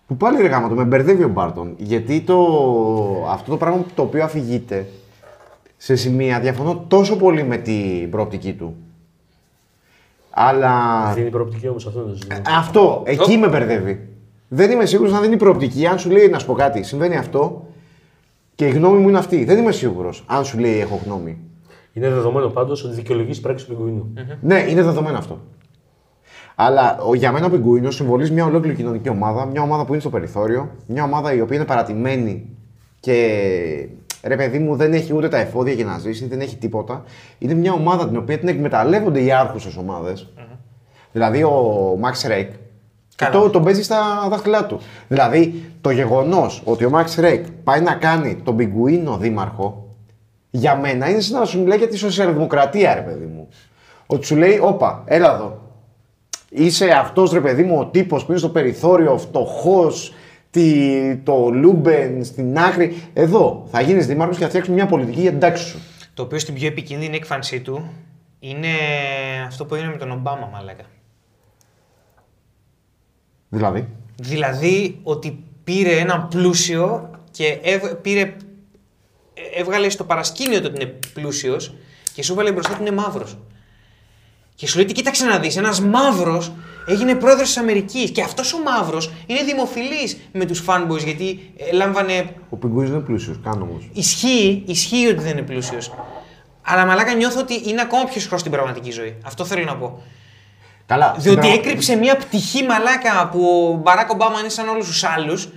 [0.08, 1.74] Που πάλι ρε γάμα, το με μπερδεύει ο Μπάρτον.
[1.78, 2.38] Γιατί το...
[3.30, 4.88] αυτό το πράγμα το οποίο αφηγείται
[5.78, 8.76] σε σημεία διαφωνώ τόσο πολύ με την προοπτική του.
[10.38, 12.42] Αλλά Δίνει προοπτική όμως αυτό είναι το ζήτημα.
[12.58, 14.10] αυτό, εκεί με μπερδεύει.
[14.48, 15.86] Δεν είμαι σίγουρος αν δίνει προοπτική.
[15.88, 17.66] Αν σου λέει να σου πω κάτι, συμβαίνει αυτό
[18.56, 19.44] και η γνώμη μου είναι αυτή.
[19.46, 21.38] Δεν είμαι σίγουρος αν σου λέει έχω γνώμη.
[21.94, 24.14] Είναι δεδομένο πάντως ότι δικαιολογείς πράξη του πιγκουίνου.
[24.42, 25.40] Ναι, είναι δεδομένο αυτό.
[26.56, 30.02] Αλλά ο, για μένα ο Πιγκουίνος συμβολίζει μια ολόκληρη κοινωνική ομάδα, μια ομάδα που είναι
[30.02, 32.50] στο περιθώριο, μια ομάδα η οποία είναι παρατημένη
[33.00, 33.88] και
[34.28, 37.04] ρε παιδί μου δεν έχει ούτε τα εφόδια για να ζήσει, δεν έχει τίποτα.
[37.38, 39.78] Είναι μια ομάδα την οποία την εκμεταλλεύονται οι άρχουσες
[41.12, 42.52] Δηλαδή ο Max Shreck
[43.16, 43.32] και Καλά.
[43.32, 44.80] το, τον παίζει στα δάχτυλά του.
[45.08, 49.96] Δηλαδή το γεγονός ότι ο Max Shreck πάει να κάνει τον Πιγκουίνο δήμαρχο,
[50.50, 53.48] για μένα είναι σαν να σου μιλάει για τη σοσιαλδημοκρατία, ρε παιδί μου.
[54.06, 55.60] Ότι σου λέει, όπα, έλα εδώ.
[56.50, 60.14] Είσαι αυτός ρε παιδί μου ο τύπος που είναι στο περιθώριο, φτωχός,
[61.24, 63.10] το λούμπεν στην άκρη.
[63.14, 65.80] Εδώ θα γίνεις δήμαρχος και θα φτιάξουμε μια πολιτική για την τάξη σου.
[66.14, 67.92] Το οποίο στην πιο επικίνδυνη έκφανσή του
[68.40, 68.68] είναι
[69.48, 70.84] αυτό που έγινε με τον Ομπάμα, μαλάκα.
[73.50, 73.88] Δηλαδή;
[74.22, 80.94] Δηλαδή ότι πήρε έναν πλούσιο και έβ- πήρε, ε, έβγαλε στο παρασκήνιο του ότι είναι
[81.14, 81.76] πλούσιος
[82.14, 83.38] και σου έβαλε μπροστά του είναι μαύρος.
[84.56, 86.52] Και σου λέει: Τι κοίταξε να δεις, ένας μαύρος
[86.88, 88.12] έγινε πρόεδρος της Αμερικής.
[88.12, 92.30] Και αυτός ο μαύρος είναι δημοφιλής με τους fanboys γιατί ε, λάμβανε.
[92.50, 93.90] Ο Πιγκουίνο είναι πλούσιος, κάνω όμως.
[93.94, 95.92] Ισχύει, ισχύει ότι δεν είναι πλούσιος.
[96.62, 99.16] Αλλά μαλάκα νιώθω ότι είναι ακόμα πιο σχρό στην πραγματική ζωή.
[99.26, 100.02] Αυτό θέλω να πω.
[100.86, 101.10] Καλά.
[101.10, 105.04] στην Διότι πραγμα- έκρυψε μια πτυχή μαλάκα που ο Μπαράκ Ομπάμα είναι σαν όλους τους
[105.04, 105.50] άλλους,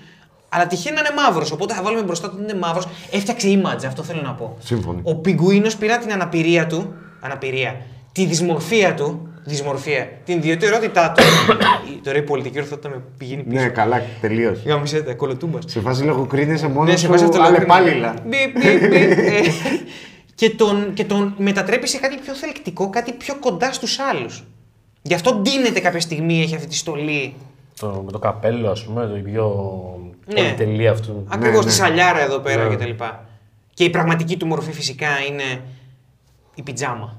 [0.49, 1.51] αλλά τυχαίνει να είναι μαύρος.
[1.53, 2.87] Οπότε θα βάλουμε μπροστά του ότι είναι μαύρος.
[3.11, 4.57] Έφτιαξε image, αυτό θέλω να πω.
[4.59, 5.01] Σύμφωνοι.
[5.05, 7.77] Ο Πιγκουίνος πήρε την αναπηρία του, αναπηρία,
[8.13, 11.23] τη δυσμορφία του, δυσμορφία, την ιδιαιτερότητά του.
[11.93, 13.63] Η- Τώρα η πολιτική ορθότητα με πηγαίνει πίσω.
[13.63, 14.63] Ναι, καλά, τελείως.
[14.67, 15.65] Γαμισέτα, κολοτούμπας.
[15.67, 18.15] Σε φάση λογοκρίνεσαι μόνο Ναι, σου, σε βάζει αυτό αλλά το πάλιλα.
[18.27, 19.19] Μπιπ, μπιπ, μπιπ.
[19.19, 19.41] Ε,
[20.35, 24.45] και, τον, και τον μετατρέπεις σε κάτι πιο θελκτικό, κάτι πιο κοντά στους άλλους.
[25.03, 27.35] Γι' αυτό ντύνεται κάποια στιγμή, έχει αυτή τη στολή.
[27.81, 29.55] Το, με το καπέλο, ας πούμε, το πιο
[30.27, 30.35] Ναι.
[30.35, 31.27] πολυτελή αυτού.
[31.29, 31.71] Ακριβώς ναι.
[31.71, 32.71] τη σαλιάρα εδώ πέρα Ναι.
[32.71, 33.25] και τα λοιπά.
[33.75, 35.61] Και η πραγματική του μορφή φυσικά είναι
[36.55, 37.18] η πιτζάμα.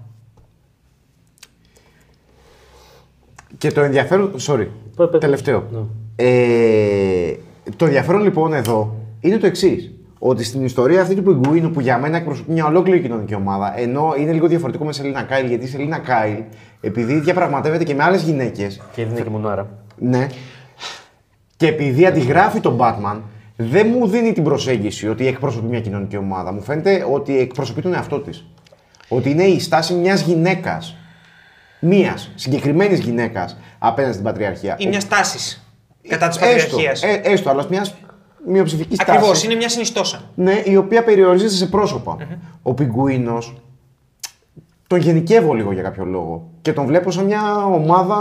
[3.60, 4.32] Και το ενδιαφέρον.
[4.48, 4.68] Sorry.
[4.96, 5.64] Πε- πε- Τελευταίο.
[5.72, 5.80] Ναι.
[6.16, 7.36] Ε,
[7.76, 9.92] το ενδιαφέρον λοιπόν εδώ είναι το εξής.
[10.20, 14.14] Ότι στην ιστορία αυτή του Πιγκουίνου που για μένα εκπροσωπεί μια ολόκληρη κοινωνική ομάδα, ενώ
[14.20, 16.38] είναι λίγο διαφορετικό με Σελίνα Κάιλ, γιατί η Σελίνα Κάιλ,
[16.82, 19.70] επειδή διαπραγματεύεται και με άλλες γυναίκες, Και είναι και μουνάρα.
[19.98, 20.28] ναι,
[21.58, 23.20] και επειδή αντιγράφει τον Batman,
[23.58, 26.52] δεν μου δίνει την προσέγγιση ότι εκπροσωπεί μια κοινωνική ομάδα.
[26.54, 28.46] Μου φαίνεται ότι εκπροσωπεί τον εαυτό της.
[29.08, 30.96] Ότι είναι η στάση μιας γυναίκας.
[31.80, 34.76] Μια συγκεκριμένης γυναίκας απέναντι στην πατριαρχία.
[34.80, 35.64] Ή μιας τάσης
[36.08, 37.04] κατά της Έστω, πατριαρχίας.
[37.04, 37.96] ε, έστω, αλλά μιας
[38.46, 39.12] μειοψηφικής στάση.
[39.12, 40.32] Ακριβώς, είναι μια συνιστόσα.
[40.36, 42.18] Ναι, η οποία περιορίζεται σε προσωπα
[42.62, 43.54] Ο Πιγκουίνος
[44.88, 46.50] τον γενικεύω λίγο για κάποιο λόγο.
[46.62, 48.18] Και τον βλέπω σαν μια ομάδα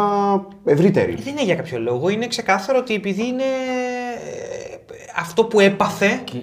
[0.64, 1.14] ευρύτερη.
[1.14, 2.08] Δεν είναι για κάποιο λόγο.
[2.08, 4.76] Είναι ξεκάθαρο ότι επειδή είναι ε,
[5.16, 6.20] αυτό που έπαθε.
[6.24, 6.38] Και,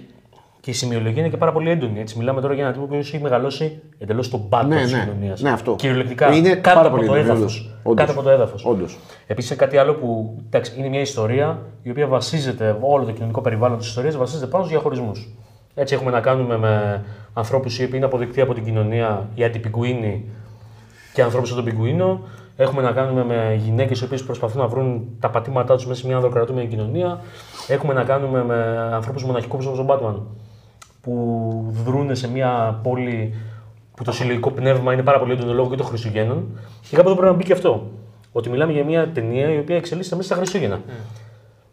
[0.66, 2.00] και η σημειολογία είναι και πάρα πολύ έντονη.
[2.00, 2.18] Έτσι.
[2.18, 5.00] Μιλάμε τώρα για έναν τύπο που έχει μεγαλώσει εντελώς στον πάτο Ναι, της ναι.
[5.00, 5.42] κοινωνίας.
[5.42, 5.76] Ναι, αυτό.
[5.76, 6.34] Κυριολεκτικά.
[6.34, 7.58] Είναι κάτω πάρα από πολύ το έντονη, έδαφος.
[7.60, 7.80] όντως.
[7.84, 8.06] Όντως.
[8.06, 8.66] Κάτω από το έδαφος.
[8.66, 8.98] Όντως.
[9.28, 13.78] Επίσης, κάτι άλλο που εντάξει, είναι μια ιστορία η οποία βασίζεται, όλο το κοινωνικό περιβάλλον
[13.78, 15.34] της ιστορίας βασίζεται πάνω στους διαχωρισμούς.
[15.76, 17.04] Έτσι, έχουμε να κάνουμε με
[17.34, 20.26] ανθρώπους οι οποίοι είναι αποδεκτοί από την κοινωνία, οι αντιπιγκουίνοι
[21.14, 22.20] και ανθρώπου σαν τον πιγκουίνο.
[22.58, 26.08] Έχουμε να κάνουμε με γυναίκες οι οποίες προσπαθούν να βρουν τα πατήματά τους μέσα σε
[26.08, 27.20] μια ανδροκρατούμενη κοινωνία.
[27.68, 30.16] Έχουμε να κάνουμε με ανθρώπους μοναχικούς όπως ο Batman
[31.06, 33.34] που δρούν σε μια πόλη
[33.96, 36.60] που το συλλογικό πνεύμα είναι πάρα πολύ έντονο λόγω και των Χριστουγέννων.
[36.90, 37.92] Και κάπου εδώ πρέπει να μπει και αυτό.
[38.32, 40.80] Ότι μιλάμε για μια ταινία η οποία εξελίσσεται μέσα στα Χριστούγεννα.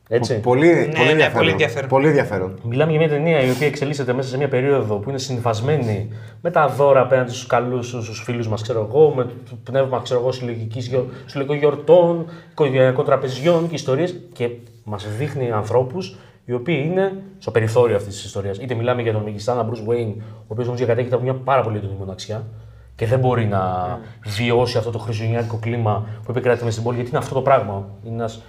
[0.09, 0.41] Έτσι.
[0.41, 1.39] Πολύ, Ναι, πολύ, ναι, ενδιαφέρον.
[1.39, 1.89] πολύ ενδιαφέρον.
[1.89, 2.59] Πολύ ενδιαφέρον.
[2.62, 6.09] Μιλάμε για μια ταινία η οποία εξελίσσεται μέσα σε μια περίοδο που είναι συνυφασμένη
[6.41, 10.20] με τα δώρα απέναντι στους καλούς στους φίλους μας, ξέρω εγώ, με το πνεύμα ξέρω
[10.20, 14.20] εγώ, συλλογικής γιο- συλλογικών γιορτών, οικογενειακών τραπεζιών και ιστορίες.
[14.33, 14.49] Και
[14.85, 18.59] μας δείχνει ανθρώπους οι οποίοι είναι στο περιθώριο αυτής της ιστορίας.
[18.59, 21.76] Είτε μιλάμε για τον Μεγιστάνα Bruce Wayne, ο οποίος όμω κατέχεται από μια πάρα πολύ
[21.76, 22.45] έντονη μοναξιά
[22.97, 23.61] και δεν μπορεί να
[24.26, 27.88] βιώσει αυτό το χριστουγεννιάτικο κλίμα που επικράτησε μέσα στην πόλη, γιατί είναι αυτό το πράγμα.
[28.05, 28.43] Είναι ένας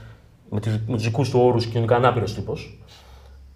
[0.50, 2.80] με, τις- με τους δικούς του όρους κοινωνικά ανάπηρος τύπος.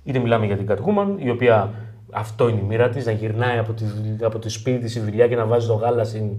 [0.04, 1.72] Είτε μιλάμε για την Catwoman, η οποία
[2.12, 5.00] αυτό είναι η μοίρα της, να γυρνάει από, τη, δουλ- από το σπίτι της στη
[5.00, 6.30] δουλειά και να βάζει το γάλα στην,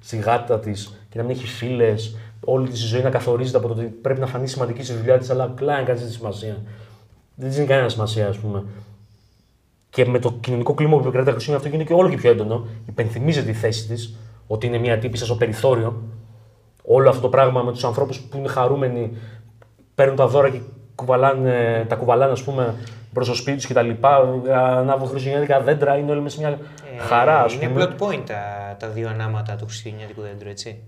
[0.00, 2.16] στη γάτα της και να μην έχει φίλες.
[2.44, 5.30] Όλη τη ζωή να καθορίζεται από το ότι πρέπει να φανεί σημαντική στη δουλειά της,
[5.30, 6.56] αλλά απλά να κάνει τη σημασία.
[7.40, 8.64] Δεν τη δίνει κανένα σημασία, ας πούμε.
[9.90, 12.30] Και με το κοινωνικό κλίμα που επικρατεί τα Χριστούγεννα αυτό γίνεται και όλο και πιο
[12.30, 12.66] έντονο.
[12.88, 14.14] Υπενθυμίζεται η θέση της,
[14.46, 16.02] ότι είναι μια τύπησα στο περιθώριο.
[16.84, 19.16] Όλο αυτό το πράγμα με τους ανθρώπους που είναι χαρούμενοι,
[19.94, 20.58] παίρνουν τα δώρα και
[20.94, 22.74] κουβαλάνε, τα κουβαλάνε, ας πούμε,
[23.12, 23.90] προς το σπίτι τους κτλ.
[24.52, 26.58] Ανάβουν χριστουγεννιάτικα δέντρα, είναι όλοι με σε μια
[26.98, 27.84] χαρά, ας Ε, είναι πούμε.
[27.98, 30.82] plot point τα, τα δύο ανάματα του Χριστουγεννιάτικου δέντρου, έτσι.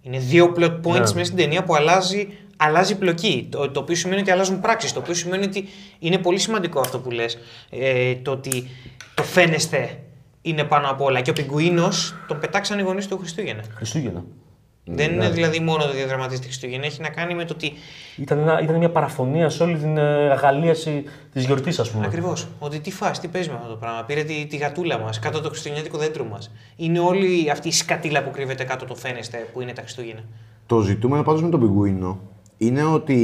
[0.00, 0.98] Είναι δύο plot points Ναι.
[0.98, 3.46] μέσα στην ταινία που αλλάζει, αλλάζει πλοκή.
[3.50, 4.92] Το, το οποίο σημαίνει ότι αλλάζουν πράξεις.
[4.92, 7.38] Το οποίο σημαίνει ότι είναι πολύ σημαντικό αυτό που λες.
[7.70, 8.66] Ε, το ότι
[9.14, 9.98] το φαίνεστε
[10.42, 11.20] είναι πάνω απ' όλα.
[11.20, 13.62] Και ο Πιγκουίνος τον πετάξαν οι γονείς του Χριστούγεννα.
[13.74, 14.24] Χριστούγεννα.
[14.86, 15.14] Δεν Ναι.
[15.14, 16.86] είναι δηλαδή μόνο το διαδραματίζεται Χριστούγεννα.
[16.86, 17.72] Έχει να κάνει με το ότι.
[18.16, 22.06] Ήταν, ένα, ήταν μια παραφωνία σε όλη την ε, αγαλίαση της γιορτής, ας πούμε.
[22.06, 22.48] Ακριβώς.
[22.58, 24.02] Ότι τι φας, τι παίζει με αυτό το πράγμα.
[24.04, 26.50] Πήρε τη, τη γατούλα μας κάτω το χριστουγεννιάτικο δέντρο μας.
[26.76, 30.22] Είναι όλη αυτή η σκατήλα που κρύβεται κάτω το φαίνεστε που είναι τα Χριστούγεννα.
[30.66, 32.20] Το ζητούμενο πάντως με τον πιγκουίνο
[32.58, 33.18] είναι ότι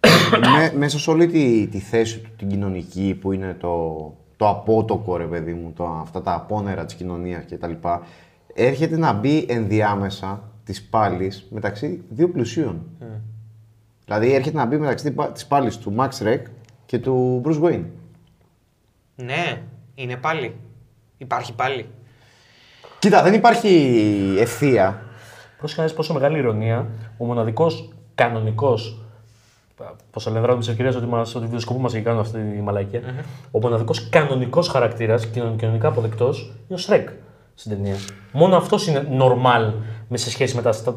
[0.56, 3.96] με- μέσα σε όλη τη, τη θέση του, την κοινωνική που είναι το,
[4.36, 7.72] το απότοκο ρε παιδί μου, το, αυτά τα απόνερα της κοινωνίας κτλ.
[8.54, 12.82] Έρχεται να μπει ενδιάμεσα της πάλης μεταξύ δύο πλουσίων.
[14.04, 16.40] Δηλαδή έρχεται να μπει μεταξύ της πάλης του Max Rec
[16.86, 17.84] και του Bruce Wayne.
[19.16, 19.62] Ναι,
[19.94, 20.54] είναι πάλι.
[21.18, 21.86] Υπάρχει πάλι.
[22.98, 23.96] Κοίτα, δεν υπάρχει
[24.38, 25.02] ευθεία.
[25.58, 26.86] Πρόσεχε να δεις πόσο μεγάλη ηρωνία
[27.16, 29.00] ο μοναδικός κανονικός.
[30.10, 33.00] Πώ θα λένε, δράτω τη ευκαιρία ότι, μας, ότι βιντεοσκοπούμε και κάνουν αυτή τη μαλακια
[33.50, 37.08] Ο μοναδικός κανονικός χαρακτήρας, κοινωνικά αποδεκτός, είναι ο Σρέκ
[37.58, 37.96] στην ταινία.
[38.32, 39.72] Μόνο αυτός είναι normal
[40.08, 40.96] με σε σχέση με, τα, στα,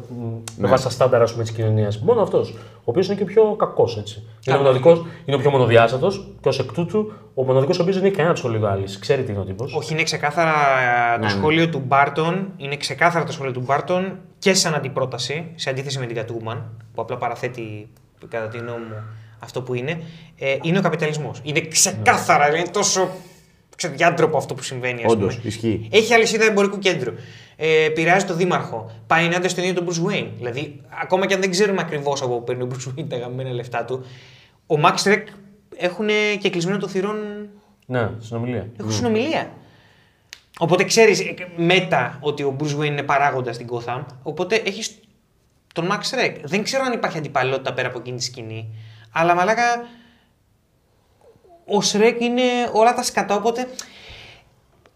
[0.56, 1.98] με βάση τα στάνταρα της κοινωνίας.
[1.98, 2.54] Μόνο αυτός.
[2.74, 4.22] Ο οποίος είναι και πιο κακός έτσι.
[4.46, 7.96] Είναι, ο μοναδικός, είναι ο πιο μονοδιάστατος και ως εκ τούτου ο μοναδικός ο οποίος
[7.96, 8.84] δεν έχει κανένα σχολείο άλλη.
[9.00, 9.74] Ξέρει τι είναι ο τύπος.
[9.74, 11.38] Όχι, είναι ξεκάθαρα ε, το Ναι, ναι.
[11.38, 12.52] σχόλιο του Μπάρτον.
[12.56, 16.56] Είναι ξεκάθαρα το σχόλιο του Μπάρτον και σαν αντιπρόταση, σε αντίθεση με την Catwoman,
[16.94, 17.88] που απλά παραθέτει
[18.28, 19.02] κατά τη γνώμη μου
[19.38, 20.02] αυτό που είναι.
[20.38, 21.40] Ε, είναι ο καπιταλισμός.
[21.42, 23.08] Είναι ξεκάθαρα, είναι τόσο
[23.86, 25.04] ξεδιάντροπο αυτό που συμβαίνει.
[25.04, 25.48] ας Όντως, πούμε.
[25.48, 25.88] ισχύει.
[25.92, 27.12] Έχει αλυσίδα εμπορικού κέντρου.
[27.56, 28.90] Ε, επηρεάζει τον δήμαρχο.
[29.06, 30.28] Πάει ενάντια στον ίδιο τον Bruce Wayne.
[30.36, 33.50] Δηλαδή, ακόμα και αν δεν ξέρουμε ακριβώς από πού παίρνει ο Bruce Wayne τα γαμμένα
[33.52, 34.04] λεφτά του,
[34.66, 35.22] ο Max Rec
[35.76, 36.06] έχουν
[36.40, 37.16] και κλεισμένο το θυρών
[37.86, 38.66] Ναι, συνομιλία.
[38.80, 39.50] έχουν συνομιλία.
[40.58, 41.22] Οπότε ξέρεις
[41.56, 44.04] μετά ότι ο Bruce Wayne είναι παράγοντας στην Gotham.
[44.22, 44.98] Οπότε έχεις
[45.74, 46.34] τον Max Rec.
[46.44, 48.68] Δεν ξέρω αν υπάρχει αντιπαλότητα πέρα από εκείνη τη σκηνή.
[49.12, 49.62] Αλλά μαλάκα.
[51.70, 52.42] Ο Σρέκ είναι
[52.72, 53.34] όλα τα σκατά.
[53.34, 53.66] Οπότε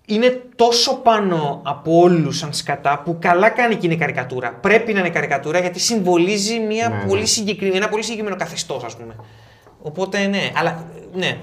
[0.06, 4.58] είναι τόσο πάνω από όλους σαν σκατά που καλά κάνει και είναι καρικατούρα.
[4.60, 7.26] Πρέπει να είναι καρικατούρα γιατί συμβολίζει μια Ναι, πολύ ναι.
[7.26, 9.14] συγκεκριμένη, ένα πολύ συγκεκριμένο καθεστώς, ας πούμε.
[9.82, 11.38] Οπότε ναι, αλλά ναι.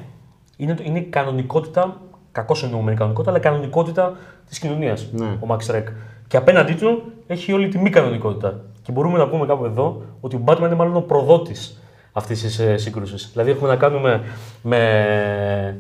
[0.58, 2.02] είναι, είναι η κανονικότητα,
[2.32, 4.18] κακώς εννοούμενη κανονικότητα, αλλά η κανονικότητα
[4.48, 5.08] της κοινωνίας.
[5.12, 5.26] Ναι.
[5.26, 5.84] Ο Max Rec.
[6.28, 8.62] Και απέναντί του έχει όλη τη μη κανονικότητα.
[8.82, 11.81] Και μπορούμε να πούμε κάπου εδώ ότι ο Batman είναι μάλλον ο προδότης
[12.12, 13.30] αυτής της ε, σύγκρουσης.
[13.32, 14.22] Δηλαδή έχουμε να κάνουμε
[14.62, 15.78] με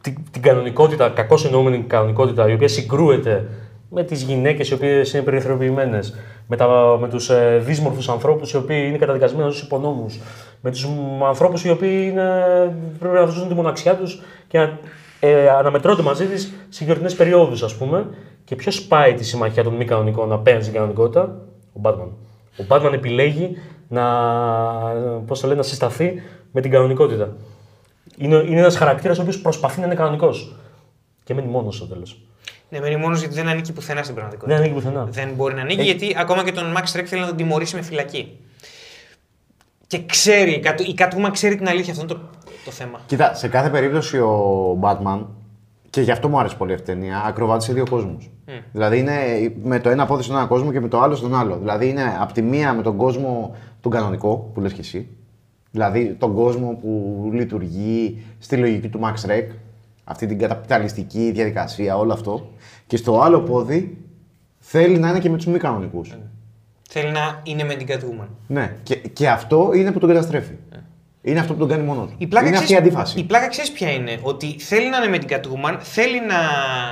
[0.00, 3.48] την, την κανονικότητα, κακώς εννοούμενη κανονικότητα, η οποία συγκρούεται
[3.88, 6.14] με τις γυναίκες οι οποίες είναι περιθωριοποιημένες,
[6.46, 10.20] με, τα, με τους ε, δύσμορφους ανθρώπους οι οποίοι είναι καταδικασμένοι να ζουν υπονόμους,
[10.60, 10.86] με τους
[11.28, 12.42] ανθρώπους οι οποίοι είναι,
[12.98, 14.78] πρέπει να ζουν τη μοναξιά τους και να
[15.24, 18.06] ε, αναμετρώνται μαζί της σε γιορτινές περιόδους, ας πούμε.
[18.44, 21.38] Και ποιος πάει τη συμμαχία των μη κανονικών απέναντι στην κανονικότητα,
[21.72, 22.08] ο Batman.
[22.58, 23.56] Ο Batman επιλέγει
[23.92, 24.04] να,
[25.26, 26.22] πώς το λένε, να συσταθεί
[26.52, 27.36] με την κανονικότητα.
[28.16, 30.56] Είναι, είναι ένας χαρακτήρας ο οποίος προσπαθεί να είναι κανονικός.
[31.24, 32.20] Και μένει μόνος στο τέλος.
[32.68, 34.56] Ναι, μένει μόνος γιατί δεν ανήκει πουθενά στην πραγματικότητα.
[34.60, 35.04] Δεν ανήκει πουθενά.
[35.10, 37.74] Δεν μπορεί να ανήκει Έχει- γιατί ακόμα και τον Max Trek θέλει να τον τιμωρήσει
[37.76, 38.38] με φυλακή.
[39.86, 42.20] Και ξέρει, η Cat- η Catwoman ξέρει την αλήθεια, αυτό είναι το,
[42.64, 43.00] το θέμα.
[43.06, 45.24] Κοίτα, σε κάθε περίπτωση ο Batman
[45.92, 47.22] Και γι' αυτό μου άρεσε πολύ αυτή η ταινία.
[47.26, 48.30] Ακροβάτη σε δύο κόσμους.
[48.72, 49.12] Δηλαδή είναι
[49.62, 51.56] με το ένα πόδι στον ένα κόσμο και με το άλλο στον άλλο.
[51.58, 55.08] Δηλαδή είναι από τη μία με τον κόσμο τον κανονικό που λες και εσύ.
[55.70, 59.44] Δηλαδή τον κόσμο που λειτουργεί στη λογική του Max Rec.
[60.04, 62.50] Αυτή την καταπιταλιστική διαδικασία, όλο αυτό.
[62.86, 63.98] Και στο άλλο πόδι
[64.58, 66.16] θέλει να είναι και με τους μη κανονικούς.
[66.88, 68.28] Θέλει να είναι με την Catwoman.
[68.46, 68.76] Ναι.
[68.82, 70.54] Και, και αυτό είναι που τον καταστρέφει.
[71.24, 72.14] Είναι αυτό που τον κάνει μόνο του.
[72.18, 73.18] Η πλάκα, είναι αυτή η ξέρεις- αντίφαση.
[73.20, 76.36] η πλάκα ξέρεις ποια είναι; Ότι θέλει να είναι με την Catwoman, θέλει να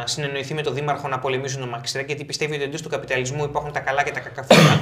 [0.07, 3.45] συνεννοηθεί με τον Δήμαρχο να πολεμήσουν τον Max Rec, γιατί πιστεύει ότι εντός του καπιταλισμού
[3.45, 4.81] υπάρχουν τα καλά και τα κακά φώτα.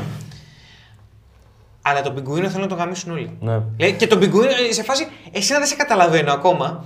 [1.82, 3.36] Αλλά τον πιγκουίνο θέλουν να τον γαμίσουν όλοι.
[3.40, 3.60] Ναι.
[3.78, 6.84] Λέει, και τον πιγκουίνο ε, σε φάση, εσένα δεν σε καταλαβαίνω ακόμα.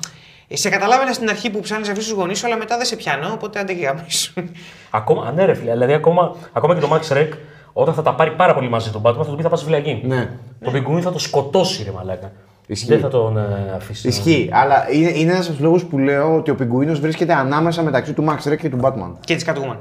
[0.48, 2.86] Ε, Σε καταλάβαινα στην αρχή που ψάχνεις να βρεις τους γονείς σου, αλλά μετά δεν
[2.86, 4.50] σε πιάνω, οπότε άντε και γαμίσουν.
[4.90, 5.72] Ακόμα, α, ναι, ρε φίλε.
[5.72, 7.28] Δηλαδή, ακόμα, ακόμα και το Max Rec,
[7.72, 9.68] όταν θα τα πάρει πάρα πολύ μαζί τον Batman, θα του πει θα πας στη
[9.68, 10.02] φυλακή.
[10.04, 10.30] Ναι.
[10.64, 12.32] Τον Πιγκουίνι θα το σκοτώσει, ρε μαλάκα.
[12.66, 12.86] Ισχύει.
[12.88, 14.08] Δεν θα τον ε, αφήσει.
[14.08, 17.82] Ισχύει, αλλά είναι, είναι ένας από τους λόγους που λέω ότι ο Πιγκουίνος βρίσκεται ανάμεσα
[17.82, 19.12] μεταξύ του Max Rec και του Batman.
[19.20, 19.76] και της Catwoman.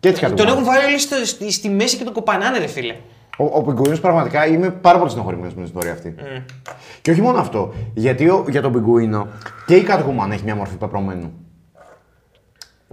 [0.00, 2.94] Και έτσι Τον έχουν βάλει όλοι στο- στη, στη μέση και τον κοπανάνε, ρε φίλε.
[3.38, 6.14] Ο, ο Πιγκουίνος πραγματικά είμαι πάρα πολύ στενοχωρημένος με την ιστορία αυτή.
[7.02, 7.72] Και όχι μόνο αυτό.
[7.94, 9.26] Γιατί ο, για τον Πιγκουίνο
[9.66, 11.32] και η Catwoman έχει μια μορφή πεπρωμένου.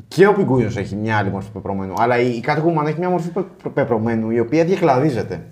[0.07, 1.93] Και ο Πιγκουίνος έχει μια άλλη μορφή πεπρωμένου.
[1.97, 5.43] Αλλά η, η Catwoman έχει μια μορφή πε- πεπρωμένου η οποία διακλαδίζεται.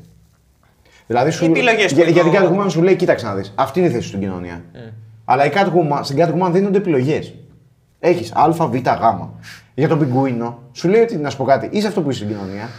[1.07, 3.53] Δηλαδή σου, Οι επιλογές για, του για την εδώ- Catwoman σου λέει: Κοίταξε να δεις.
[3.55, 4.63] Αυτή είναι η θέση σου στην κοινωνία.
[5.25, 7.33] Αλλά η Catwoman, στην Catwoman δίνονται επιλογές.
[7.99, 8.81] Έχεις Α, Β, Γ.
[9.75, 12.35] Για τον Πιγκουίνο σου λέει ότι να σου πω κάτι, είσαι αυτό που είσαι στην
[12.35, 12.69] κοινωνία,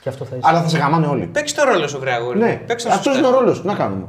[0.00, 0.48] Και αυτό θα είσαι.
[0.48, 1.26] αλλά θα σε γαμάνε όλοι.
[1.26, 2.38] Παίξει το ρόλο σου, βρε αγόρι.
[2.38, 3.28] Ναι, Παίξε το αυτός σωστά.
[3.28, 3.66] είναι ο ρόλος του.
[3.66, 4.06] Να κάνουμε.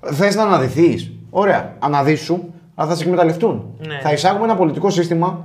[0.00, 1.10] Θες να αναδυθείς.
[1.30, 2.38] Ωραία, αναδύσου,
[2.74, 3.64] αλλά θα σε εκμεταλλευτούν.
[3.86, 3.98] Ναι.
[4.02, 5.44] Θα εισάγουμε ένα πολιτικό σύστημα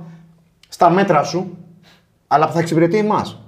[0.68, 1.56] στα μέτρα σου,
[2.26, 3.38] αλλά που θα εξυπηρετεί εμάς.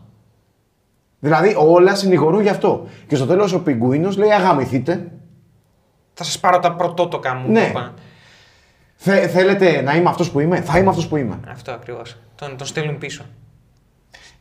[1.24, 2.86] Δηλαδή όλα συνηγορούν γι' αυτό.
[3.06, 5.12] Και στο τέλος ο Πιγκουίνος λέει: Αγαμηθείτε.
[6.14, 7.50] Θα σας πάρω τα πρωτότοκα μου.
[7.52, 7.60] Ναι.
[7.60, 7.94] είπα.
[8.94, 11.40] Θε, θέλετε να είμαι αυτός που είμαι, θα είμαι αυτός που είμαι.
[11.48, 12.16] Αυτό ακριβώς.
[12.34, 13.24] Τον, τον στέλνουν πίσω.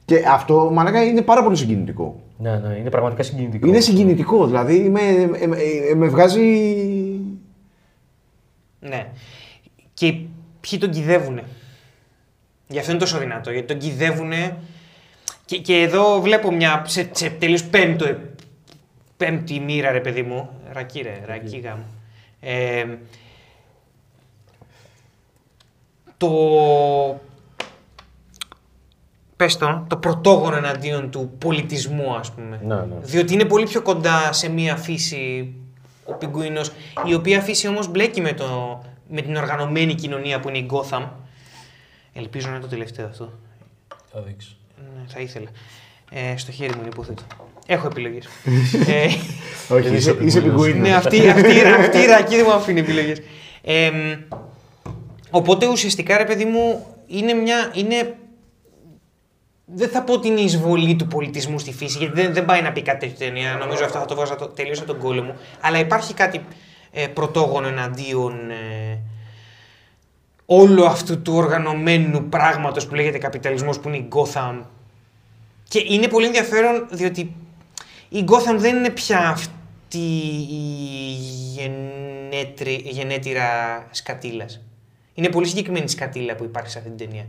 [0.05, 2.21] Και αυτό, μαλάκα, είναι πάρα πολύ συγκινητικό.
[2.37, 3.67] Ναι, ναι, είναι πραγματικά συγκινητικό.
[3.67, 6.41] Είναι συγκινητικό, δηλαδή με, ε, ε, ε, με βγάζει.
[8.79, 9.07] Ναι.
[9.93, 10.13] Και
[10.59, 11.43] ποιοι τον κυδεύουνε.
[12.67, 13.51] Γι' αυτό είναι τόσο δυνατό.
[13.51, 14.57] Γιατί τον κυδεύουνε.
[15.51, 18.17] Και, και εδώ βλέπω μια σε, σε τελείως πέμπτο, ε,
[19.17, 20.49] πέμπτη μοίρα, ρε παιδί μου.
[20.71, 21.83] Ρακί, ρε, ρακί γάμο.
[22.39, 22.85] Ε,
[26.17, 26.29] το.
[29.35, 32.59] Πες το, το πρωτόγωνο εναντίον του πολιτισμού, ας πούμε.
[32.63, 32.95] Ναι, ναι.
[33.01, 35.53] Διότι είναι πολύ πιο κοντά σε μία φύση
[36.05, 36.71] ο πιγκουίνος,
[37.05, 41.07] η οποία φύση όμως μπλέκει με, το, με την οργανωμένη κοινωνία που είναι η Gotham.
[42.13, 43.33] Ελπίζω να είναι το τελευταίο αυτό.
[44.11, 44.55] Θα δείξει.
[45.11, 45.49] Ναι, θα ήθελα.
[46.11, 47.23] Ε, στο χέρι μου είναι υποθέτω.
[47.65, 48.25] Έχω επιλογές.
[48.87, 49.05] ε,
[49.75, 50.65] Όχι, είσαι είσαι, είσαι Πιγκουίνος.
[50.65, 50.87] πιγκουίνο.
[50.87, 53.21] ναι, αυτή, αυτή, αυτή η ρακή δεν μου αφήνει επιλογές.
[53.61, 54.35] Ε, μ,
[55.29, 57.71] οπότε ουσιαστικά, ρε παιδί μου, είναι μια...
[57.73, 58.15] Είναι,
[59.65, 62.61] δεν θα πω ότι είναι η εισβολή του πολιτισμού στη φύση, γιατί δεν, δεν πάει
[62.61, 63.55] να πει κάτι τέτοιο ταινία.
[63.55, 65.35] Νομίζω αυτό θα το βάζα το, τελείως από τον κόλλο μου.
[65.61, 66.45] Αλλά υπάρχει κάτι
[66.91, 68.99] ε, πρωτόγωνο εναντίον ε,
[70.45, 74.61] όλου αυτού του οργανωμένου πράγματος που λέγεται καπιταλισμός, που είναι η Gotham.
[75.71, 77.35] Και είναι πολύ ενδιαφέρον διότι
[78.09, 79.97] η Gotham δεν είναι πια αυτή
[80.49, 81.17] η
[81.55, 83.47] γενέτρη, γενέτειρα
[83.91, 84.61] σκατήλας.
[85.13, 87.25] Είναι πολύ συγκεκριμένη σκατήλα που υπάρχει σε αυτή την ταινία.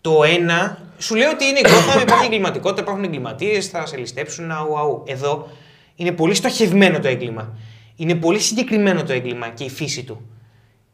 [0.00, 4.50] Το ένα, σου λέει ότι είναι η Gotham, υπάρχει εγκληματικότητα, υπάρχουν εγκληματίες, θα σε ληστέψουν,
[4.50, 5.02] αου, αου.
[5.06, 5.48] Εδώ
[5.96, 7.58] είναι πολύ στοχευμένο το έγκλημα.
[7.96, 10.20] Είναι πολύ συγκεκριμένο το έγκλημα και η φύση του.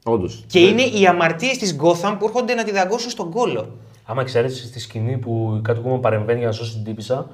[0.04, 0.44] Όντως.
[0.46, 3.78] Και είναι οι αμαρτίες της Gotham που έρχονται να τη δαγκώσουν στον κόλο.
[4.10, 7.26] Άμα εξαιρέσει στη σκηνή που η Catwoman παρεμβαίνει για να σώσει την τύπησα,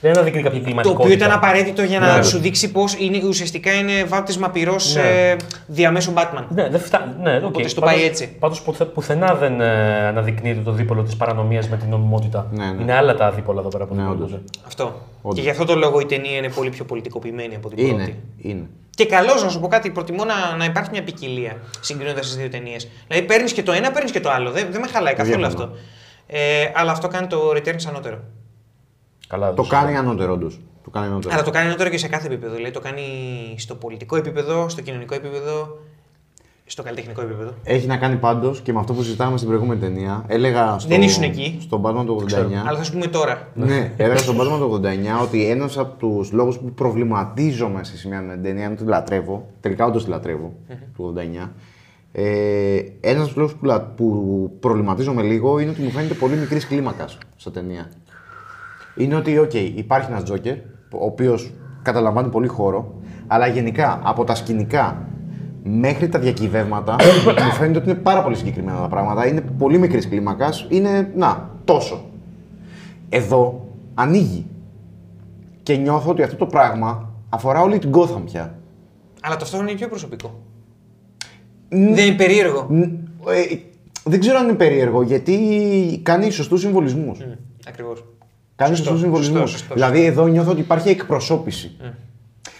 [0.00, 1.04] δεν αναδεικνύει κάποια Το κλιματικότητα.
[1.04, 2.22] οποίο ήταν απαραίτητο για να Ναι.
[2.22, 2.84] σου δείξει πως
[3.28, 5.30] ουσιαστικά είναι βάπτισμα πυρός Ναι.
[5.30, 6.44] ε, διαμέσου Batman.
[6.48, 7.12] Ναι, δεν φτάνει.
[7.22, 7.44] Ναι, οκ.
[7.44, 8.36] Οπότε στο Πάντως- πάει έτσι.
[8.38, 12.46] Πάντως πουθε- πουθενά δεν ε, αναδεικνύεται το δίπολο της παρανομίας με την νομιμότητα.
[12.52, 12.82] Ναι, ναι.
[12.82, 14.34] Είναι άλλα τα δίπολα εδώ πέρα που Ναι, δημιουργούνται.
[14.34, 14.50] όντως.
[14.66, 14.84] Αυτό.
[15.22, 15.36] Όντως.
[15.38, 17.94] Και γι' αυτό το λόγο η ταινία είναι πολύ πιο πολιτικοποιημένη από την Είναι.
[17.94, 18.16] πρώτη.
[18.38, 18.66] είναι.
[18.90, 22.48] Και καλώς να σου πω κάτι, προτιμώ να, να υπάρχει μια ποικιλία συγκρίνοντας τις δύο
[22.48, 22.88] ταινίες.
[23.08, 24.50] Δηλαδή παίρνεις και το ένα, παίρνεις και το άλλο.
[24.50, 25.62] Δεν, δεν με χαλάει καθόλου Διαφωνώ.
[25.64, 25.76] αυτό.
[26.32, 28.18] Ε, αλλά αυτό κάνει το Returns ανώτερο.
[29.28, 30.60] Καλά, Το δεν κάνει ανώτερο, όντως.
[30.84, 31.34] Το κάνει ανώτερο.
[31.34, 32.54] Αλλά το κάνει ανώτερο και σε κάθε επίπεδο.
[32.54, 33.02] Δηλαδή το κάνει
[33.56, 35.78] στο πολιτικό επίπεδο, στο κοινωνικό επίπεδο,
[36.66, 37.54] στο καλλιτεχνικό επίπεδο.
[37.62, 40.24] Έχει να κάνει πάντως και με αυτό που συζητάμε στην προηγούμενη ταινία.
[40.26, 41.58] Έλεγα στο, Δεν ήσουν εκεί.
[41.60, 42.34] Στον Batman του 89.
[42.66, 43.48] Αλλά θα σου πούμε τώρα.
[43.54, 48.20] Ναι, έλεγα στον Batman του 89 ότι ένας από τους λόγους που προβληματίζομαι σε σημεία
[48.20, 49.46] με την ταινία είναι ότι τη λατρεύω.
[49.60, 50.52] Τελικά όντως τη λατρεύω
[50.96, 51.14] του
[51.44, 51.48] 89.
[52.12, 56.36] Ε, ένας από τους λόγους που, λα- που προβληματίζομαι λίγο είναι ότι μου φαίνεται πολύ
[56.36, 57.90] μικρής κλίμακας σαν ταινία.
[58.96, 60.54] Είναι ότι, οκ, υπάρχει ένας Τζόκερ,
[60.92, 62.94] ο οποίος καταλαμβάνει πολύ χώρο,
[63.26, 65.06] αλλά γενικά από τα σκηνικά
[65.62, 66.96] μέχρι τα διακυβεύματα
[67.46, 69.26] μου φαίνεται ότι είναι πάρα πολύ συγκεκριμένα τα πράγματα.
[69.26, 70.66] Είναι πολύ μικρής κλίμακας.
[70.68, 72.04] Είναι, να, τόσο.
[73.08, 74.46] Εδώ ανοίγει.
[75.62, 78.54] Και νιώθω ότι αυτό το πράγμα αφορά όλη την Gotham πια.
[79.22, 80.40] Αλλά ταυτόχρονα είναι πιο προσωπικό.
[81.70, 82.66] Δεν είναι περίεργο.
[82.70, 82.82] Ν-
[83.28, 83.56] ε,
[84.04, 87.18] δεν ξέρω αν είναι περίεργο γιατί κάνει σωστούς συμβολισμούς.
[87.68, 88.04] Ακριβώς.
[88.56, 89.40] Κάνει Σωστό, σωστούς συμβολισμούς.
[89.40, 89.74] σωστό, σωστό.
[89.74, 91.76] Δηλαδή εδώ νιώθω ότι υπάρχει εκπροσώπηση.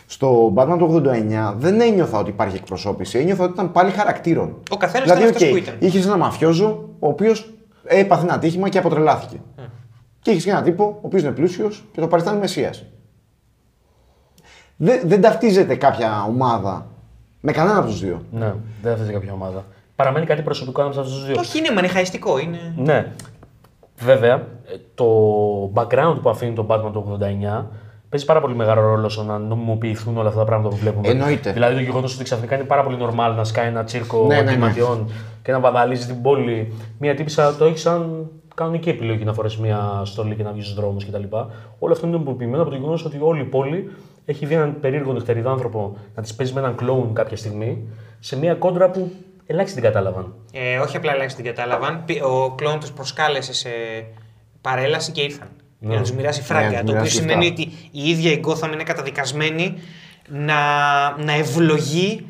[0.07, 3.19] Στο Batman του 89 δεν ένιωθα ότι υπάρχει εκπροσώπηση.
[3.19, 4.57] Ένιωθα ότι ήταν πάλη χαρακτήρων.
[4.71, 5.75] Ο καθένας δηλαδή, ήταν αυτός οκ, που ήταν.
[5.79, 7.53] Είχες ένα μαφιόζο ο οποίος
[7.85, 9.41] έπαθε ένα ατύχημα και αποτρελάθηκε.
[10.21, 12.73] Και έχει και έναν τύπο ο οποίος είναι πλούσιος και το παριστάνει μεσία.
[14.77, 16.87] Δεν, δεν ταυτίζεται κάποια ομάδα
[17.41, 18.23] με κανένα από τους δύο.
[18.31, 19.65] Ναι, δεν θα κάποια ομάδα.
[19.97, 21.35] Παραμένει κάτι προσωπικό ανάμεσα στου δύο.
[21.39, 22.39] Όχι, είναι μανιχαϊστικό.
[22.39, 22.75] Είναι...
[22.77, 23.13] Ναι.
[23.99, 25.07] Βέβαια, ε, το
[25.75, 27.65] background που αφήνει το Batman το 89
[28.09, 31.09] παίζει πάρα πολύ μεγάλο ρόλο στο να νομιμοποιηθούν όλα αυτά τα πράγματα που βλέπουμε.
[31.09, 31.53] Εννοείται.
[31.53, 34.43] Δηλαδή το γεγονός ότι ξαφνικά είναι πάρα πολύ normal να σκάει ένα τσίρκο Ναι, ναι,
[34.43, 34.51] ναι.
[34.51, 35.11] εγκληματιών
[35.43, 36.73] και να βαδαλίζει την πόλη.
[36.99, 40.75] Μία τύπησα το έχει σαν κανονική επιλογή να φορέσει μια στολή και να βγει στους
[40.75, 41.23] δρόμους κτλ.
[41.79, 43.91] Όλο αυτό είναι νομιμοποιημένο από το γεγονός ότι όλη η πόλη
[44.31, 47.89] έχει δει έναν περίεργο νυχτεριδάνθρωπο να τη παίζει με έναν κλόουν κάποια στιγμή
[48.19, 49.13] σε μια κόντρα που
[49.47, 50.35] ελάχιστοι την κατάλαβαν.
[50.53, 52.05] Ε, όχι απλά ελάχιστοι την κατάλαβαν.
[52.05, 53.69] Πι- Ο κλόν τους προσκάλεσε σε
[54.61, 55.49] παρέλαση και ήρθαν.
[55.79, 56.65] Για να τους μοιράσει Ναι, φράγκα.
[56.71, 57.63] να τους το οποίο μοιράσει σημαίνει λεφτά.
[57.63, 59.75] ότι η ίδια η Gotham είναι καταδικασμένη
[60.29, 60.55] να,
[61.25, 62.27] να ευλογεί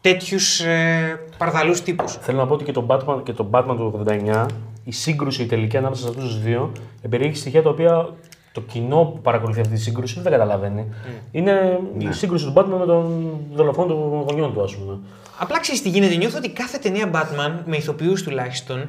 [0.00, 2.12] τέτοιους ε, παρδαλούς τύπους.
[2.20, 4.46] Θέλω να πω ότι και το Batman, και το Batman του 89,
[4.84, 6.72] η σύγκρουση η τελική ανάμεσα σε αυτούς τους δύο,
[7.08, 8.08] περιέχει στοιχεία τα οποία
[8.52, 10.86] το κοινό που παρακολουθεί αυτή τη σύγκρουση δεν τα καταλαβαίνει.
[11.30, 14.98] Είναι η σύγκρουση του Batman με τον δολοφόνο των γονιών του, ας πούμε.
[15.38, 16.14] Απλά ξέρεις τι γίνεται.
[16.14, 18.88] Νιώθω ότι κάθε ταινία Batman, με ηθοποιούς τουλάχιστον,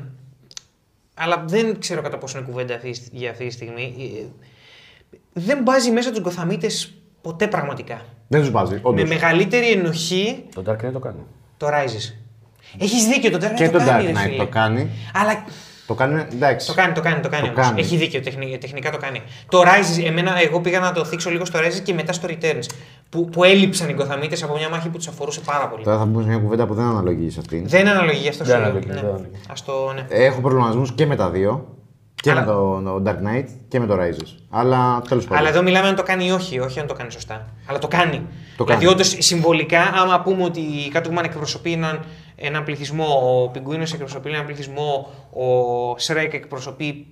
[1.13, 4.25] αλλά δεν ξέρω κατά πόσο είναι κουβέντα αυτή, για αυτή τη στιγμή, ε,
[5.33, 8.01] δεν μπάζει μέσα τους Γκοθαμίτες ποτέ πραγματικά.
[8.27, 8.73] Δεν τους βάζει.
[8.73, 9.09] Με Όντως.
[9.09, 11.19] μεγαλύτερη ενοχή Το Dark Knight το κάνει.
[11.57, 12.13] το Rises.
[12.79, 14.37] Έχεις δίκιο, το Dark Knight Και το, το κάνει, Dark ρε Knight φίλε.
[14.37, 14.89] το κάνει.
[15.13, 15.43] Αλλά
[15.91, 16.67] Το κάνει, εντάξει.
[16.67, 17.47] το κάνει, το κάνει, το κάνει.
[17.47, 17.65] Το όμως.
[17.67, 17.79] κάνει.
[17.81, 19.21] Έχει δίκιο, τεχνη- τεχνικά το κάνει.
[19.49, 22.65] Το Rises, εμένα, εγώ πήγα να το θίξω λίγο στο Rises και μετά στο Returns.
[23.09, 25.83] Που, που έλειψαν οι Γκοθαμίτε από μια μάχη που τους αφορούσε πάρα πολύ.
[25.83, 27.67] Τώρα θα μπούμε σε μια κουβέντα που δεν αναλογεί σε αυτήν.
[27.67, 28.69] Δεν αναλογεί γι' αυτό Δεν σου λέω.
[28.69, 28.93] αναλογεί, Ναι.
[28.93, 29.29] δεν αναλογεί.
[29.51, 30.05] Ας το, ναι.
[30.09, 31.65] Έχω προβληματισμούς και με τα δύο.
[32.21, 34.27] Και Αλλά- με το, το Dark Knight και με το Rises.
[34.49, 35.37] Αλλά τέλος πάντων.
[35.37, 37.47] Αλλά εδώ μιλάμε αν το κάνει ή όχι, όχι αν το κάνει σωστά.
[37.65, 38.17] Αλλά το κάνει.
[38.57, 38.93] Το δηλαδή, κάνει.
[38.93, 41.99] όντως συμβολικά, άμα πούμε ότι η Catwoman εκπροσωπεί έναν,
[42.35, 47.07] έναν πληθυσμό, ο Πιγκουίνο εκπροσωπεί έναν πληθυσμό, ο Σρέκ εκπροσωπεί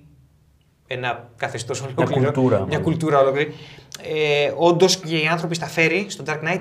[0.86, 2.10] ένα καθεστώς ολόκληρο.
[2.12, 2.82] κουλτούρα, Μια μάλλον.
[2.82, 3.54] κουλτούρα ολόκληρη.
[4.02, 6.60] Ε, όντως και οι άνθρωποι στα φέρει, στο Dark Knight,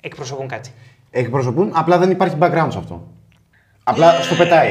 [0.00, 0.70] εκπροσωπούν κάτι.
[1.10, 3.06] Εκπροσωπούν, απλά δεν υπάρχει background σε αυτό.
[3.84, 4.70] Απλά στο πετάει.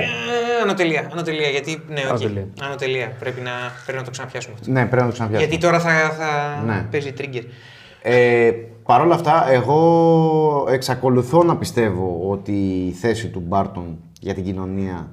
[0.61, 1.47] Ε, ανωτελεία, ανωτελεία.
[1.47, 2.09] Γιατί, ναι, όχι.
[2.09, 2.47] Ανωτελεία.
[2.61, 3.11] Ανωτελεία.
[3.19, 3.51] Πρέπει να,
[3.85, 4.71] πρέπει να το ξαναπιάσουμε αυτό.
[4.71, 5.49] Ναι, πρέπει να το ξαναπιάσουμε.
[5.49, 6.85] Γιατί τώρα θα, θα Ναι.
[6.91, 7.43] παίζει trigger.
[8.01, 8.51] Ε,
[8.83, 12.51] Παρ' όλα αυτά, εγώ εξακολουθώ να πιστεύω ότι
[12.87, 15.09] η θέση του Μπάρτον για την κοινωνία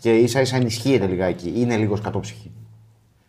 [0.00, 2.50] και ίσα ίσα ενισχύεται λιγάκι, είναι λίγο σκατόψυχη.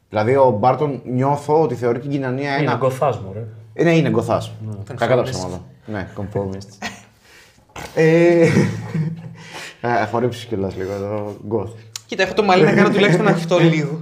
[0.10, 2.76] Δηλαδή, ο Μπάρτον νιώθω ότι θεωρεί την κοινωνία Είναι ένα.
[2.76, 3.44] γκοθάσμο, ρε.
[3.74, 4.42] Ε, Ναι, είναι γκοθά.
[4.96, 5.30] Κακά τα Conformist.
[5.30, 5.62] ψέματα.
[5.86, 6.88] Ναι, conformist.
[7.96, 8.48] ε,
[9.88, 11.36] θα χορέψει κιόλας λίγο εδώ.
[11.48, 11.72] Goth.
[12.06, 14.02] Κοίτα, έχω το μαλλί να κάνω τουλάχιστον αυτό λίγο.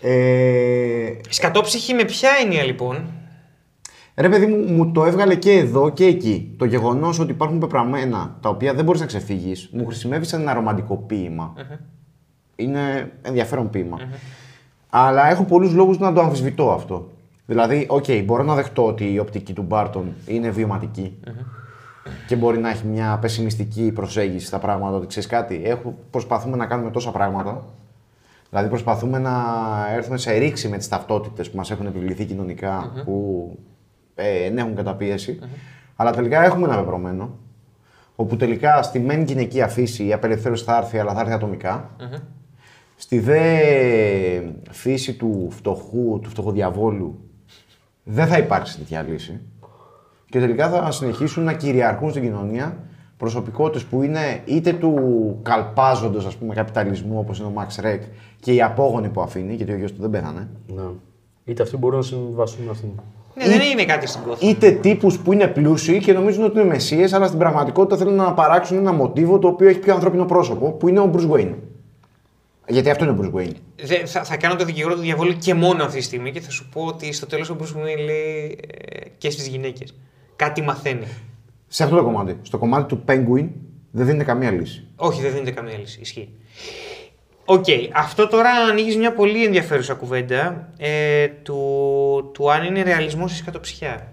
[0.00, 3.04] Ε, Σκατόψυχη με ποια έννοια λοιπόν;
[4.14, 6.54] Ρε παιδί μου, μου το έβγαλε και εδώ και εκεί.
[6.58, 10.54] Το γεγονός ότι υπάρχουν πεπρωμένα τα οποία δεν μπορείς να ξεφύγεις, μου χρησιμεύει σαν ένα
[10.54, 11.52] ρομαντικό ποίημα.
[12.56, 13.98] Είναι ενδιαφέρον ποίημα.
[14.90, 17.10] Αλλά έχω πολλούς λόγους να το αμφισβητώ αυτό.
[17.46, 21.18] Δηλαδή, οκ, μπορώ να δεχτώ ότι η οπτική του Μπάρτον είναι βιωματική
[22.26, 24.96] και μπορεί να έχει μια πεσημιστική προσέγγιση στα πράγματα.
[24.96, 27.64] Ότι ξέρεις κάτι, έχω, προσπαθούμε να κάνουμε τόσα πράγματα.
[28.50, 29.34] Δηλαδή, προσπαθούμε να
[29.94, 33.58] έρθουμε σε ρήξη με τις ταυτότητες που μας έχουν επιβληθεί κοινωνικά, που
[34.14, 35.38] ε, ενέχουν καταπίεση.
[35.96, 37.30] Αλλά τελικά έχουμε ένα πεπρωμένο.
[38.16, 41.90] Όπου τελικά στη μεν γυναικεία φύση η απελευθέρωση θα έρθει, αλλά θα έρθει ατομικά.
[42.96, 43.40] Στη δε
[44.70, 47.18] φύση του φτωχού, του φτωχοδιαβόλου,
[48.04, 49.40] δεν θα υπάρξει τέτοια λύση.
[50.32, 52.76] Και τελικά θα συνεχίσουν να κυριαρχούν στην κοινωνία
[53.16, 54.94] προσωπικότητες που είναι είτε του
[55.42, 58.02] καλπάζοντος ας πούμε καπιταλισμού όπως είναι ο Max Ρεκ
[58.40, 60.48] και οι απόγονοι που αφήνει, γιατί ο γιος του δεν πέθανε.
[60.66, 60.82] Ναι.
[61.44, 62.88] Είτε αυτοί μπορούν να συμβαστούν με αυτήν.
[63.34, 64.46] Ναι, δεν είναι κάτι στην κόθη.
[64.46, 68.32] Είτε τύπους που είναι πλούσιοι και νομίζουν ότι είναι μεσίες, αλλά στην πραγματικότητα θέλουν να
[68.34, 71.54] παράξουν ένα μοτίβο το οποίο έχει πιο ανθρώπινο πρόσωπο, που είναι ο Bruce Wayne.
[72.68, 73.54] Γιατί αυτό είναι ο Bruce Wayne.
[73.82, 76.50] Δε- θα, θα κάνω το δικηγόρο του διαβόλου και μόνο αυτή τη στιγμή και θα
[76.50, 79.94] σου πω ότι στο τέλος ο Bruce Wayne λέει ε, και στις γυναίκες.
[80.42, 81.06] Κάτι μαθαίνει.
[81.66, 82.38] Σε αυτό το κομμάτι.
[82.42, 83.48] Στο κομμάτι του Penguin
[83.90, 84.86] δεν δίνεται καμία λύση.
[84.96, 86.00] Όχι, δεν δίνεται καμία λύση.
[86.00, 86.28] Ισχύει.
[87.44, 87.64] Οκ,
[87.94, 94.12] αυτό τώρα ανοίγεις μια πολύ ενδιαφέρουσα κουβέντα ε, του, του αν είναι ρεαλισμός ή σκατοψυχιά.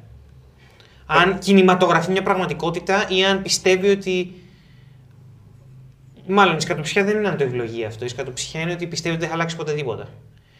[1.06, 4.34] Αν κινηματογραφεί μια πραγματικότητα ή αν πιστεύει ότι.
[6.28, 8.06] Μάλλον η σκατοψυχία δεν είναι αντοευλογία αυτό.
[8.06, 10.08] Η σκατοψυχία είναι ότι πιστεύει ότι δεν θα αλλάξει ποτέ τίποτα.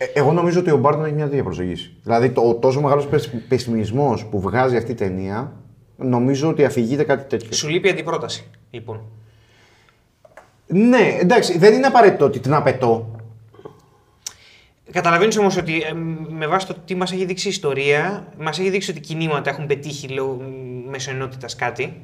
[0.02, 1.96] Ε, εγώ νομίζω ότι ο Μπάρτον έχει μια τέτοια προσεγγίση.
[2.04, 3.08] Δηλαδή, το, ο τόσο μεγάλος
[3.48, 5.54] πεσημισμός που βγάζει αυτή η ταινία,
[5.98, 7.52] νομίζω ότι αφηγείται κάτι τέτοιο.
[7.52, 9.02] Σου λείπει αντιπρόταση, λοιπόν.
[10.68, 13.16] Ναι, εντάξει, δεν είναι απαραίτητο ότι την απαιτώ.
[14.92, 15.94] Καταλαβαίνεις όμως ότι ε,
[16.30, 19.66] με βάση το τι μας έχει δείξει η ιστορία, μας έχει δείξει ότι κινήματα έχουν
[19.66, 20.42] πετύχει λόγω
[20.90, 22.02] μέσω ενότητας κάτι.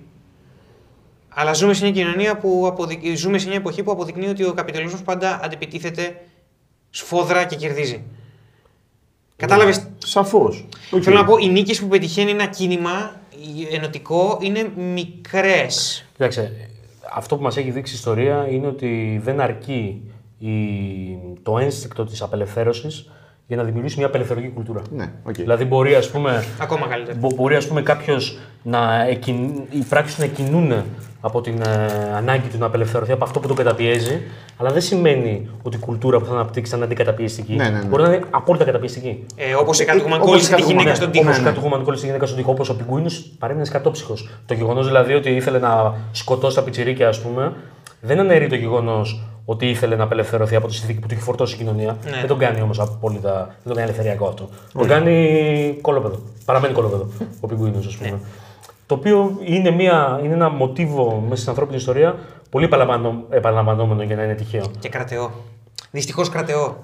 [1.30, 3.16] Αλλά ζούμε σε μια κοινωνία που αποδεικ...
[3.16, 6.22] ζούμε σε μια εποχή που αποδεικνύει ότι ο καπιταλισμός πάντα αντιπιτίθεται
[6.96, 8.04] σφόδρα και κερδίζει.
[9.36, 10.66] Κατάλαβες; Σαφώς.
[11.02, 13.16] Θέλω να πω, οι νίκες που πετυχαίνει ένα κίνημα
[13.72, 16.06] ενωτικό είναι μικρές.
[16.12, 16.52] Κοιτάξτε,
[17.14, 20.02] αυτό που μας έχει δείξει η ιστορία είναι ότι δεν αρκεί
[20.40, 20.52] η,
[21.44, 23.10] το ένστικτο της απελευθέρωσης
[23.48, 24.82] για να δημιουργήσει μια απελευθερωτική κουλτούρα.
[24.92, 25.34] Ναι, okay.
[25.36, 27.18] Δηλαδή μπορεί ας πούμε, Ακόμα καλύτερα.
[27.18, 29.62] μπο- μπορεί ας πούμε κάποιος να εκκιν...
[29.70, 30.84] οι πράξεις να κινούν
[31.26, 34.22] από την ε, ανάγκη του να απελευθερωθεί από αυτό που τον καταπιέζει,
[34.58, 37.56] αλλά δεν σημαίνει ότι η κουλτούρα που θα αναπτύξει θα είναι αντικαταπιεστική.
[37.56, 37.86] Ναι, ναι, ναι.
[37.86, 39.26] Μπορεί να είναι απόλυτα καταπιεστική.
[39.36, 40.96] Ε, Όπως η Catwoman όπως κόλλησε η τη Catwoman, γυναίκα ναι.
[40.96, 41.32] στον Όπω τοίχο.
[41.32, 41.44] Ναι, ναι.
[41.44, 44.30] κάτι που κόλλησε τη γυναίκα στον τοίχο, όπως ο Πιγκουίνος παρέμεινε σκατόψυχος.
[44.46, 47.54] Το γεγονός δηλαδή ότι ήθελε να σκοτώσει τα πιτσιρίκια, ας πούμε,
[48.02, 51.56] δεν αναιρεί το γεγονός ότι ήθελε να απελευθερωθεί από τη συνθήκη που του έχει φορτώσει
[51.56, 51.98] η κοινωνία.
[52.04, 52.12] Ναι.
[52.12, 53.34] Δεν τον κάνει όμως απόλυτα.
[53.34, 54.50] Δεν τον κάνει ελευθεριακό αυτό.
[54.74, 56.20] Τον κάνει κολόπεδο.
[56.46, 57.08] Παραμένει κολόπεδο
[57.40, 58.20] ο Πιγκουίνος, ας πούμε.
[58.88, 62.16] Το οποίο είναι, μια, είναι ένα μοτίβο μέσα στην ανθρώπινη ιστορία
[62.50, 64.72] πολύ επαναλαμβανό- επαναλαμβανόμενο για να είναι τυχαίο.
[64.80, 65.32] Και κρατεό.
[65.92, 66.78] Δυστυχώς κρατεό.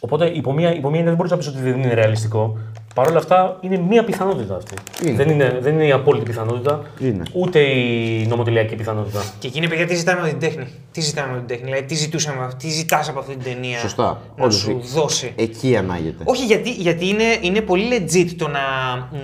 [0.00, 2.58] Οπότε υπό μία, υπό μία έννοια δεν μπορείς να πεις ότι δεν είναι ρεαλιστικό.
[2.94, 4.74] Παρ' όλα αυτά είναι μία πιθανότητα αυτή.
[5.04, 5.16] Είναι.
[5.16, 7.22] Δεν, είναι, δεν είναι η απόλυτη πιθανότητα, Είναι.
[7.32, 9.22] ούτε η νομοτελειακή πιθανότητα.
[9.38, 11.82] Και εκεί είναι παιδιά τι ζητάμε με την τέχνη; Τι ζητάμε με την τέχνη; Δηλαδή,
[11.84, 13.78] τι ζητούσαμε, τι ζητάς από αυτή την ταινία.
[13.78, 14.20] Σωστά.
[14.36, 16.24] Να Όντως, σου εκεί- δώσει; Εκεί ανάγεται.
[16.26, 18.60] Όχι, γιατί, γιατί είναι, είναι πολύ legit το να,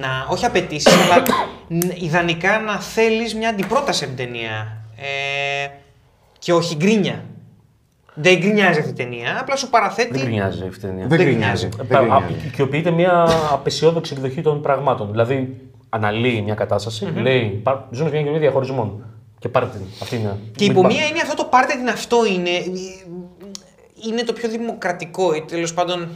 [0.01, 1.23] να όχι απαιτήσεις, αλλά
[1.69, 4.77] ν- ιδανικά να θέλεις μια αντιπρόταση από την ταινία.
[4.97, 5.69] Ε,
[6.39, 7.24] και όχι γκρίνια.
[8.18, 10.10] Δεν γκρινιάζει αυτή η ταινία, απλά σου παραθέτει.
[10.12, 11.06] Δεν γκρινιάζει αυτή η ταινία.
[11.06, 11.66] Δεν δεν γκρινιάζει.
[11.68, 11.88] γκρινιάζει.
[11.88, 12.47] δεν Ε, α- γκρινιάζει.
[12.47, 15.10] Οικειοποιείται μια απεσιόδοξη εκδοχή των πραγμάτων.
[15.10, 19.05] Δηλαδή, αναλύει μια κατασταση λέει: «Πα- Ζούμε σε μια κοινωνία διαχωρισμών.
[19.38, 19.86] Και πάρτε την.
[20.02, 20.36] Αυτή είναι.
[20.56, 22.51] Και Μην υπό πα- μία είναι αυτό το πάρτε την αυτό είναι.
[24.09, 26.09] Είναι το πιο δημοκρατικό ή τέλος πάντων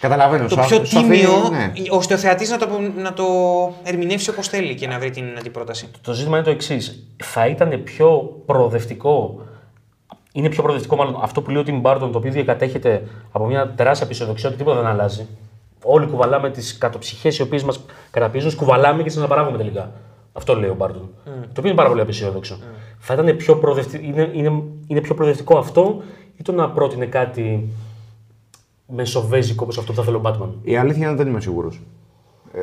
[0.00, 0.42] Καταλαβαίνω.
[0.42, 1.72] το σου πιο αφ- σου αφήνει- τίμιο, ναι.
[1.90, 3.24] ώστε ο θεατής να το, να το
[3.82, 5.88] ερμηνεύσει όπως θέλει και να βρει την αντιπρόταση.
[6.02, 7.06] Το ζήτημα είναι το εξής.
[7.24, 9.42] Θα ήταν πιο προοδευτικό.
[10.32, 13.02] Είναι πιο προοδευτικό, μάλλον αυτό που λέει ο Tim Burton, το οποίο διακατέχεται
[13.32, 15.26] από μια τεράστια πισοδοξία ότι τίποτα δεν αλλάζει.
[15.84, 17.80] Όλοι κουβαλάμε τις κατοψυχές οι οποίες μας
[18.10, 19.92] καταπιέζουν, κουβαλάμε και τι αναπαράγουμε τελικά.
[20.32, 21.10] Αυτό λέει ο Μπάρτον.
[21.24, 22.58] Το οποίο είναι πάρα πολύ απεσιόδοξο.
[22.98, 26.02] Θα ήταν πιο προοδευτικό, είναι, είναι, είναι πιο προοδευτικό αυτό
[26.36, 27.68] ή το να πρότεινε κάτι
[28.86, 31.80] μεσοβέζικο όπως αυτό που θα θέλει ο Batman; Η αλήθεια είναι ότι δεν είμαι σίγουρος.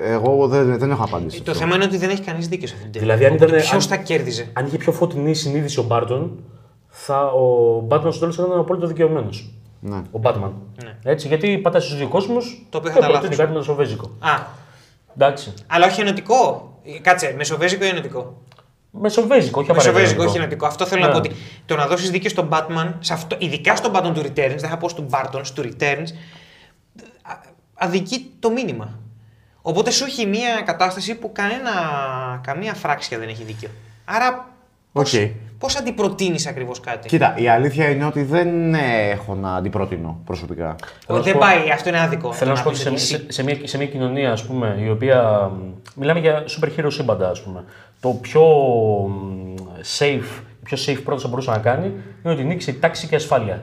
[0.04, 1.42] Εγώ δεν, δεν έχω απάντηση.
[1.42, 3.72] Το θέμα είναι ότι δεν έχει κανείς δίκιο σε αυτήν την Δηλαδή, αν ήταν- Ποιος
[3.74, 6.32] αν- θα κέρδιζε; Αν είχε πιο φωτεινή συνείδηση ο Μπάρτον,
[7.06, 9.50] θα, ο Batman στο τέλος θα ήταν απόλυτα δικαιωμένος.
[9.80, 9.98] Ναι.
[10.12, 10.52] Ο Batman.
[11.04, 12.38] Έτσι, γιατί πατάει στους δύο κόσμου
[12.70, 13.38] Το οποίο και θα ήταν προτείνει λάθος.
[13.38, 14.12] κάτι μεσοβέζικο.
[14.20, 14.30] Α,
[15.16, 15.54] Εντάξει.
[15.68, 16.64] αλλά όχι ενωτικό.
[17.02, 18.42] Κάτσε, μεσοβέζικο ή ενωτικό;
[18.92, 20.00] Μεσοβέζικο, όχι απαραίτητα.
[20.00, 20.38] Μεσοβέζικο, όχι ενωτικό.
[20.44, 20.66] ενωτικό.
[20.66, 21.14] Αυτό θέλω να Ναι.
[21.14, 21.32] πω ότι
[21.66, 24.78] το να δώσεις δίκιο στον Batman, σε αυτό, ειδικά στον Batman του Returns, δεν θα
[24.78, 26.08] πω στον Burton, του Returns,
[27.22, 27.40] α-
[27.74, 29.00] αδικεί το μήνυμα.
[29.62, 31.72] Οπότε σου έχει μια κατάσταση που κανένα,
[32.44, 33.70] καμία φράξια δεν έχει δίκιο.
[34.06, 34.50] Άρα,
[34.92, 35.14] πώς,
[35.62, 35.66] Οκ.
[35.70, 38.74] πώς αντιπροτείνεις ακριβώς κάτι; Κοίτα, η αλήθεια είναι ότι δεν
[39.12, 40.76] έχω να αντιπροτείνω προσωπικά.
[41.06, 42.34] Θέλω να δεν σου πω- πάει, αυτό είναι άδικο.
[42.34, 44.46] Θέλω να σου πω ότι πεις σε, ότι σε, σε, μια, σε μια κοινωνία, ας
[44.46, 45.52] πούμε, η οποία.
[45.54, 47.64] μ, Μιλάμε για super hero σύμπαντα, ας πούμε.
[48.00, 48.42] Το πιο
[49.08, 49.54] μ,
[50.00, 51.86] safe, η πιο safe πρόταση που μπορούσε να κάνει
[52.24, 53.62] είναι ότι νίξει τάξη και ασφάλεια.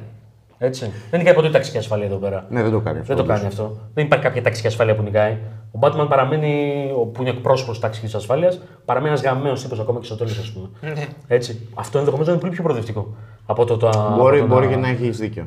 [0.59, 0.93] Έτσι.
[1.11, 2.47] Δεν νικάει ποτέ τάξη και ασφάλεια εδώ πέρα.
[2.49, 3.15] Ναι, δεν το κάνει αυτό.
[3.15, 3.37] Δεν το όντως.
[3.37, 3.79] κάνει αυτό.
[3.95, 5.37] Δεν υπάρχει κάποια τάξη και ασφάλεια που νικάει.
[5.77, 9.81] Ο Batman παραμένει, ο- που είναι εκπρόσωπος της τάξης και ασφάλειας, παραμένει ένας γαμμένο τύπος
[9.81, 10.69] ακόμα και στο τέλος, ας πούμε.
[10.81, 11.07] Ναι.
[11.29, 11.69] Έτσι.
[11.75, 13.15] Αυτό ενδεχομένως είναι πολύ πιο προοδευτικό
[13.47, 13.77] από το.
[13.77, 15.47] το Μπορεί, από το μπορεί να- και να έχεις δίκιο.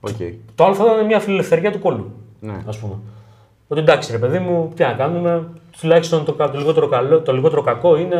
[0.00, 0.16] Οκ.
[0.54, 2.12] Το άλλο θα ήταν μια φιλελευθερία του κώλου.
[2.40, 2.56] Ναι.
[2.66, 2.94] Ας πούμε.
[3.68, 5.48] Ότι εντάξει, ρε παιδί μου, τι να κάνουμε.
[5.80, 8.16] Τουλάχιστον το, κα- το, λιγότερο καλό, το λιγότερο κακό είναι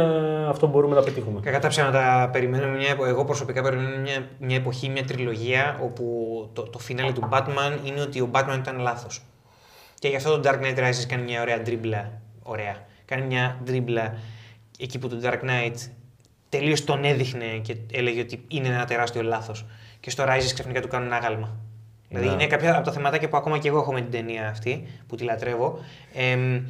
[0.48, 1.40] αυτό που μπορούμε να πετύχουμε.
[1.40, 6.04] Κακά τα ψέματα περιμένουμε μια επο- Εγώ προσωπικά περιμένω μια, μια εποχή, μια τριλογία όπου
[6.52, 9.22] το, το φινάλε του Batman είναι ότι ο Batman ήταν λάθος.
[10.04, 12.20] Και γι' αυτό το Dark Knight Rises κάνει μια ωραία τρίμπλα.
[12.42, 12.76] Ωραία.
[13.04, 14.14] Κάνει μια τρίμπλα
[14.78, 15.74] εκεί που το Dark Knight
[16.48, 19.66] τελείως τον έδειχνε και έλεγε ότι είναι ένα τεράστιο λάθος.
[20.00, 21.56] Και στο Rises ξαφνικά του κάνουν άγαλμα.
[22.08, 24.86] Δηλαδή είναι κάποια από τα θεματάκια που ακόμα και εγώ έχω με την ταινία αυτή,
[25.06, 25.78] που τη λατρεύω.
[26.14, 26.66] Εμ,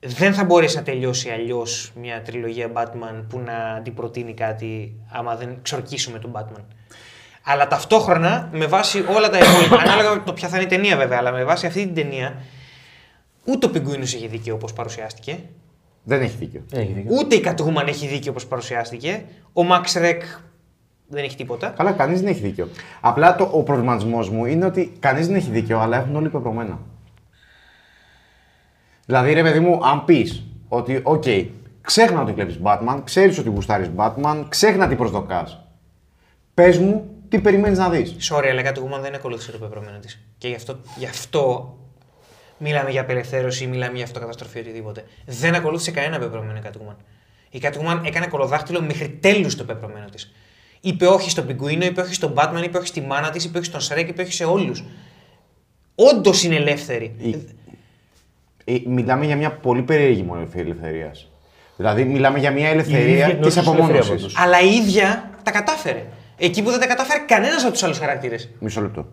[0.00, 5.58] δεν θα μπορέσει να τελειώσει αλλιώς μια τριλογία Batman που να αντιπροτείνει κάτι άμα δεν
[5.62, 6.64] ξορκίσουμε τον Batman.
[7.44, 10.96] Αλλά ταυτόχρονα, με βάση όλα τα υπόλοιπα, ανάλογα με το ποια θα είναι η ταινία
[10.96, 12.42] βέβαια, αλλά με βάση αυτή την ταινία,
[13.44, 15.38] ούτε ο Πιγκουίνος έχει δίκιο όπως παρουσιάστηκε.
[16.04, 16.62] Δεν έχει δίκιο.
[16.68, 17.16] Δεν έχει δίκιο.
[17.18, 19.24] Ούτε η Catwoman έχει δίκιο όπως παρουσιάστηκε.
[19.52, 20.20] Ο Max Shreck
[21.06, 21.68] δεν έχει τίποτα.
[21.68, 22.68] Καλά, κανείς δεν έχει δίκιο.
[23.00, 26.78] Απλά το, ο προβληματισμός μου είναι ότι κανείς δεν έχει δίκιο, αλλά έχουν όλοι πεπρωμένα.
[29.06, 31.24] Δηλαδή, ρε παιδί μου, αν πεις ότι, οκ,
[31.80, 35.60] ξέχνα ότι βλέπεις Batman, ξέρεις ότι γουστάρεις Batman, ξέχνα τι προσδοκάς.
[36.54, 40.18] Πες μου τι περιμένεις να δεις; Sorry, αλλά η Catwoman δεν ακολούθησε το πεπρωμένο της.
[40.38, 41.76] Και γι' αυτό, γι' αυτό
[42.58, 45.04] μιλάμε για απελευθέρωση, μιλάμε για αυτοκαταστροφή οτιδήποτε.
[45.26, 46.96] Δεν ακολούθησε κανένα πεπρωμένο η Catwoman.
[47.50, 50.32] Η Catwoman έκανε κολοδάχτυλο μέχρι τέλους το πεπρωμένο της.
[50.80, 53.66] Είπε όχι στον Πιγκουίνο, είπε όχι στον Batman, είπε όχι στη μάνα της, είπε όχι
[53.66, 54.84] στον Σρέκ, είπε όχι σε όλους.
[55.94, 57.16] Όντως είναι ελεύθερη.
[58.64, 61.30] Ε, μιλάμε για μια πολύ περίεργη μορφή ελευθερίας.
[61.76, 64.08] Δηλαδή, μιλάμε για μια Η ελευθερία ίδια της την ελευθερία απομόνωσης.
[64.08, 64.34] πάντως.
[64.38, 66.04] Αλλά η ίδια τα κατάφερε.
[66.36, 68.48] Εκεί που δεν τα κατάφερε κανένας από τους άλλους χαρακτήρες.
[68.58, 69.06] Μισό λεπτό.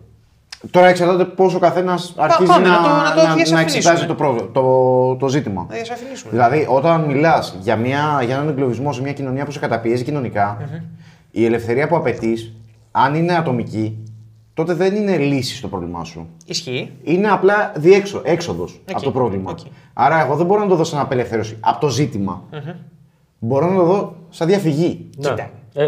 [0.70, 3.60] Τώρα εξαρτάται πόσο ο καθένας αρχίζει πάμε, να, να το- να το να, διασαφηνίσουμε.
[3.60, 5.66] εξετάζει το, πρόβλημα, το, το ζήτημα.
[5.68, 6.30] Να διασαφηνίσουμε.
[6.30, 10.68] Δηλαδή, όταν μιλάς για, μια- για έναν εγκλωβισμό σε μια κοινωνία που σε καταπιέζει κοινωνικά,
[11.30, 12.52] η ελευθερία που απαιτείς,
[12.90, 13.98] αν είναι ατομική,
[14.54, 16.28] τότε δεν είναι λύση στο πρόβλημά σου.
[16.46, 16.92] Ισχύει.
[17.02, 19.50] Είναι απλά διέξω, έξοδος από το πρόβλημα.
[19.50, 19.58] οκ.
[19.92, 22.42] Άρα, εγώ δεν μπορώ να το δω σαν απελευθέρωση από το ζήτημα
[23.38, 25.08] Μπορώ να το δω σαν διαφυγή.
[25.16, 25.28] Ναι.
[25.28, 25.50] Κοίτα.
[25.74, 25.84] Ε,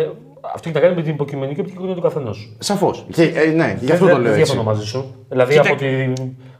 [0.54, 2.52] αυτό έχει να κάνει με την υποκειμενική οπτική γωνία του καθενός.
[2.58, 3.06] Σαφώς.
[3.16, 4.42] Ε, ναι, γι' αυτό το λέω Δεν έτσι.
[4.42, 5.14] διαφωνώ μαζί σου.
[5.28, 5.68] Δηλαδή Κοίτα.
[5.70, 5.86] από τη,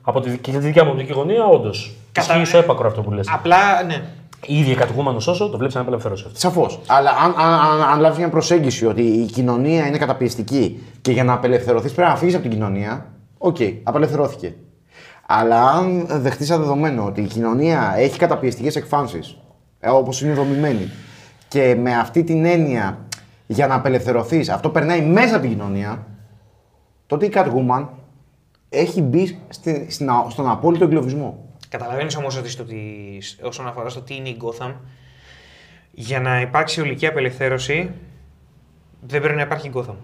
[0.03, 1.93] από τη, και για τη δικιά μου οπτική γωνία, όντως.
[2.13, 3.29] Κατα- Ισχύει στο έπακρο αυτό που λες.
[3.33, 4.03] Απλά, ναι.
[4.47, 6.39] Η ίδια κατοικούμενο όσο το βλέπεις σαν απελευθέρωση αυτό.
[6.39, 6.81] Σαφώς.
[6.87, 11.25] Αλλά αν, αν, αν, αν λάβεις μια προσέγγιση ότι η κοινωνία είναι καταπιεστική και για
[11.25, 13.07] να απελευθερωθείς πρέπει να φύγεις από την κοινωνία,
[13.39, 14.55] οκ, απελευθερώθηκε.
[15.27, 19.37] Αλλά αν δεχτείς σαν δεδομένο ότι η κοινωνία έχει καταπιεστικές εκφάνσεις,
[19.87, 20.91] όπως είναι δομημένη,
[21.49, 22.99] και με αυτή την έννοια
[23.53, 26.07] για να απελευθερωθείς αυτό περνάει μέσα από την κοινωνία,
[27.07, 27.87] τότε η Catwoman
[28.69, 31.49] έχει μπει στη, στην α- στον απόλυτο εγκλωβισμό.
[31.69, 34.75] Καταλαβαίνεις όμως ότι στο, τι- όσον αφορά στο τι είναι η Gotham,
[35.91, 37.91] για να υπάρξει ολική απελευθέρωση,
[39.01, 39.95] δεν πρέπει να υπάρχει Gotham.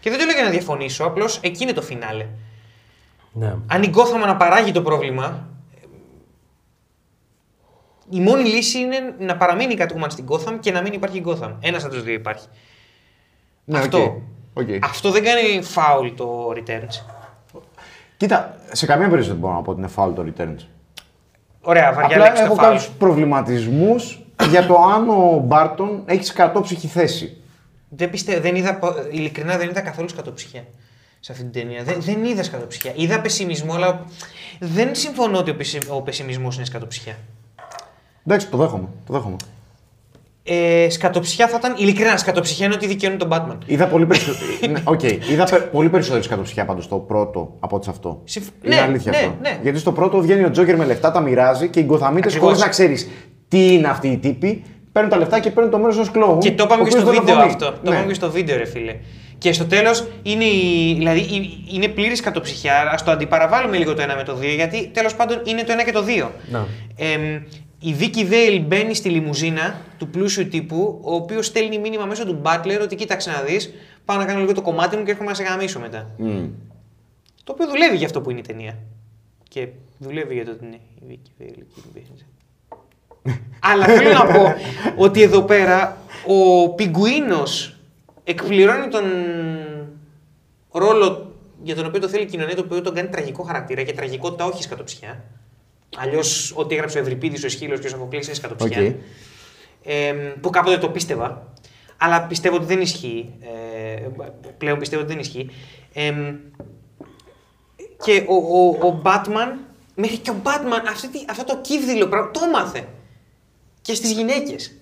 [0.00, 2.26] Και δεν το λέω για να διαφωνήσω, απλώς εκεί είναι το φινάλε.
[3.32, 3.54] Ναι.
[3.66, 5.48] Αν η Gotham αναπαράγει το πρόβλημα,
[8.10, 11.52] η μόνη λύση είναι να παραμείνει η Catwoman στην Gotham και να μην υπάρχει Gotham.
[11.60, 12.46] Ένας από τους δύο υπάρχει.
[13.64, 13.98] Ναι, Αυτό.
[14.54, 14.68] OK, OK.
[14.84, 17.02] Αυτό δεν κάνει foul το Returns.
[18.16, 20.64] Κοίτα, σε καμία περίπτωση δεν μπορώ να πω ότι είναι foul το returns.
[21.60, 22.62] Ωραία, βαριά Απλά λέξη το έχω foul.
[22.64, 27.36] κάποιους προβληματισμούς για το αν ο Μπάρτον έχει σκατόψυχη θέση.
[27.88, 30.64] Δεν πιστεύω, δεν είδα, πο- ειλικρινά δεν είδα καθόλου σκατοψυχιά
[31.20, 31.82] σε αυτή την ταινία.
[31.82, 32.92] Δεν, δεν είδα σκατοψυχιά.
[32.94, 34.04] Είδα πεσιμισμό, αλλά
[34.60, 37.16] δεν συμφωνώ ότι ο, πεσι, ο πεσιμισμός είναι σκατοψυχιά.
[38.26, 38.88] Εντάξει, το δέχομαι.
[39.06, 39.36] Το δέχομαι.
[40.46, 43.56] Ε, σκατοψυχιά θα ήταν, ειλικρινά, σκατοψυχιά είναι ότι δικαιώνει τον Batman.
[43.66, 44.32] Είδα πολύ, περισσο...
[44.70, 45.02] ναι, οκ.
[45.02, 48.20] Είδα πε- πολύ περισσότερη σκατοψυχιά πάντως στο πρώτο από ότι σε αυτό.
[48.24, 49.34] Συμφ- Είναι ναι, αλήθεια ναι, αυτό.
[49.40, 49.58] ναι.
[49.62, 52.48] Γιατί στο πρώτο βγαίνει ο Τζόκερ με λεφτά, τα μοιράζει και οι γκοθαμίτες Ακριβώς.
[52.48, 53.08] χωρίς να ξέρεις
[53.48, 56.38] τι είναι αυτοί οι τύποι, παίρνουν τα λεφτά και παίρνουν το μέρος ενός κλόουν.
[56.38, 57.52] Και το ο είπαμε ο οποίος στο βίντεο δολοφονεί.
[57.52, 57.66] αυτό.
[57.82, 57.96] Το Ναι.
[57.96, 58.96] είπαμε και στο βίντεο, ρε φίλε.
[59.38, 62.74] Και στο τέλος είναι, η- δηλαδή, η- είναι πλήρης κατοψυχιά.
[62.80, 65.84] Α το αντιπαραβάλουμε λίγο το ένα με το δύο, γιατί τέλος πάντων είναι το ένα
[65.84, 66.30] και το δύο.
[66.50, 66.66] Να.
[66.96, 67.42] Εμ,
[67.84, 72.42] η Βίκη Βέιλ μπαίνει στη λιμουζίνα του πλούσιου τύπου, ο οποίος στέλνει μήνυμα μέσω του
[72.44, 73.72] Butler ότι κοίταξε να δεις,
[74.04, 76.10] πάω να κάνω λίγο το κομμάτι μου και έρχομαι να σε γαμίσω μετά.
[76.16, 76.46] Μμ.
[77.44, 78.78] Το οποίο δουλεύει για αυτό που είναι η ταινία.
[79.48, 82.10] Και δουλεύει για το ότι είναι η Βίκη Βέιλ εκεί που παίζει.
[83.60, 84.54] Αλλά θέλω να πω
[84.96, 85.96] ότι εδώ πέρα
[86.26, 87.76] ο Πιγκουίνος
[88.24, 89.04] εκπληρώνει τον
[90.70, 91.32] ρόλο
[91.62, 94.44] για τον οποίο το θέλει η κοινωνία, το οποίο τον κάνει τραγικό χαρακτήρα και τραγικότητα
[94.44, 95.24] όχι σκατοψυχιά.
[95.96, 98.82] Αλλιώς, ό,τι έγραψε ο Ευριπίδης, ο Αισχύλος και ο Σοφοκλής είναι σκατοψυχιά.
[98.82, 98.94] Οκ.
[99.84, 101.52] Ε, που κάποτε το πίστευα.
[101.96, 103.34] Αλλά πιστεύω ότι δεν ισχύει.
[103.40, 104.06] Ε,
[104.58, 105.50] πλέον πιστεύω ότι δεν ισχύει.
[105.92, 106.12] Ε,
[108.04, 109.52] και ο, ο, ο Batman,
[109.94, 112.86] μέχρι και ο Batman, αυτή, τη- αυτό το κύβδηλο πράγμα, το έμαθε.
[113.82, 114.78] Και στις γυναίκες.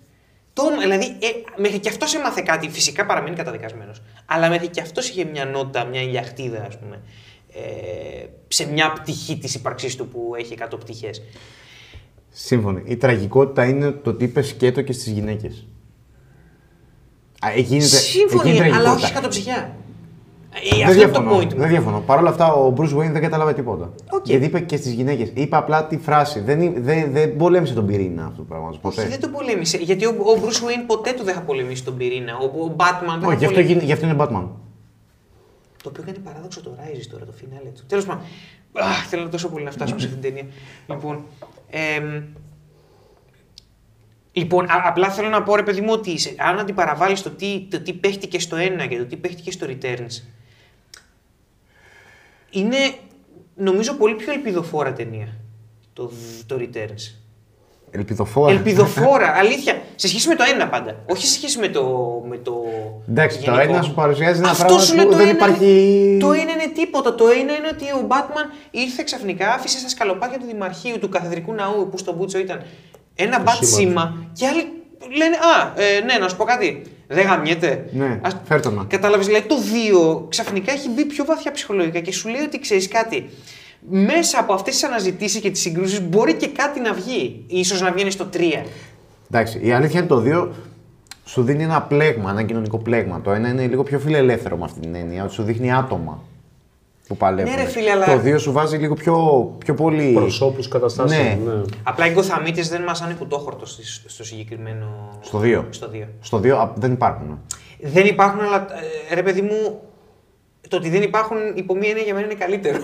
[0.53, 1.27] Το, δηλαδή, ε,
[1.57, 2.69] μέχρι και αυτός έμαθε κάτι.
[2.69, 4.03] Φυσικά παραμένει καταδικασμένος.
[4.27, 7.01] Αλλά μέχρι και αυτός είχε μια νότα, μια ηλιαχτίδα, ας πούμε.
[7.55, 11.23] Ε, σε μια πτυχή της ύπαρξής του που έχει 100 πτυχές.
[12.29, 12.83] Σύμφωνοι.
[12.85, 15.67] Η τραγικότητα είναι το ότι είπες σκέτο και στις γυναίκες.
[17.57, 19.05] Εκεί γίνεται, εκεί Σύμφωνοι, είναι αλλά τραγικότητα.
[19.05, 19.77] όχι κατοψυχιά.
[20.55, 21.39] Ε, Δεν αυτό είναι το διαφωνώ.
[21.41, 21.59] point μου.
[21.61, 22.01] Δεν διαφωνώ.
[22.07, 23.93] Παρ' όλα αυτά, ο Bruce Wayne δεν κατάλαβε τίποτα.
[24.11, 24.27] Οκ.
[24.27, 25.31] Γιατί είπε και στις γυναίκες.
[25.35, 26.41] Είπε απλά τη φράση.
[26.41, 28.75] Δεν, είναι- δεν, δεν πολέμησε τον πυρήνα αυτό το πράγμα.
[28.81, 29.01] Ποτέ.
[29.01, 29.77] Όχι, δεν το πολέμησε.
[29.77, 32.37] Γιατί ο, ο Bruce Wayne ποτέ του δεν θα πολεμήσει τον πυρήνα.
[32.37, 33.73] Ο, ο Batman δεν θα Όχι, γι' αυτό, πολεμήσει.
[33.73, 34.49] γίνει- γι' αυτό είναι Batman.
[35.83, 37.83] Το οποίο κάνει παράδοξο το Rises τώρα, το φινάλε του.
[37.87, 38.25] Τέλος πάντων.
[38.73, 40.53] Αχ, θέλω τόσο πολύ να φτάσουμε σε αυτήν την ταινία.
[40.89, 41.25] Λοιπόν.
[41.71, 42.23] εμ,
[44.33, 47.67] λοιπόν, α- απλά θέλω να πω ρε παιδί μου ότι σε- αν αντιπαραβάλεις το τι,
[47.71, 50.23] το τι παίχτηκε στο 1 και το τι παίχτηκε στο Returns.
[52.51, 52.77] Είναι
[53.55, 55.29] νομίζω πολύ πιο ελπιδοφόρα ταινία.
[55.93, 56.13] το,
[56.47, 57.22] το Returns.
[57.95, 58.53] Ελπιδοφόρα.
[58.53, 59.81] Ελπιδοφόρα, αλήθεια.
[59.95, 60.97] Σε σχέση με το ένα πάντα.
[61.11, 61.83] Όχι σε σχέση με το.
[62.29, 62.55] Με το
[63.09, 63.73] Εντάξει, το γενικό.
[63.73, 65.65] ένα σου παρουσιάζει ένα Αυτό πράγμα σου λέω, που το δεν ένα υπάρχει.
[65.65, 67.15] είναι- Το ένα είναι τίποτα.
[67.15, 71.53] Το ένα είναι ότι ο Batman ήρθε ξαφνικά, άφησε στα σκαλοπάτια του Δημαρχείου του Καθεδρικού
[71.53, 72.63] Ναού που στον Μπούτσο ήταν
[73.15, 73.67] ένα bat σήμα.
[73.77, 74.63] σήμα και άλλοι
[75.17, 76.83] λένε Α, ε, ναι, να σου πω κάτι.
[77.09, 77.85] Δεν γαμιέται.
[77.93, 78.85] Ναι, Ας- φέρ' το να.
[78.85, 82.89] Κατάλαβες, δηλαδή το 2 ξαφνικά έχει μπει πιο βαθιά ψυχολογικά και σου λέει ότι ξέρεις
[82.89, 83.31] κάτι.
[83.91, 87.45] Μέσα από αυτές τις αναζητήσεις και τις συγκρούσεις μπορεί και κάτι να βγει.
[87.47, 88.65] Ίσως να βγαίνει στο 3.
[89.31, 90.49] Εντάξει, η αλήθεια είναι το 2
[91.25, 93.21] σου δίνει ένα πλέγμα, ένα κοινωνικό πλέγμα.
[93.21, 96.23] Το ένα είναι λίγο πιο φιλελεύθερο με αυτή την έννοια, ότι σου δείχνει άτομα
[97.09, 97.55] που παλεύουν.
[97.55, 99.17] Ναι, ρε φίλε, αλλά- Το 2 σου βάζει λίγο πιο,
[99.59, 100.13] πιο πολύ.
[100.13, 101.23] Προσώπους καταστάσεων.
[101.23, 101.39] Ναι.
[101.45, 101.63] Ναι.
[101.83, 105.19] Απλά οι Γκοθαμίτες δεν μασάνε κουτόχορτο στις- στο συγκεκριμένο.
[105.21, 105.65] Στο 2.
[105.71, 106.09] Στο 2.
[106.21, 107.39] Στο 2 δεν υπάρχουν.
[107.83, 108.67] Δεν υπάρχουν, αλλά
[109.11, 109.81] ε, ρε παιδί μου,
[110.69, 112.79] το ότι δεν υπάρχουν υπό μία έννοια για μένα είναι καλύτερο.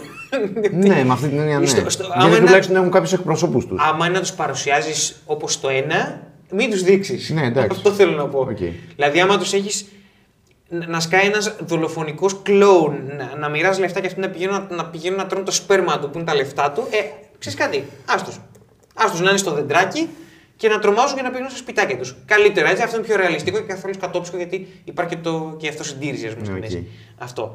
[0.73, 1.67] ναι, με αυτή την έννοια ναι.
[1.67, 3.81] Στο- στο- άμα Γιατί είναι- τουλάχιστον έχουν κάποιους εκπροσώπους τους.
[3.83, 6.21] Άμα είναι να τους παρουσιάζεις όπως το ένα,
[6.53, 7.31] μην τους δείξεις.
[7.31, 7.69] Ναι, εντάξει.
[7.73, 8.39] Αυτό θέλω να πω.
[8.41, 8.57] Οκ.
[8.97, 9.85] Δηλαδή, άμα τους έχεις
[10.69, 14.77] να να σκάει ένας δολοφονικός κλόουν, να, να μοιράζει λεφτά και αυτοί να πηγαίνουν να,
[14.77, 16.97] να, πηγαίνουν να τρώνε το σπέρμα του που είναι τα λεφτά του, ε,
[17.39, 18.33] ξέρεις κάτι, άστου.
[18.95, 20.09] Άστου να είναι στο δεντράκι
[20.59, 22.17] και να τρομάζουν και να πηγαίνουν στα σπιτάκια τους.
[22.25, 26.27] Καλύτερα έτσι, αυτό είναι πιο ρεαλιστικό και καθόλου σκατόψυχο γιατί υπάρχει και, το, και αυτοσυντήρηση,
[26.27, 26.65] ας πούμε, στη Ναι, οκ.
[26.65, 26.89] μέση.
[27.19, 27.55] Αυτό.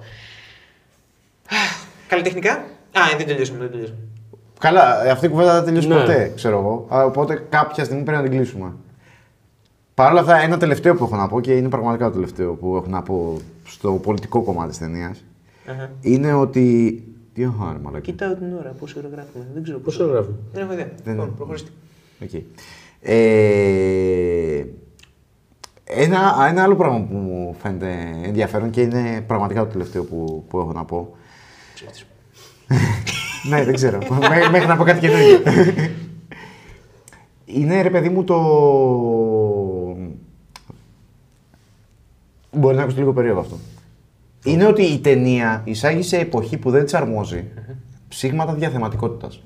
[2.08, 2.52] Καλλιτεχνικά;
[2.92, 3.98] Α, ε, δεν τελειώσαμε, δεν τελειώσαμε.
[4.60, 5.96] Καλά, ε, αυτή η κουβέντα δεν θα τελειώσει Ναι.
[5.96, 6.88] ποτέ, ξέρω εγώ.
[6.98, 8.74] Α, Οπότε κάποια στιγμή πρέπει να την κλείσουμε.
[9.94, 12.76] Παρ' όλα αυτά, ένα τελευταίο που έχω να πω και είναι πραγματικά το τελευταίο που
[12.76, 15.24] έχω να πω στο πολιτικό κομμάτι της ταινίας.
[15.68, 15.92] Αχα.
[16.02, 16.98] Είναι ότι.
[17.34, 18.04] Τι έχω άρμα, μαλακά.
[18.06, 19.48] Κοιτάω την ώρα, πόσο ώρα γράφουμε.
[19.54, 20.30] Δεν ξέρω Πόσο γράφει.
[20.54, 20.90] Δεν έχω ιδέα.
[21.04, 21.70] Δεν- Λοιπόν, προχωρήστε.
[22.24, 22.30] Οκ.
[23.06, 24.64] Ε,
[25.84, 30.60] ένα, ένα άλλο πράγμα που μου φαίνεται ενδιαφέρον και είναι πραγματικά το τελευταίο που, που
[30.60, 31.16] έχω να πω.
[33.50, 33.98] ναι, δεν ξέρω.
[34.30, 35.40] Μέ- Μέχρι να πω κάτι καινούργιο.
[37.46, 38.38] είναι ρε παιδί μου το.
[42.52, 43.58] Μπορεί να ακουστεί λίγο περίεργο αυτό.
[44.44, 47.44] Είναι ότι η ταινία εισάγει σε εποχή που δεν της αρμόζει
[48.08, 49.42] ψήγματα διαθεματικότητας.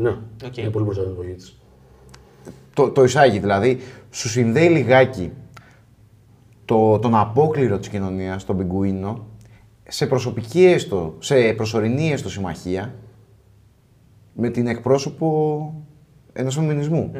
[0.00, 0.10] Ναι,
[0.44, 0.56] Οκ.
[0.56, 1.56] είναι πολύ μπροστά την εποχή της.
[2.74, 3.38] Το, το εισάγει.
[3.38, 5.32] Δηλαδή, σου συνδέει λιγάκι
[6.64, 9.26] το, τον απόκληρο της κοινωνίας, τον πιγκουίνο,
[9.88, 12.94] σε προσωπική έστω, σε προσωρινή έστω συμμαχία,
[14.32, 15.84] με την εκπρόσωπο
[16.32, 17.12] ενός φεμινισμού.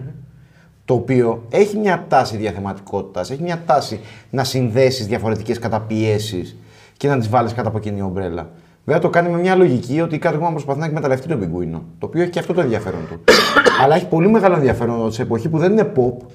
[0.84, 4.00] Το οποίο έχει μια τάση διαθεματικότητας, έχει μια τάση
[4.30, 6.56] να συνδέσεις διαφορετικές καταπιέσεις
[6.96, 8.50] και να τις βάλεις κάτω από κοινή ομπρέλα.
[8.86, 11.84] Βέβαια το κάνει με μια λογική ότι κάθε κόμμα προσπαθεί να εκμεταλλευτεί τον πιγκουίνο.
[11.98, 13.24] Το οποίο έχει και αυτό το ενδιαφέρον του.
[13.82, 16.26] Αλλά έχει πολύ μεγάλο ενδιαφέρον ότι σε εποχή που δεν είναι pop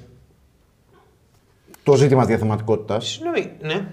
[1.82, 3.86] το ζήτημα διαθεματικότητας, Συγγνώμη, ναι.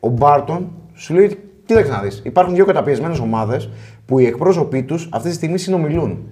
[0.00, 2.20] ο Μπάρτον σου λέει: ότι, Κοίταξε να δεις.
[2.24, 3.68] Υπάρχουν δύο καταπιεσμένες ομάδες
[4.06, 6.28] που οι εκπρόσωποι τους αυτή τη στιγμή συνομιλούν.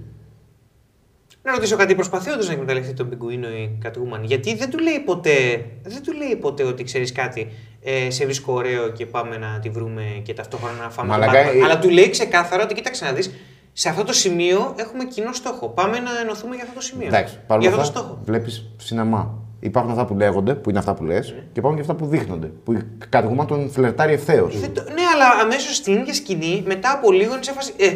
[1.45, 4.21] Να ρωτήσω κάτι, προσπαθεί όντως να εκμεταλλευτεί τον πιγκουίνο η Catwoman.
[4.23, 7.49] Γιατί δεν του λέει ποτέ, δεν του λέει ποτέ ότι ξέρεις κάτι,
[7.83, 11.51] ε, σε βρίσκω ωραίο και πάμε να τη βρούμε και ταυτόχρονα να φάμε τον Μαλάκα,
[11.51, 11.57] Batman.
[11.57, 13.31] ε- Αλλά του λέει ξεκάθαρα ότι κοίταξε να δεις,
[13.73, 15.69] σε αυτό το σημείο έχουμε κοινό στόχο.
[15.69, 17.07] Πάμε να ενωθούμε για αυτό το σημείο.
[17.07, 18.19] Εντάξει, για παρόλα αυτό το αυτά στόχο.
[18.25, 19.39] βλέπεις σινεμά.
[19.61, 22.47] Υπάρχουν αυτά που λέγονται, που είναι αυτά που λες, και υπάρχουν και αυτά που δείχνονται.
[22.65, 22.79] Που η
[23.13, 24.61] Catwoman τον φλερτάρει ευθέως.
[24.61, 27.73] Δεν το- ναι, αλλά αμέσως στην ίδια σκηνή, μετά από λίγο είναι σε φάση.
[27.77, 27.95] Ε,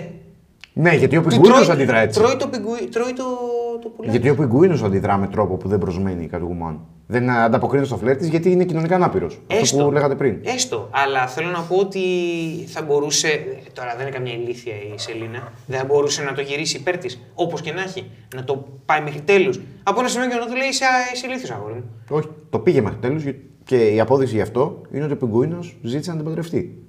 [0.79, 2.21] Ναι, γιατί ο του πιγκουίνος τρώει- αντιδρά έτσι.
[2.21, 3.25] Τρώει το, πιγκουί, τρώει το,
[3.83, 4.17] το πουλάκι.
[4.19, 6.77] Γιατί ο πιγκουίνος αντιδρά με τρόπο που δεν προσμένει η Catwoman.
[7.07, 9.41] Δεν ανταποκρίνεται στο φλερ της γιατί είναι κοινωνικά ανάπηρος.
[9.61, 10.37] Αυτό που λέγατε πριν.
[10.45, 10.89] Έστω.
[10.91, 12.01] Αλλά θέλω να πω ότι
[12.67, 13.29] θα μπορούσε.
[13.73, 15.53] Τώρα δεν είναι καμιά ηλίθεια η Σελίνα.
[15.67, 17.21] Δεν θα μπορούσε να το γυρίσει υπέρ της.
[17.35, 18.11] Όπως και να έχει.
[18.35, 19.61] Να το πάει μέχρι τέλους.
[19.83, 20.85] Από ένα σημείο και να του λέει: Είσαι,
[21.15, 21.85] είσαι ηλίθιος, αγόρι μου.
[22.11, 23.25] Όχι, το πήγε μέχρι τέλους
[23.65, 26.86] και η απόδειξη γι' αυτό είναι ότι ο πιγκουίνος ζήτησε να την παντρευτεί.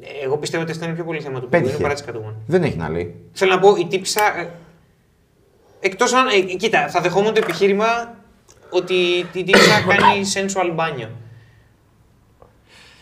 [0.00, 1.76] Ε, Εγώ πιστεύω ότι αυτό είναι πιο πολύ θέμα του Πέτυχε.
[1.76, 2.34] πιγκουίνου παρά τη Catwoman.
[2.46, 3.14] Δεν έχει να λέει.
[3.32, 4.20] Θέλω να πω, η τύψα.
[5.80, 6.26] Εκτός αν.
[6.28, 8.14] ε, κοίτα, θα δεχόμουν το επιχείρημα
[8.70, 8.94] ότι
[9.32, 11.10] η τύψα κάνει sensual μπάνιο.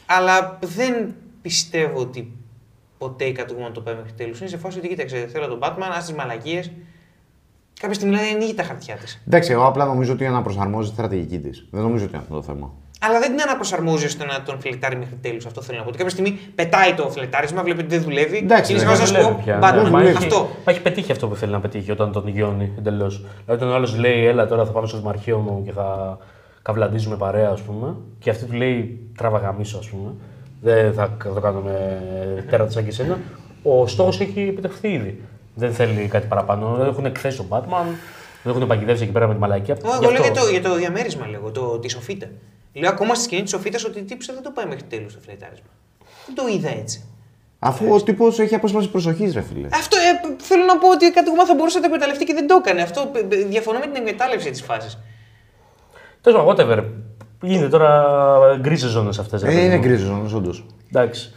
[0.06, 2.32] Αλλά δεν πιστεύω ότι
[2.98, 4.34] ποτέ η Catwoman το πάει μέχρι τέλου.
[4.40, 6.70] Είναι σε φάση ότι κοίταξε, θέλω τον Batman, ας τις μαλακίες.
[7.80, 9.22] Κάποια στιγμή δηλαδή ανοίγει τα χαρτιά της.
[9.26, 11.66] Εντάξει, εγώ απλά νομίζω ότι αναπροσαρμόζει τη στρατηγική της.
[11.70, 12.72] Δεν νομίζω ότι είναι αυτό το θέμα.
[13.06, 15.46] Αλλά δεν την αναπροσαρμόζει ώστε να τον φλετάρει μέχρι τέλους.
[15.46, 15.88] Αυτό θέλω να πω.
[15.88, 18.36] Ότι κάποια στιγμή πετάει το φλετάρισμα, βλέπει ότι δεν δουλεύει.
[18.36, 19.58] Εντάξει, και είναι ρε, σε φάση δεν να σου δουλεύει πω πια.
[19.58, 19.82] Batman.
[19.82, 20.08] Δεν Μα δουλεύει.
[20.16, 20.38] έχει- Αυτό.
[20.66, 23.16] μα έχει πετύχει αυτό που θέλει να πετύχει όταν τον γιώνει εντελώς.
[23.44, 26.18] Δηλαδή, όταν ο άλλος λέει, Έλα τώρα θα πάμε στο δημαρχείο μου και θα
[26.62, 27.94] καβλαντίζουμε παρέα, ας πούμε.
[28.18, 30.10] Και αυτή του λέει, Τράβα γαμίσω, ας πούμε.
[30.62, 32.02] Δεν θα το κάνουμε
[32.50, 33.18] τέρα σαν και εσένα.
[33.62, 35.20] Ο στόχος έχει επιτευχθεί ήδη.
[35.54, 36.74] Δεν θέλει κάτι παραπάνω.
[36.78, 37.84] Δεν έχουν εκθέσει τον Batman,
[38.42, 39.76] δεν έχουν παγιδεύσει εκεί πέρα με τη μαλακία.
[39.84, 42.26] Εγώ Γι' λέω αυτό- για το, για το διαμέρισμα, λέγω, το, τη σοφίτα.
[42.74, 45.20] Λέω ακόμα στη σκηνή της σοφίτας ότι η τύψα δεν το πάει μέχρι τέλους το
[45.24, 45.66] φλετάρισμα.
[46.26, 47.04] Δεν το είδα έτσι.
[47.58, 49.68] Αφού ο τύπος έχει απόσπαση προσοχής, ρε φίλε.
[49.72, 52.54] Αυτό ε, θέλω να πω ότι κατηγορά θα μπορούσε να το εκμεταλλευτεί και δεν το
[52.64, 52.82] έκανε.
[52.82, 54.98] Αυτό ε, ε, διαφωνώ με την εκμετάλλευση της φάσης.
[56.20, 56.84] Τέλος πάντων, whatever.
[57.42, 58.04] Γίνεται τώρα
[58.60, 59.42] γκρίζε ζώνε αυτές.
[59.42, 60.64] Ε, είναι γκρίζο όμω, όντως.
[60.92, 61.32] Εντάξει.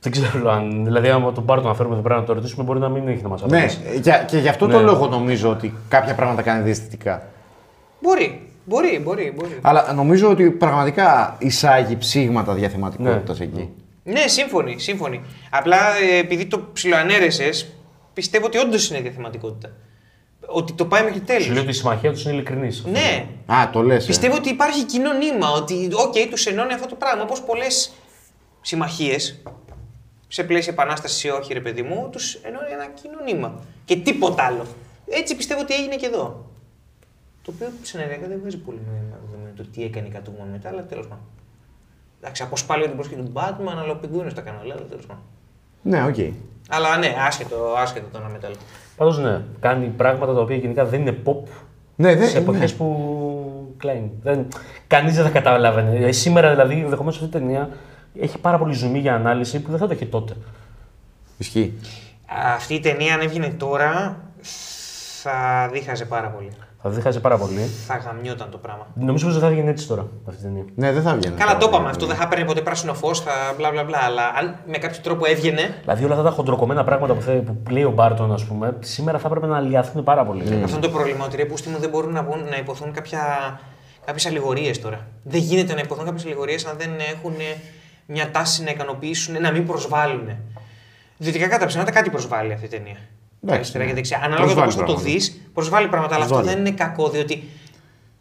[0.00, 0.84] Δεν ξέρω αν.
[0.84, 3.22] Δηλαδή, άμα τον πάρει να φέρουμε εδώ πέρα να το ρωτήσουμε, μπορεί να μην έχει
[3.22, 4.00] να μας Ναι, απαντήσει.
[4.00, 4.72] και, και γι' αυτό Ναι.
[4.72, 7.22] το λόγο νομίζω ότι κάποια πράγματα κάνει διαισθητικά.
[8.00, 9.32] Μπορεί, μπορεί, μπορεί.
[9.36, 9.58] μπορεί.
[9.62, 13.70] Αλλά νομίζω ότι πραγματικά εισάγει ψήγματα διαθεματικότητας εκεί.
[14.02, 15.20] Ναι, σύμφωνοι, σύμφωνοι.
[15.50, 15.76] Απλά
[16.12, 17.66] ε, επειδή το ψιλοανέρεσες,
[18.12, 19.72] πιστεύω ότι όντως είναι διαθεματικότητα.
[20.46, 21.58] Ότι το πάει μέχρι Σου λέει τέλους.
[21.60, 22.84] ότι η συμμαχία τους είναι ειλικρινής.
[22.84, 24.04] Ναι, Α, το λες.
[24.06, 27.22] Πιστεύω ότι υπάρχει κοινό νήμα, ότι οκ, τους ενώνει αυτό το πράγμα.
[27.22, 27.92] Όπως πολλές
[28.60, 29.42] συμμαχίες,
[30.28, 33.60] σε πλαίσια επανάστασης ή όχι, ρε παιδί μου, τους ενώνει ένα κοινό νήμα.
[33.84, 34.66] Και τίποτα άλλο.
[35.08, 36.50] Έτσι πιστεύω ότι έγινε και εδώ.
[37.46, 40.82] Το οποίο σενεριακά δεν βγάζει πολύ νόημα με το τι έκανε η Catwoman μετά, αλλά
[40.84, 41.24] τέλος πάντων.
[42.20, 45.22] Εντάξει, αποσπάλλει την πρόσχη του Batman, αλλά ο Πιγκουίνο τα κάνει όλα, αλλά τέλος πάντων.
[45.82, 46.16] Ναι, οκ.
[46.68, 48.46] Αλλά ναι, άσχετο, άσχετο το ένα μετά.
[48.46, 48.56] άλλο.
[48.96, 51.48] Πάντως ναι, κάνει πράγματα τα οποία γενικά δεν είναι pop
[51.96, 52.76] Ναι, δεν σε εποχές ναι.
[52.76, 54.12] που κλαίνει.
[54.22, 54.46] Δεν...
[54.86, 55.96] Κανείς δεν θα καταλάβαινε.
[56.06, 57.68] Ε, σήμερα δηλαδή, ενδεχομένως αυτή η ταινία
[58.20, 60.36] έχει πάρα πολύ ζουμί για ανάλυση που δεν θα το είχε τότε.
[61.38, 61.72] Ισχύει.
[62.54, 64.20] Αυτή η ταινία, αν έβγαινε τώρα,
[65.22, 66.50] θα δίχαζε πάρα πολύ.
[66.88, 67.60] Θα δίχαζε πάρα πολύ.
[67.86, 68.86] Θα γαμιόταν το πράγμα.
[68.94, 70.64] Νομίζω πως δεν θα βγαίνει έτσι τώρα αυτή η ταινία.
[70.74, 71.36] Ναι, δεν θα βγαίνει.
[71.36, 72.06] Καλά, το είπαμε αυτό.
[72.06, 73.98] Δεν θα παίρνει ποτέ πράσινο φως, θα μπλα μπλα μπλα.
[73.98, 75.74] Αλλά αν με κάποιο τρόπο έβγαινε.
[75.80, 79.18] Δηλαδή όλα αυτά τα χοντροκομμένα πράγματα που, θε- που λέει ο Μπάρτον, ας πούμε, σήμερα
[79.18, 80.42] θα έπρεπε να αλλοιαθούν πάρα πολύ.
[80.42, 81.24] Αυτό είναι το πρόβλημα.
[81.24, 83.20] Ότι ρε πούστη μου δεν μπορούν να, μπουν, να υποθούν κάποια,
[84.04, 85.06] κάποιες αλληγορίες τώρα.
[85.22, 87.34] Δεν γίνεται να υποθούν κάποιες αλληγορίες αν δεν έχουν
[88.06, 90.28] μια τάση να ικανοποιήσουν, να μην προσβάλλουν.
[91.18, 92.96] Διότι κατά ψέματα κάτι προσβάλλει αυτή η ταινία.
[93.42, 93.90] Εντάξει, Αριστερά ναι.
[93.90, 94.20] και δεξιά.
[94.22, 95.10] Ανάλογα το Προσβάλλει πώς θα το πράγματα.
[95.12, 96.14] δεις, προσβάλλει πράγματα.
[96.14, 96.62] Αλλά αυτό Προσβάλλει.
[96.62, 97.42] δεν είναι κακό, διότι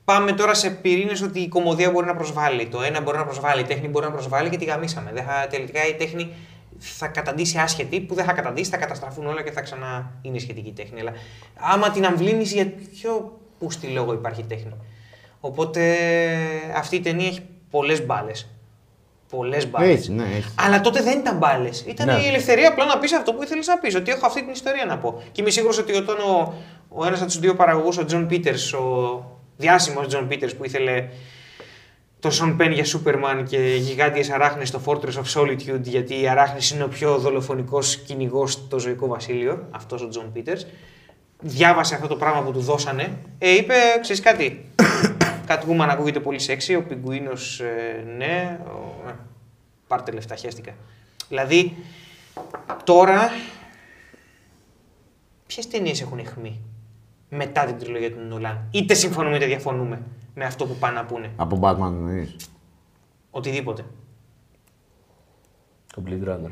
[0.05, 2.65] πάμε τώρα σε πυρήνες ότι η κομμωδία μπορεί να προσβάλλει.
[2.67, 5.11] Το ένα μπορεί να προσβάλλει, η τέχνη μπορεί να προσβάλλει και τη γαμίσαμε.
[5.13, 6.31] Δεν θα, τελικά η τέχνη
[6.79, 10.71] θα καταντήσει άσχετη, που δεν θα καταντήσει, θα καταστραφούν όλα και θα ξανά είναι σχετική
[10.71, 10.99] τέχνη.
[10.99, 11.11] Αλλά
[11.55, 14.73] άμα την αμβλύνεις, για ποιο πούστη λόγο υπάρχει τέχνη.
[15.39, 15.97] Οπότε
[16.75, 18.49] αυτή η ταινία έχει πολλές μπάλες.
[19.29, 19.95] Πολλές μπάλες.
[19.95, 20.49] Έτσι, ναι, έχει.
[20.59, 21.83] Αλλά τότε δεν ήταν μπάλες.
[21.87, 22.13] Ήταν Ναι.
[22.23, 23.95] η ελευθερία απλά να πεις αυτό που ήθελες να πεις.
[23.95, 25.21] Ότι έχω αυτή την ιστορία να πω.
[25.31, 26.53] Και είμαι σίγουρος ότι όταν ο,
[26.89, 29.23] ο ένας από τους δύο παραγωγούς, ο Τζον Πίτερς, ο
[29.57, 31.07] διάσημος Τζον Πίτερς που ήθελε
[32.19, 36.71] τον Σον Πεν για Σούπερμαν και γιγάντιες αράχνες στο Fortress of Solitude γιατί η αράχνη
[36.71, 40.65] είναι ο πιο δολοφονικός κυνηγός στο ζωικό βασίλειο, αυτός ο Τζον Πίτερς.
[41.39, 43.17] Διάβασε αυτό το πράγμα που του δώσανε.
[43.37, 44.65] Ε, είπε, ξέρεις κάτι,
[45.47, 49.11] Catwoman ακούγεται πολύ σεξι, ο Πιγκουίνος ε, ναι, ο, ε,
[49.87, 50.71] πάρτε λεφτά, χαίστηκα.
[51.29, 51.75] Δηλαδή,
[52.83, 53.29] τώρα,
[55.47, 56.61] ποιες ταινίες έχουν εχμή
[57.29, 58.67] μετά την τριλογία του Νολάν.
[58.71, 60.01] Είτε συμφωνούμε είτε διαφωνούμε
[60.33, 61.31] με αυτό που πάνε να πούνε.
[61.35, 62.35] Από Batman εννοείς;
[63.31, 63.85] Οτιδήποτε.
[65.95, 66.51] Το Blade Runner.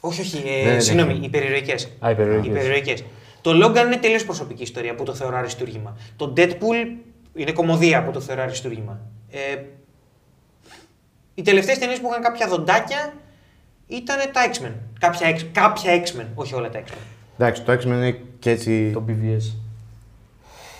[0.00, 0.42] Όχι, όχι.
[0.42, 1.24] Δεν Ε, συγγνώμη, έχει.
[1.24, 1.90] οι περιρροϊκές.
[1.98, 3.04] Α, οι περιρροϊκές.
[3.40, 5.96] Το Logan είναι τελείως προσωπική ιστορία που το θεωρώ αριστούργημα.
[6.16, 6.96] Το Deadpool
[7.34, 9.00] είναι κομμωδία που το θεωρώ αριστούργημα.
[9.30, 9.62] Ε,
[11.34, 13.12] οι τελευταίες ταινίες που είχαν κάποια δοντάκια
[13.86, 14.72] ήταν τα X-Men.
[15.00, 16.98] Κάποια, X- κάποια X-Men, όχι όλα τα X-Men.
[17.38, 18.90] Εντάξει, το X-Men είναι και έτσι.
[18.92, 19.54] Το BVS.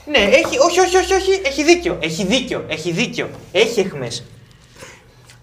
[0.06, 3.28] Ναι, έχει, όχι, όχι, όχι, όχι, έχει δίκιο, έχει δίκιο, έχει δίκιο.
[3.52, 4.24] Έχει εχμές.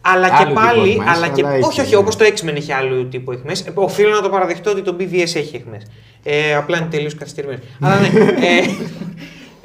[0.01, 1.95] Αλλά και Άλλου τύπου πάλι, εχμές, αλλά και, αλλά έχει, όχι, όχι, ναι.
[1.95, 3.61] όπως το X-Men έχει άλλου τύπου εχμές.
[3.61, 5.81] Ε, οφείλω να το παραδεχτώ ότι το BVS έχει εχμές.
[6.23, 7.59] Ε, απλά είναι τελείως καθυστερημένο.
[7.79, 8.65] αλλά ναι, ε,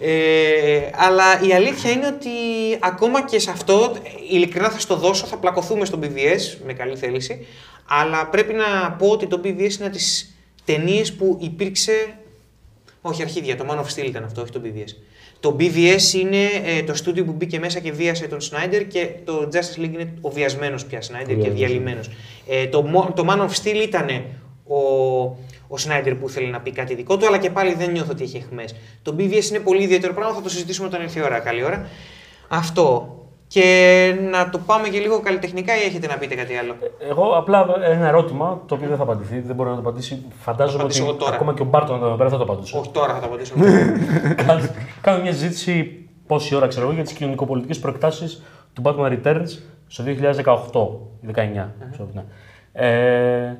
[0.02, 2.28] ε, αλλά η αλήθεια είναι ότι
[2.80, 3.92] ακόμα και σε αυτό,
[4.30, 7.46] ειλικρινά θα στο δώσω, θα πλακωθούμε στο BVS με καλή θέληση,
[7.88, 10.34] αλλά πρέπει να πω ότι το BVS είναι από τις
[10.64, 12.14] ταινίες που υπήρξε
[13.02, 13.56] όχι, αρχίδια.
[13.56, 14.88] Το Man of Steel ήταν αυτό, όχι το BVS.
[15.40, 19.48] Το BVS είναι ε, το στούντιο που μπήκε μέσα και βίασε τον Snyder και το
[19.52, 21.54] Justice League είναι ο βιασμένο πια Snyder και βιασμένος.
[21.58, 22.10] διαλυμένος.
[22.48, 24.08] Ε, το, Mo- το Man of Steel ήταν
[24.66, 24.76] ο,
[25.72, 28.22] ο Snyder που ήθελε να πει κάτι δικό του, αλλά και πάλι δεν νιώθω ότι
[28.22, 28.74] έχει εχμές.
[29.02, 31.38] Το BVS είναι πολύ ιδιαίτερο πράγμα, θα το συζητήσουμε όταν έρθει η ώρα.
[31.38, 31.86] Καλή ώρα.
[32.48, 33.16] Αυτό.
[33.46, 36.74] Και να το πάμε και λίγο καλλιτεχνικά ή έχετε να πείτε κάτι άλλο;
[37.10, 40.22] Εγώ απλά ένα ερώτημα το οποίο δεν θα απαντηθεί, δεν μπορεί να το απαντήσει.
[40.40, 41.34] Φαντάζομαι απαντήσω ότι εγώ τώρα.
[41.34, 42.78] ακόμα και ο Μπάρτον εδώ πέρα θα το απαντούσε.
[42.78, 43.54] Όχι τώρα θα το απαντήσω.
[44.46, 44.68] Κάνω-
[45.00, 48.42] Κάνω μια συζήτηση πόση ώρα ξέρω εγώ για τις κοινωνικοπολιτικές προεκτάσεις
[48.72, 50.10] του Batman Returns στο 2018
[51.20, 51.66] ή 19.
[51.92, 52.24] ξέρω, ναι.
[52.72, 53.58] Ε,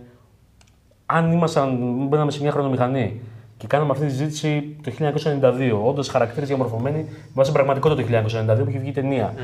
[1.13, 1.79] αν ήμασταν,
[2.09, 3.21] μπαίναμε σε μια χρονομηχανή
[3.57, 8.65] και κάναμε αυτή τη συζήτηση το 1992, όντως χαρακτήρες διαμορφωμένοι βάσει την πραγματικότητα το 1992
[8.65, 9.35] που είχε βγει η ταινία.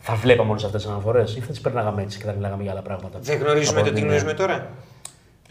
[0.00, 2.72] Θα βλέπαμε όλες αυτές τις αναφορές ή θα τις περνάγαμε έτσι και θα μιλάγαμε για
[2.72, 3.18] άλλα πράγματα.
[3.22, 4.66] Δεν γνωρίζουμε Από το τι την- γνωρίζουμε τώρα.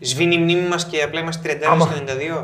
[0.02, 1.94] Σβήνει η μνήμη μας και απλά είμαστε 30 Άμα- στο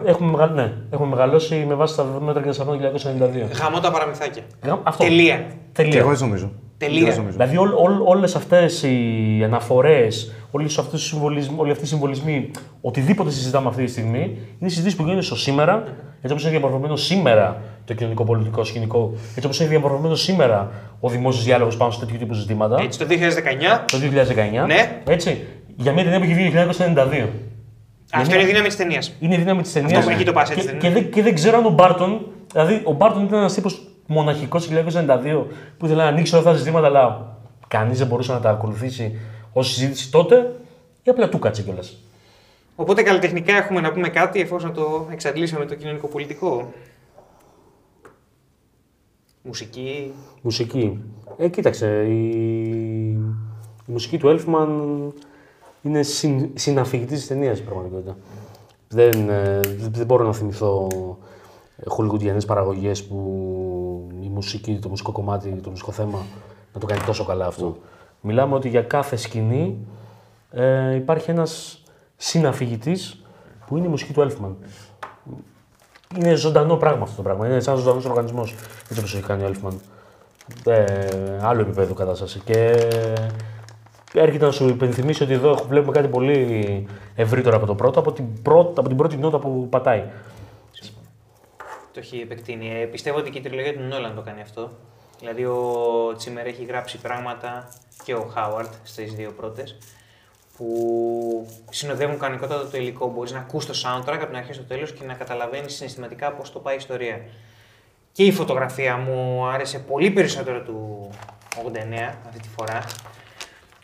[0.03, 0.07] 92.
[0.07, 0.47] Έχουμε, μεγα...
[0.47, 3.61] ναι, έχουμε μεγαλώσει με βάση τα δεδομένα και τα σταθμά του 1992.
[3.61, 4.43] Γαμώ τα παραμυθάκια.
[4.65, 5.03] Γαμ- Αυτό.
[5.03, 5.35] Τελεία.
[5.37, 5.99] Και Τελεία.
[5.99, 6.51] εγώ έτσι νομίζω.
[6.77, 7.15] Τελεία.
[7.15, 7.31] νομίζω.
[7.31, 12.51] Δηλαδή όλ, όλ, όλες αυτές οι αναφορές, όλες αυτές οι συμβολισμοί, όλοι αυτοί οι συμβολισμοί,
[12.81, 15.83] οτιδήποτε συζητάμε αυτή τη στιγμή, είναι συζητήσεις που γίνονται στο σήμερα,
[16.15, 21.09] έτσι όπως είναι διαμορφωμένο σήμερα το κοινωνικό πολιτικό σκηνικό, έτσι όπως είναι διαμορφωμένο σήμερα ο
[21.09, 23.13] δημόσιος διάλογος πάνω σε τέτοιου τύπου ζητήματα, Έτσι, το 2019.
[23.91, 23.97] το
[24.63, 24.65] 2019.
[24.65, 25.01] Ναι.
[25.07, 25.41] Έτσι,
[25.75, 27.27] για μια ταινία που έχει βγει το 1992.
[28.11, 29.15] Αυτό είναι η δύναμη της ταινίας.
[29.19, 29.97] Είναι η δύναμη της ταινίας.
[29.97, 31.69] Αυτό εκεί το πας, έτσι και, δεν και, είναι; δεν, και δεν ξέρω αν ο
[31.69, 32.27] Μπάρτον.
[32.51, 35.45] Δηλαδή, ο Μπάρτον ήταν ένας τύπος μοναχικός το 1992
[35.77, 37.37] που ήθελε να ανοίξει όλα αυτά τα ζητήματα, αλλά
[37.67, 39.19] κανείς δεν μπορούσε να τα ακολουθήσει
[39.53, 40.55] ως συζήτηση τότε,
[41.03, 41.97] ή απλά του κάτσε κιόλας.
[42.75, 46.73] Οπότε καλλιτεχνικά έχουμε να πούμε κάτι εφόσον το εξαντλήσαμε το κοινωνικό πολιτικό;
[49.41, 50.11] Μουσική.
[50.41, 50.99] Μουσική.
[51.37, 52.29] Ε, κοίταξε, η,
[53.87, 54.67] η μουσική του Elfman
[55.83, 58.17] είναι συν, συναφηγητής της ταινίας, στην πραγματικότητα.
[58.87, 60.87] Δεν, ε, δεν, δεν μπορώ να θυμηθώ
[61.87, 63.17] χολιγουντιανές παραγωγές που
[64.21, 66.25] η μουσική, το μουσικό κομμάτι, το μουσικό θέμα
[66.73, 67.77] να το κάνει τόσο καλά αυτό.
[68.21, 69.77] Μιλάμε ότι για κάθε σκηνή
[70.51, 71.83] ε, υπάρχει ένας
[72.17, 73.21] συναφηγητής
[73.67, 74.67] που είναι η μουσική του Elfman.
[76.17, 77.47] Είναι ζωντανό πράγμα αυτό το πράγμα.
[77.47, 78.55] Είναι σαν ζωντανός οργανισμός.
[78.89, 79.73] Έτσι όπω έχει κάνει ο Elfman.
[80.65, 81.07] Ε,
[81.41, 82.39] άλλο επίπεδο κατάσταση.
[82.39, 82.87] Και
[84.13, 88.11] έρχεται να σου υπενθυμίσει ότι εδώ έχω- βλέπουμε κάτι πολύ ευρύτερο από το πρώτο, από
[88.11, 90.03] την, πρώτη, από την πρώτη νότα που πατάει.
[91.93, 92.81] Το έχει επεκτείνει.
[92.81, 94.69] Ε, πιστεύω ότι και η τριλογία του Νόλαν το κάνει αυτό.
[95.19, 95.63] Δηλαδή ο
[96.17, 97.67] Τσίμερ έχει γράψει πράγματα
[98.03, 99.77] και ο Χάουαρντ στις δύο πρώτες
[100.57, 100.67] που
[101.69, 103.09] συνοδεύουν κανονικότατα το υλικό.
[103.11, 106.51] Μπορείς να ακούς το soundtrack από την αρχή στο τέλος και να καταλαβαίνεις συναισθηματικά πώς
[106.51, 107.21] το πάει η ιστορία.
[108.11, 111.09] Και η φωτογραφία μου άρεσε πολύ περισσότερο του
[111.55, 112.79] 89 αυτή τη φορά.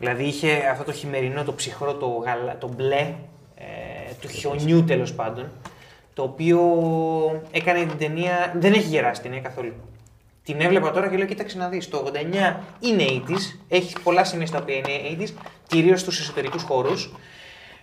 [0.00, 2.58] Δηλαδή είχε αυτό το χειμερινό, το ψυχρό, το, γαλα...
[2.58, 3.14] το μπλε,
[3.54, 5.48] ε, του χιονιού τέλος πάντων,
[6.14, 6.60] το οποίο
[7.50, 9.72] έκανε την ταινία, δεν έχει γεράσει την ταινία καθόλου.
[10.42, 12.12] Την έβλεπα τώρα και λέω, κοίταξε να δεις, το
[12.52, 15.32] 89 είναι 80s, έχει πολλά σημεία στα οποία είναι 80s,
[15.66, 17.14] κυρίως στους εσωτερικούς χώρους.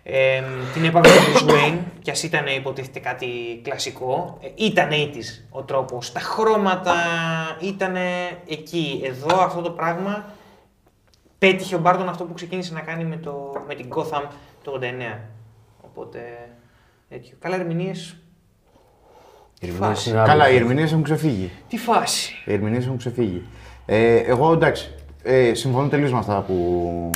[0.03, 3.27] Ε, την έπαγε ο Bruce Wayne, κι ας ήταν υποτίθεται κάτι
[3.63, 6.95] κλασικό, ε, ήταν 80s ο τρόπος, τα χρώματα
[7.61, 7.95] ήταν
[8.47, 9.01] εκεί.
[9.03, 10.25] Εδώ αυτό το πράγμα
[11.39, 14.23] πέτυχε ο Μπάρτον αυτό που ξεκίνησε να κάνει με, το, με την Gotham
[14.63, 15.17] το 89.
[15.81, 16.19] Οπότε,
[17.09, 17.37] τέτοιο.
[17.39, 18.17] Καλά ερμηνείες.
[19.59, 20.09] Τι φάση.
[20.09, 20.27] είναι άλλο.
[20.27, 21.51] Καλά, οι ερμηνείες έχουν ξεφύγει.
[21.67, 22.33] Τι φάση.
[22.45, 23.45] Οι ερμηνείες έχουν ξεφύγει.
[23.85, 24.93] Ε, εγώ εντάξει,
[25.23, 27.09] ε, συμφωνώ τελείως με αυτά που,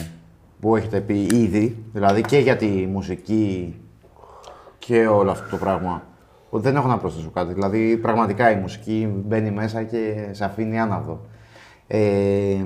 [0.60, 1.84] που έχετε πει ήδη.
[1.93, 3.76] Δηλαδή και για τη μουσική
[4.80, 6.03] και όλο αυτό το πράγμα.
[6.49, 7.53] Ότι Δεν έχω να προσθέσω κάτι.
[7.53, 11.26] Δηλαδή, πραγματικά η μουσική μπαίνει μέσα και σε αφήνει άναυδο.
[11.88, 12.64] Ε,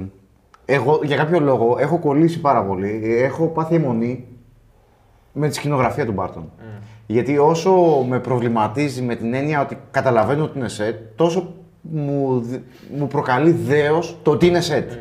[0.65, 3.01] εγώ για κάποιο λόγο έχω κολλήσει πάρα πολύ.
[3.17, 4.27] Έχω πάθει αιμονή
[5.31, 6.51] με τη σκηνογραφία του Μπάρτον.
[7.07, 7.71] Γιατί όσο
[8.07, 12.61] με προβληματίζει με την έννοια ότι καταλαβαίνω ότι είναι σετ, τόσο μου, δ-
[12.97, 14.91] μου προκαλεί δέος το ότι είναι σετ.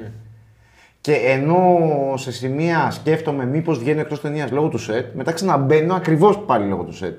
[1.01, 1.78] Και ενώ
[2.16, 6.82] σε σημεία σκέφτομαι μήπως βγαίνει εκτός ταινίας λόγω του σετ, μετά ξαναμπαίνω ακριβώς πάλι λόγω
[6.82, 7.15] του σετ.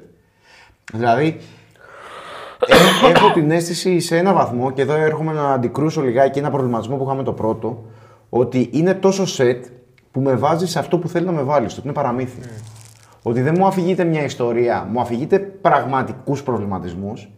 [0.94, 1.38] Δηλαδή,
[2.68, 6.96] ε, έχω την αίσθηση σε ένα βαθμό, και εδώ έρχομαι να αντικρούσω λιγάκι ένα προβληματισμό
[6.96, 7.84] που είχαμε το πρώτο,
[8.30, 9.66] ότι είναι τόσο σετ
[10.12, 12.40] που με βάζει σε αυτό που θέλει να με βάλει, στο ότι είναι παραμύθι.
[13.22, 17.30] Ότι δεν μου αφηγείται μια ιστορία, μου αφηγείται πραγματικούς προβληματισμούς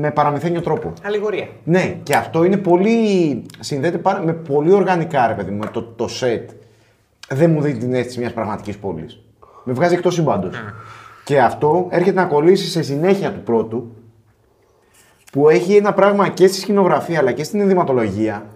[0.00, 0.92] με παραμυθένιο τρόπο.
[1.02, 1.48] Αλληγορία.
[1.64, 3.46] Ναι, και αυτό είναι πολύ.
[3.60, 6.44] συνδέεται πάρα, με πολύ οργανικά, ρε παιδί μου, το, το set.
[7.28, 9.20] Δεν μου δίνει την αίσθηση μιας πραγματικής πόλης.
[9.64, 10.50] Με βγάζει εκτός σύμπαντο.
[11.24, 13.92] Και αυτό έρχεται να κολλήσει σε συνέχεια του πρώτου,
[15.32, 18.46] που έχει ένα πράγμα και στη σκηνογραφία αλλά και στην ενδυματολογία,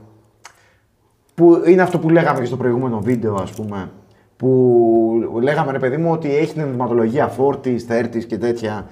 [1.39, 3.90] που είναι αυτό που λέγαμε και στο προηγούμενο βίντεο, ας πούμε,
[4.36, 8.86] που λέγαμε ρε παιδί μου ότι έχει την ενδυματολογία 40s, 30s και τέτοια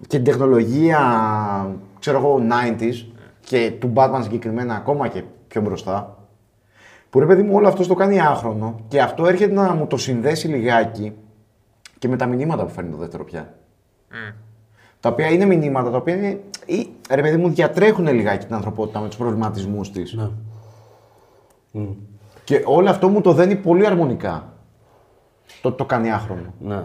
[0.00, 1.00] και την τεχνολογία,
[1.98, 3.06] ξέρω εγώ, 90s
[3.40, 6.18] και του Batman συγκεκριμένα ακόμα και πιο μπροστά.
[7.10, 9.96] Που ρε παιδί μου όλο αυτό το κάνει άχρονο και αυτό έρχεται να μου το
[9.96, 11.12] συνδέσει λιγάκι
[11.98, 13.54] και με τα μηνύματα που φέρνει το δεύτερο πια.
[15.00, 19.00] Τα οποία είναι μηνύματα τα οποία είναι, ή, ρε παιδί μου διατρέχουν λιγάκι την ανθρωπότητα
[19.00, 20.16] με τους προβληματισμούς της.
[21.70, 21.86] Ναι.
[22.44, 24.52] Και όλο αυτό μου το δένει πολύ αρμονικά.
[25.62, 26.54] Το, το κάνει άχρονο.
[26.60, 26.84] Ναι.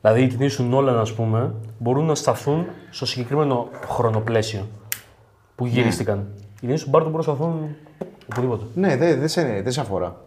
[0.00, 4.66] Δηλαδή οι ταινίε του Νόλαν, ας πούμε, μπορούν να σταθούν στο συγκεκριμένο χρονοπλαίσιο
[5.54, 6.26] που γυρίστηκαν.
[6.38, 7.76] Οι ταινίε του Μπάρτον μπορούν να σταθούν
[8.32, 8.64] οπουδήποτε.
[8.74, 10.20] Ναι, δεν δεν σε, δεν σε αφορά.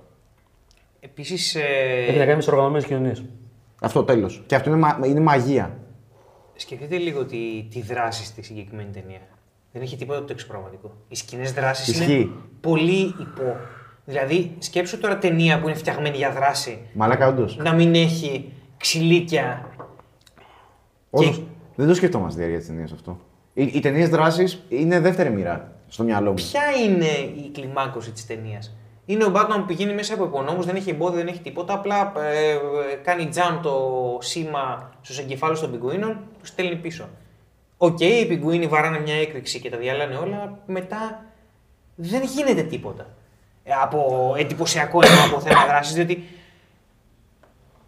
[1.00, 3.24] Επίσης, Έχει ε, να κάνει με τις οργανωμένες κοινωνίες.
[3.82, 4.44] Αυτό τέλος.
[4.46, 5.78] Και αυτό είναι, μα- είναι μαγεία.
[6.56, 9.20] σκεφτείτε λίγο τη, τη δράση στη συγκεκριμένη ταινία.
[9.72, 10.92] Δεν έχει τίποτα το εξωπραγματικό.
[11.08, 12.32] Οι σκηνές δράσης είναι Ισχύει.
[12.62, 13.56] πολύ υπό.
[14.06, 17.58] Δηλαδή, σκέψου τώρα ταινία που είναι φτιαγμένη για δράση Μαλάκα, όντως.
[17.58, 19.70] να μην έχει ξυλίκια.
[21.10, 21.42] Όντως,
[21.76, 23.20] δεν το σκεφτόμαστε διάρκεια της ταινίας αυτό.
[23.54, 26.36] Οι, οι ταινίες δράσης είναι δεύτερη μοίρα στο μυαλό μου.
[26.36, 27.06] Ποια είναι
[27.46, 28.76] η κλιμάκωση της ταινίας;
[29.06, 31.74] Είναι ο Batman που πηγαίνει μέσα από υπονόμους, δεν έχει εμπόδιο, δεν έχει τίποτα.
[31.74, 32.58] Απλά ε, ε,
[33.04, 33.78] κάνει jam το
[34.22, 37.10] σήμα στους εγκεφάλους των πιγκουίνων, τους στέλνει πίσω.
[37.78, 40.60] Οκ, οι πιγκουίνοι βαράνε μια έκρηξη και τα διαλύνε όλα.
[40.66, 41.26] Μετά
[41.96, 43.08] δεν γίνεται τίποτα.
[43.68, 46.24] Ε, από εντυπωσιακό εννοώ από θέμα δράσης, διότι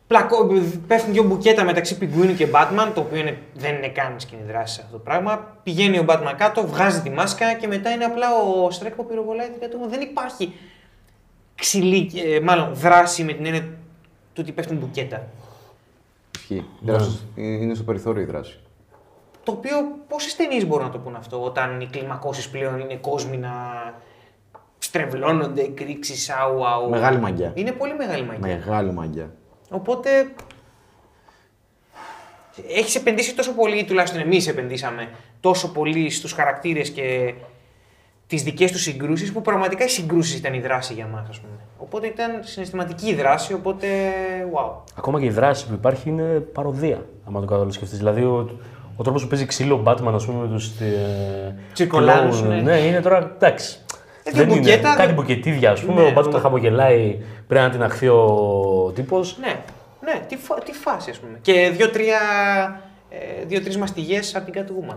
[0.07, 0.47] πλακώ,
[0.87, 4.73] πέφτουν δύο μπουκέτα μεταξύ πιγκουίνου και Batman, το οποίο είναι, δεν είναι καν σκηνή δράση
[4.73, 5.57] σε αυτό το πράγμα.
[5.63, 9.49] Πηγαίνει ο Batman κάτω, βγάζει τη μάσκα και μετά είναι απλά ο Στρέκ που πυροβολάει
[9.49, 9.87] την κατομα.
[9.87, 10.53] Δεν υπάρχει
[11.55, 13.61] ξυλί, ε, μάλλον δράση με την έννοια
[14.33, 15.27] του ότι πέφτουν μπουκέτα.
[16.35, 16.65] Ισχύει.
[16.81, 18.59] Δράση- Είναι στο περιθώριο η δράση.
[19.43, 19.75] Το οποίο
[20.07, 23.37] πόσε ταινίε μπορούν να το πούν αυτό, όταν οι κλιμακώσεις πλέον είναι κόσμοι
[24.93, 26.89] να στρεβλώνονται, εκρήξεις, άου, άου.
[26.89, 27.51] Μεγάλη μαγιά.
[27.55, 28.47] Είναι πολύ μεγάλη μαγιά.
[28.47, 29.31] Μεγάλη μαγιά.
[29.69, 30.09] Οπότε.
[32.69, 35.09] Έχεις επενδύσει τόσο πολύ, τουλάχιστον εμείς επενδύσαμε
[35.39, 37.33] τόσο πολύ στους χαρακτήρες και
[38.27, 41.53] τις δικές τους συγκρούσεις, που πραγματικά οι συγκρούσεις ήταν η δράση για μας, ας πούμε.
[41.77, 43.87] Οπότε ήταν συναισθηματική η δράση, οπότε.
[44.53, 44.71] Wow.
[44.97, 47.95] Ακόμα και η δράση που υπάρχει είναι παροδία, άμα το καθόλου σκεφτεί.
[47.95, 48.59] Δηλαδή, ο,
[48.95, 50.79] ο τρόπος που παίζει ξύλο ο Batman, ας πούμε, με τους.
[50.79, 52.61] Ε, Τσιρκολάνους, κλόουν, ναι.
[52.61, 53.31] ναι, είναι τώρα.
[53.35, 53.79] Εντάξει.
[54.27, 54.59] Ε, Δεν την είναι.
[54.59, 56.01] μπουκέτα, Κάτι δεν- μπουκετίδια, ας πούμε.
[56.01, 56.39] Ναι, ο Batman ναι.
[56.39, 57.17] χαμογελάει,
[57.47, 59.37] πρέπει να την αχθεί ο τύπος.
[59.39, 59.55] Ναι,
[60.03, 61.37] ναι, τι, φα- τι φάση, ας πούμε.
[61.41, 62.17] Και δύο-τρία.
[63.09, 64.95] Ε, δύο-τρεις μαστιγές από την Catwoman.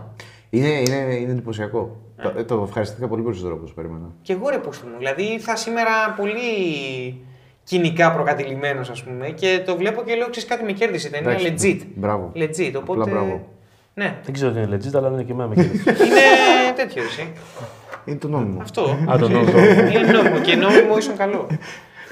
[0.49, 1.97] Είναι, είναι, είναι εντυπωσιακό.
[2.17, 2.23] Ναι.
[2.23, 4.05] Το, ε, το ευχαριστήθηκα πολύ περισσότερο από όσο περίμενα.
[4.21, 4.97] Και εγώ ρε πούστη μου.
[4.97, 6.41] Δηλαδή ήρθα σήμερα πολύ
[7.63, 11.09] κοινικά προκατηλημένος ας πούμε και το βλέπω και λέω ξέρεις κάτι με κέρδισε.
[11.09, 11.87] Δεν είναι Εντάξει, legit.
[11.95, 12.31] μπράβο.
[12.35, 12.73] Legit.
[12.77, 13.01] Οπότε.
[13.01, 13.47] Απλά μπράβο.
[13.93, 14.15] Ναι.
[14.23, 15.89] Δεν ξέρω τι είναι legit, αλλά είναι και εμένα με κέρδισε.
[15.89, 17.31] είναι τέτοιο εσύ.
[18.05, 18.61] Είναι το νόμιμο.
[18.61, 18.97] Αυτό.
[19.11, 19.49] Α, το νόμο.
[19.93, 21.47] είναι νόμιμο και νόμιμο ίσον καλό.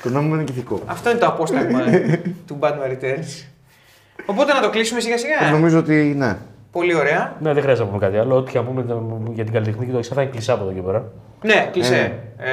[0.03, 0.81] Το νόμιμο είναι και ηθικό.
[0.85, 1.79] Αυτό είναι το απόσταγμα
[2.47, 3.45] του Batman Returns.
[4.25, 5.51] Οπότε να το κλείσουμε σιγά σιγά.
[5.51, 6.37] Νομίζω ότι ναι.
[6.71, 7.35] Πολύ ωραία.
[7.39, 8.35] ναι, δεν χρειάζεται να πούμε κάτι άλλο.
[8.35, 8.83] Ό,τι και να πούμε
[9.33, 11.11] για την καλλιτεχνική το εξά θα είναι κλεισά από εδώ και πέρα.
[11.43, 12.13] Ναι, κλεισέ.
[12.37, 12.49] Ε,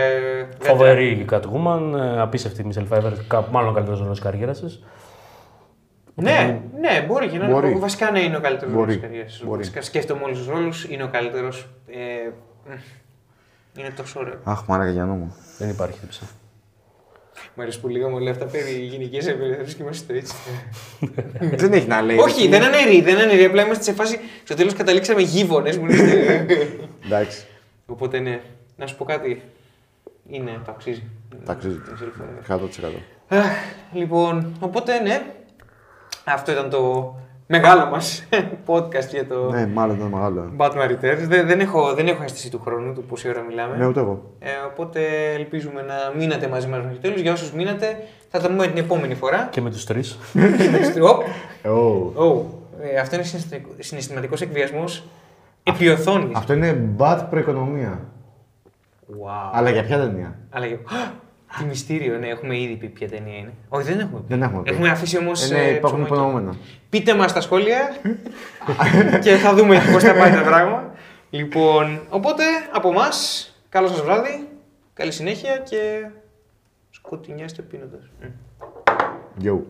[0.59, 4.61] Φοβερή η Catwoman, ε, απίστευτη η Michelle Pfeiffer, κα- μάλλον ο καλύτερος ρόλος της καριέρας
[4.61, 4.83] της.
[6.15, 7.71] Ναι, ναι, μπορεί και να Μπορεί.
[7.71, 7.79] είναι.
[7.79, 8.99] Βασικά ναι, είναι ο καλύτερος ρόλος Μπορεί.
[8.99, 9.43] της καριέρας.
[9.45, 9.59] Μπορεί.
[9.59, 11.69] Βασικά σκέφτομαι όλους τους ρόλους, είναι ο καλύτερος.
[11.87, 11.95] Ε,
[12.69, 12.73] μ,
[13.79, 14.39] είναι τόσο ωραίο.
[14.45, 15.37] Αχ, μάρακα για νόμο.
[15.59, 16.23] Δεν υπάρχει τύψα.
[17.55, 20.35] Μου αρέσει που λέγαμε όλα αυτά περί γυναικεία απελευθερία και είμαστε στο έτσι.
[21.63, 22.17] δεν έχει να λέει.
[22.17, 23.45] Όχι, δεν είναι ρί, δεν είναι ρί.
[23.45, 24.19] Απλά είμαστε σε φάση.
[24.45, 25.77] Στο τέλος καταλήξαμε γείγονε.
[25.77, 26.01] Μου λες,
[27.05, 27.47] Εντάξει.
[27.87, 28.41] Οπότε ναι,
[28.77, 29.43] να σου πω κάτι.
[30.29, 31.03] Είναι, το αξίζει.
[31.45, 31.81] Τα αξίζει.
[31.87, 32.59] Michelle Pfeiffer.
[32.59, 32.59] 100%.
[33.29, 33.47] Αχ,
[33.93, 35.23] Λοιπόν, οπότε ναι.
[36.25, 37.15] Αυτό ήταν το
[37.47, 38.25] μεγάλο μας
[38.69, 40.53] podcast για το Ναι, μάλλον ήταν μεγάλο.
[40.57, 41.19] Batman Returns.
[41.27, 43.77] Δεν, δεν, έχω, δεν έχω αίσθηση του χρόνου, του πόση ώρα μιλάμε.
[43.77, 44.23] Ναι, ούτε εγώ.
[44.39, 45.01] Ε, οπότε
[45.35, 47.21] ελπίζουμε να μείνατε μαζί μας μέχρι τέλους.
[47.21, 47.99] Για όσους μείνατε,
[48.31, 49.49] θα τα πούμε την επόμενη φορά.
[49.51, 50.19] Και με τους τρεις.
[51.03, 51.23] Οπ,
[51.69, 52.23] Oh.
[52.23, 52.43] oh,
[52.83, 55.05] ε, αυτό είναι συναισθηματικό- συναισθηματικός εκβιασμός
[55.63, 56.37] επί οθόνης.
[56.37, 58.01] Αυτό είναι bad προοικονομία.
[59.09, 59.51] Wow.
[59.53, 60.79] Αλλά για ποια ταινία; Αλλά για...
[61.59, 63.53] Τι μυστήριο, ναι, έχουμε ήδη πει ποια ταινία είναι.
[63.69, 64.27] Όχι, δεν έχουμε πει.
[64.29, 64.71] Δεν έχουμε πει.
[64.71, 65.51] Έχουμε αφήσει όμως...
[65.51, 66.23] Ε, ναι, ε, υπάρχουν ψωμάκι.
[66.23, 66.57] υπονοούμενα.
[66.91, 67.97] Πείτε μας στα σχόλια
[69.25, 70.95] και θα δούμε πώς θα πάει το πράγμα.
[71.31, 72.43] Λοιπόν, οπότε
[72.73, 74.49] από εμάς, καλό σας βράδυ,
[74.95, 76.07] καλή συνέχεια και
[76.91, 78.11] σκοτεινιάστε πίνοντας.
[78.21, 78.27] Μμ.
[79.43, 79.61] Yo.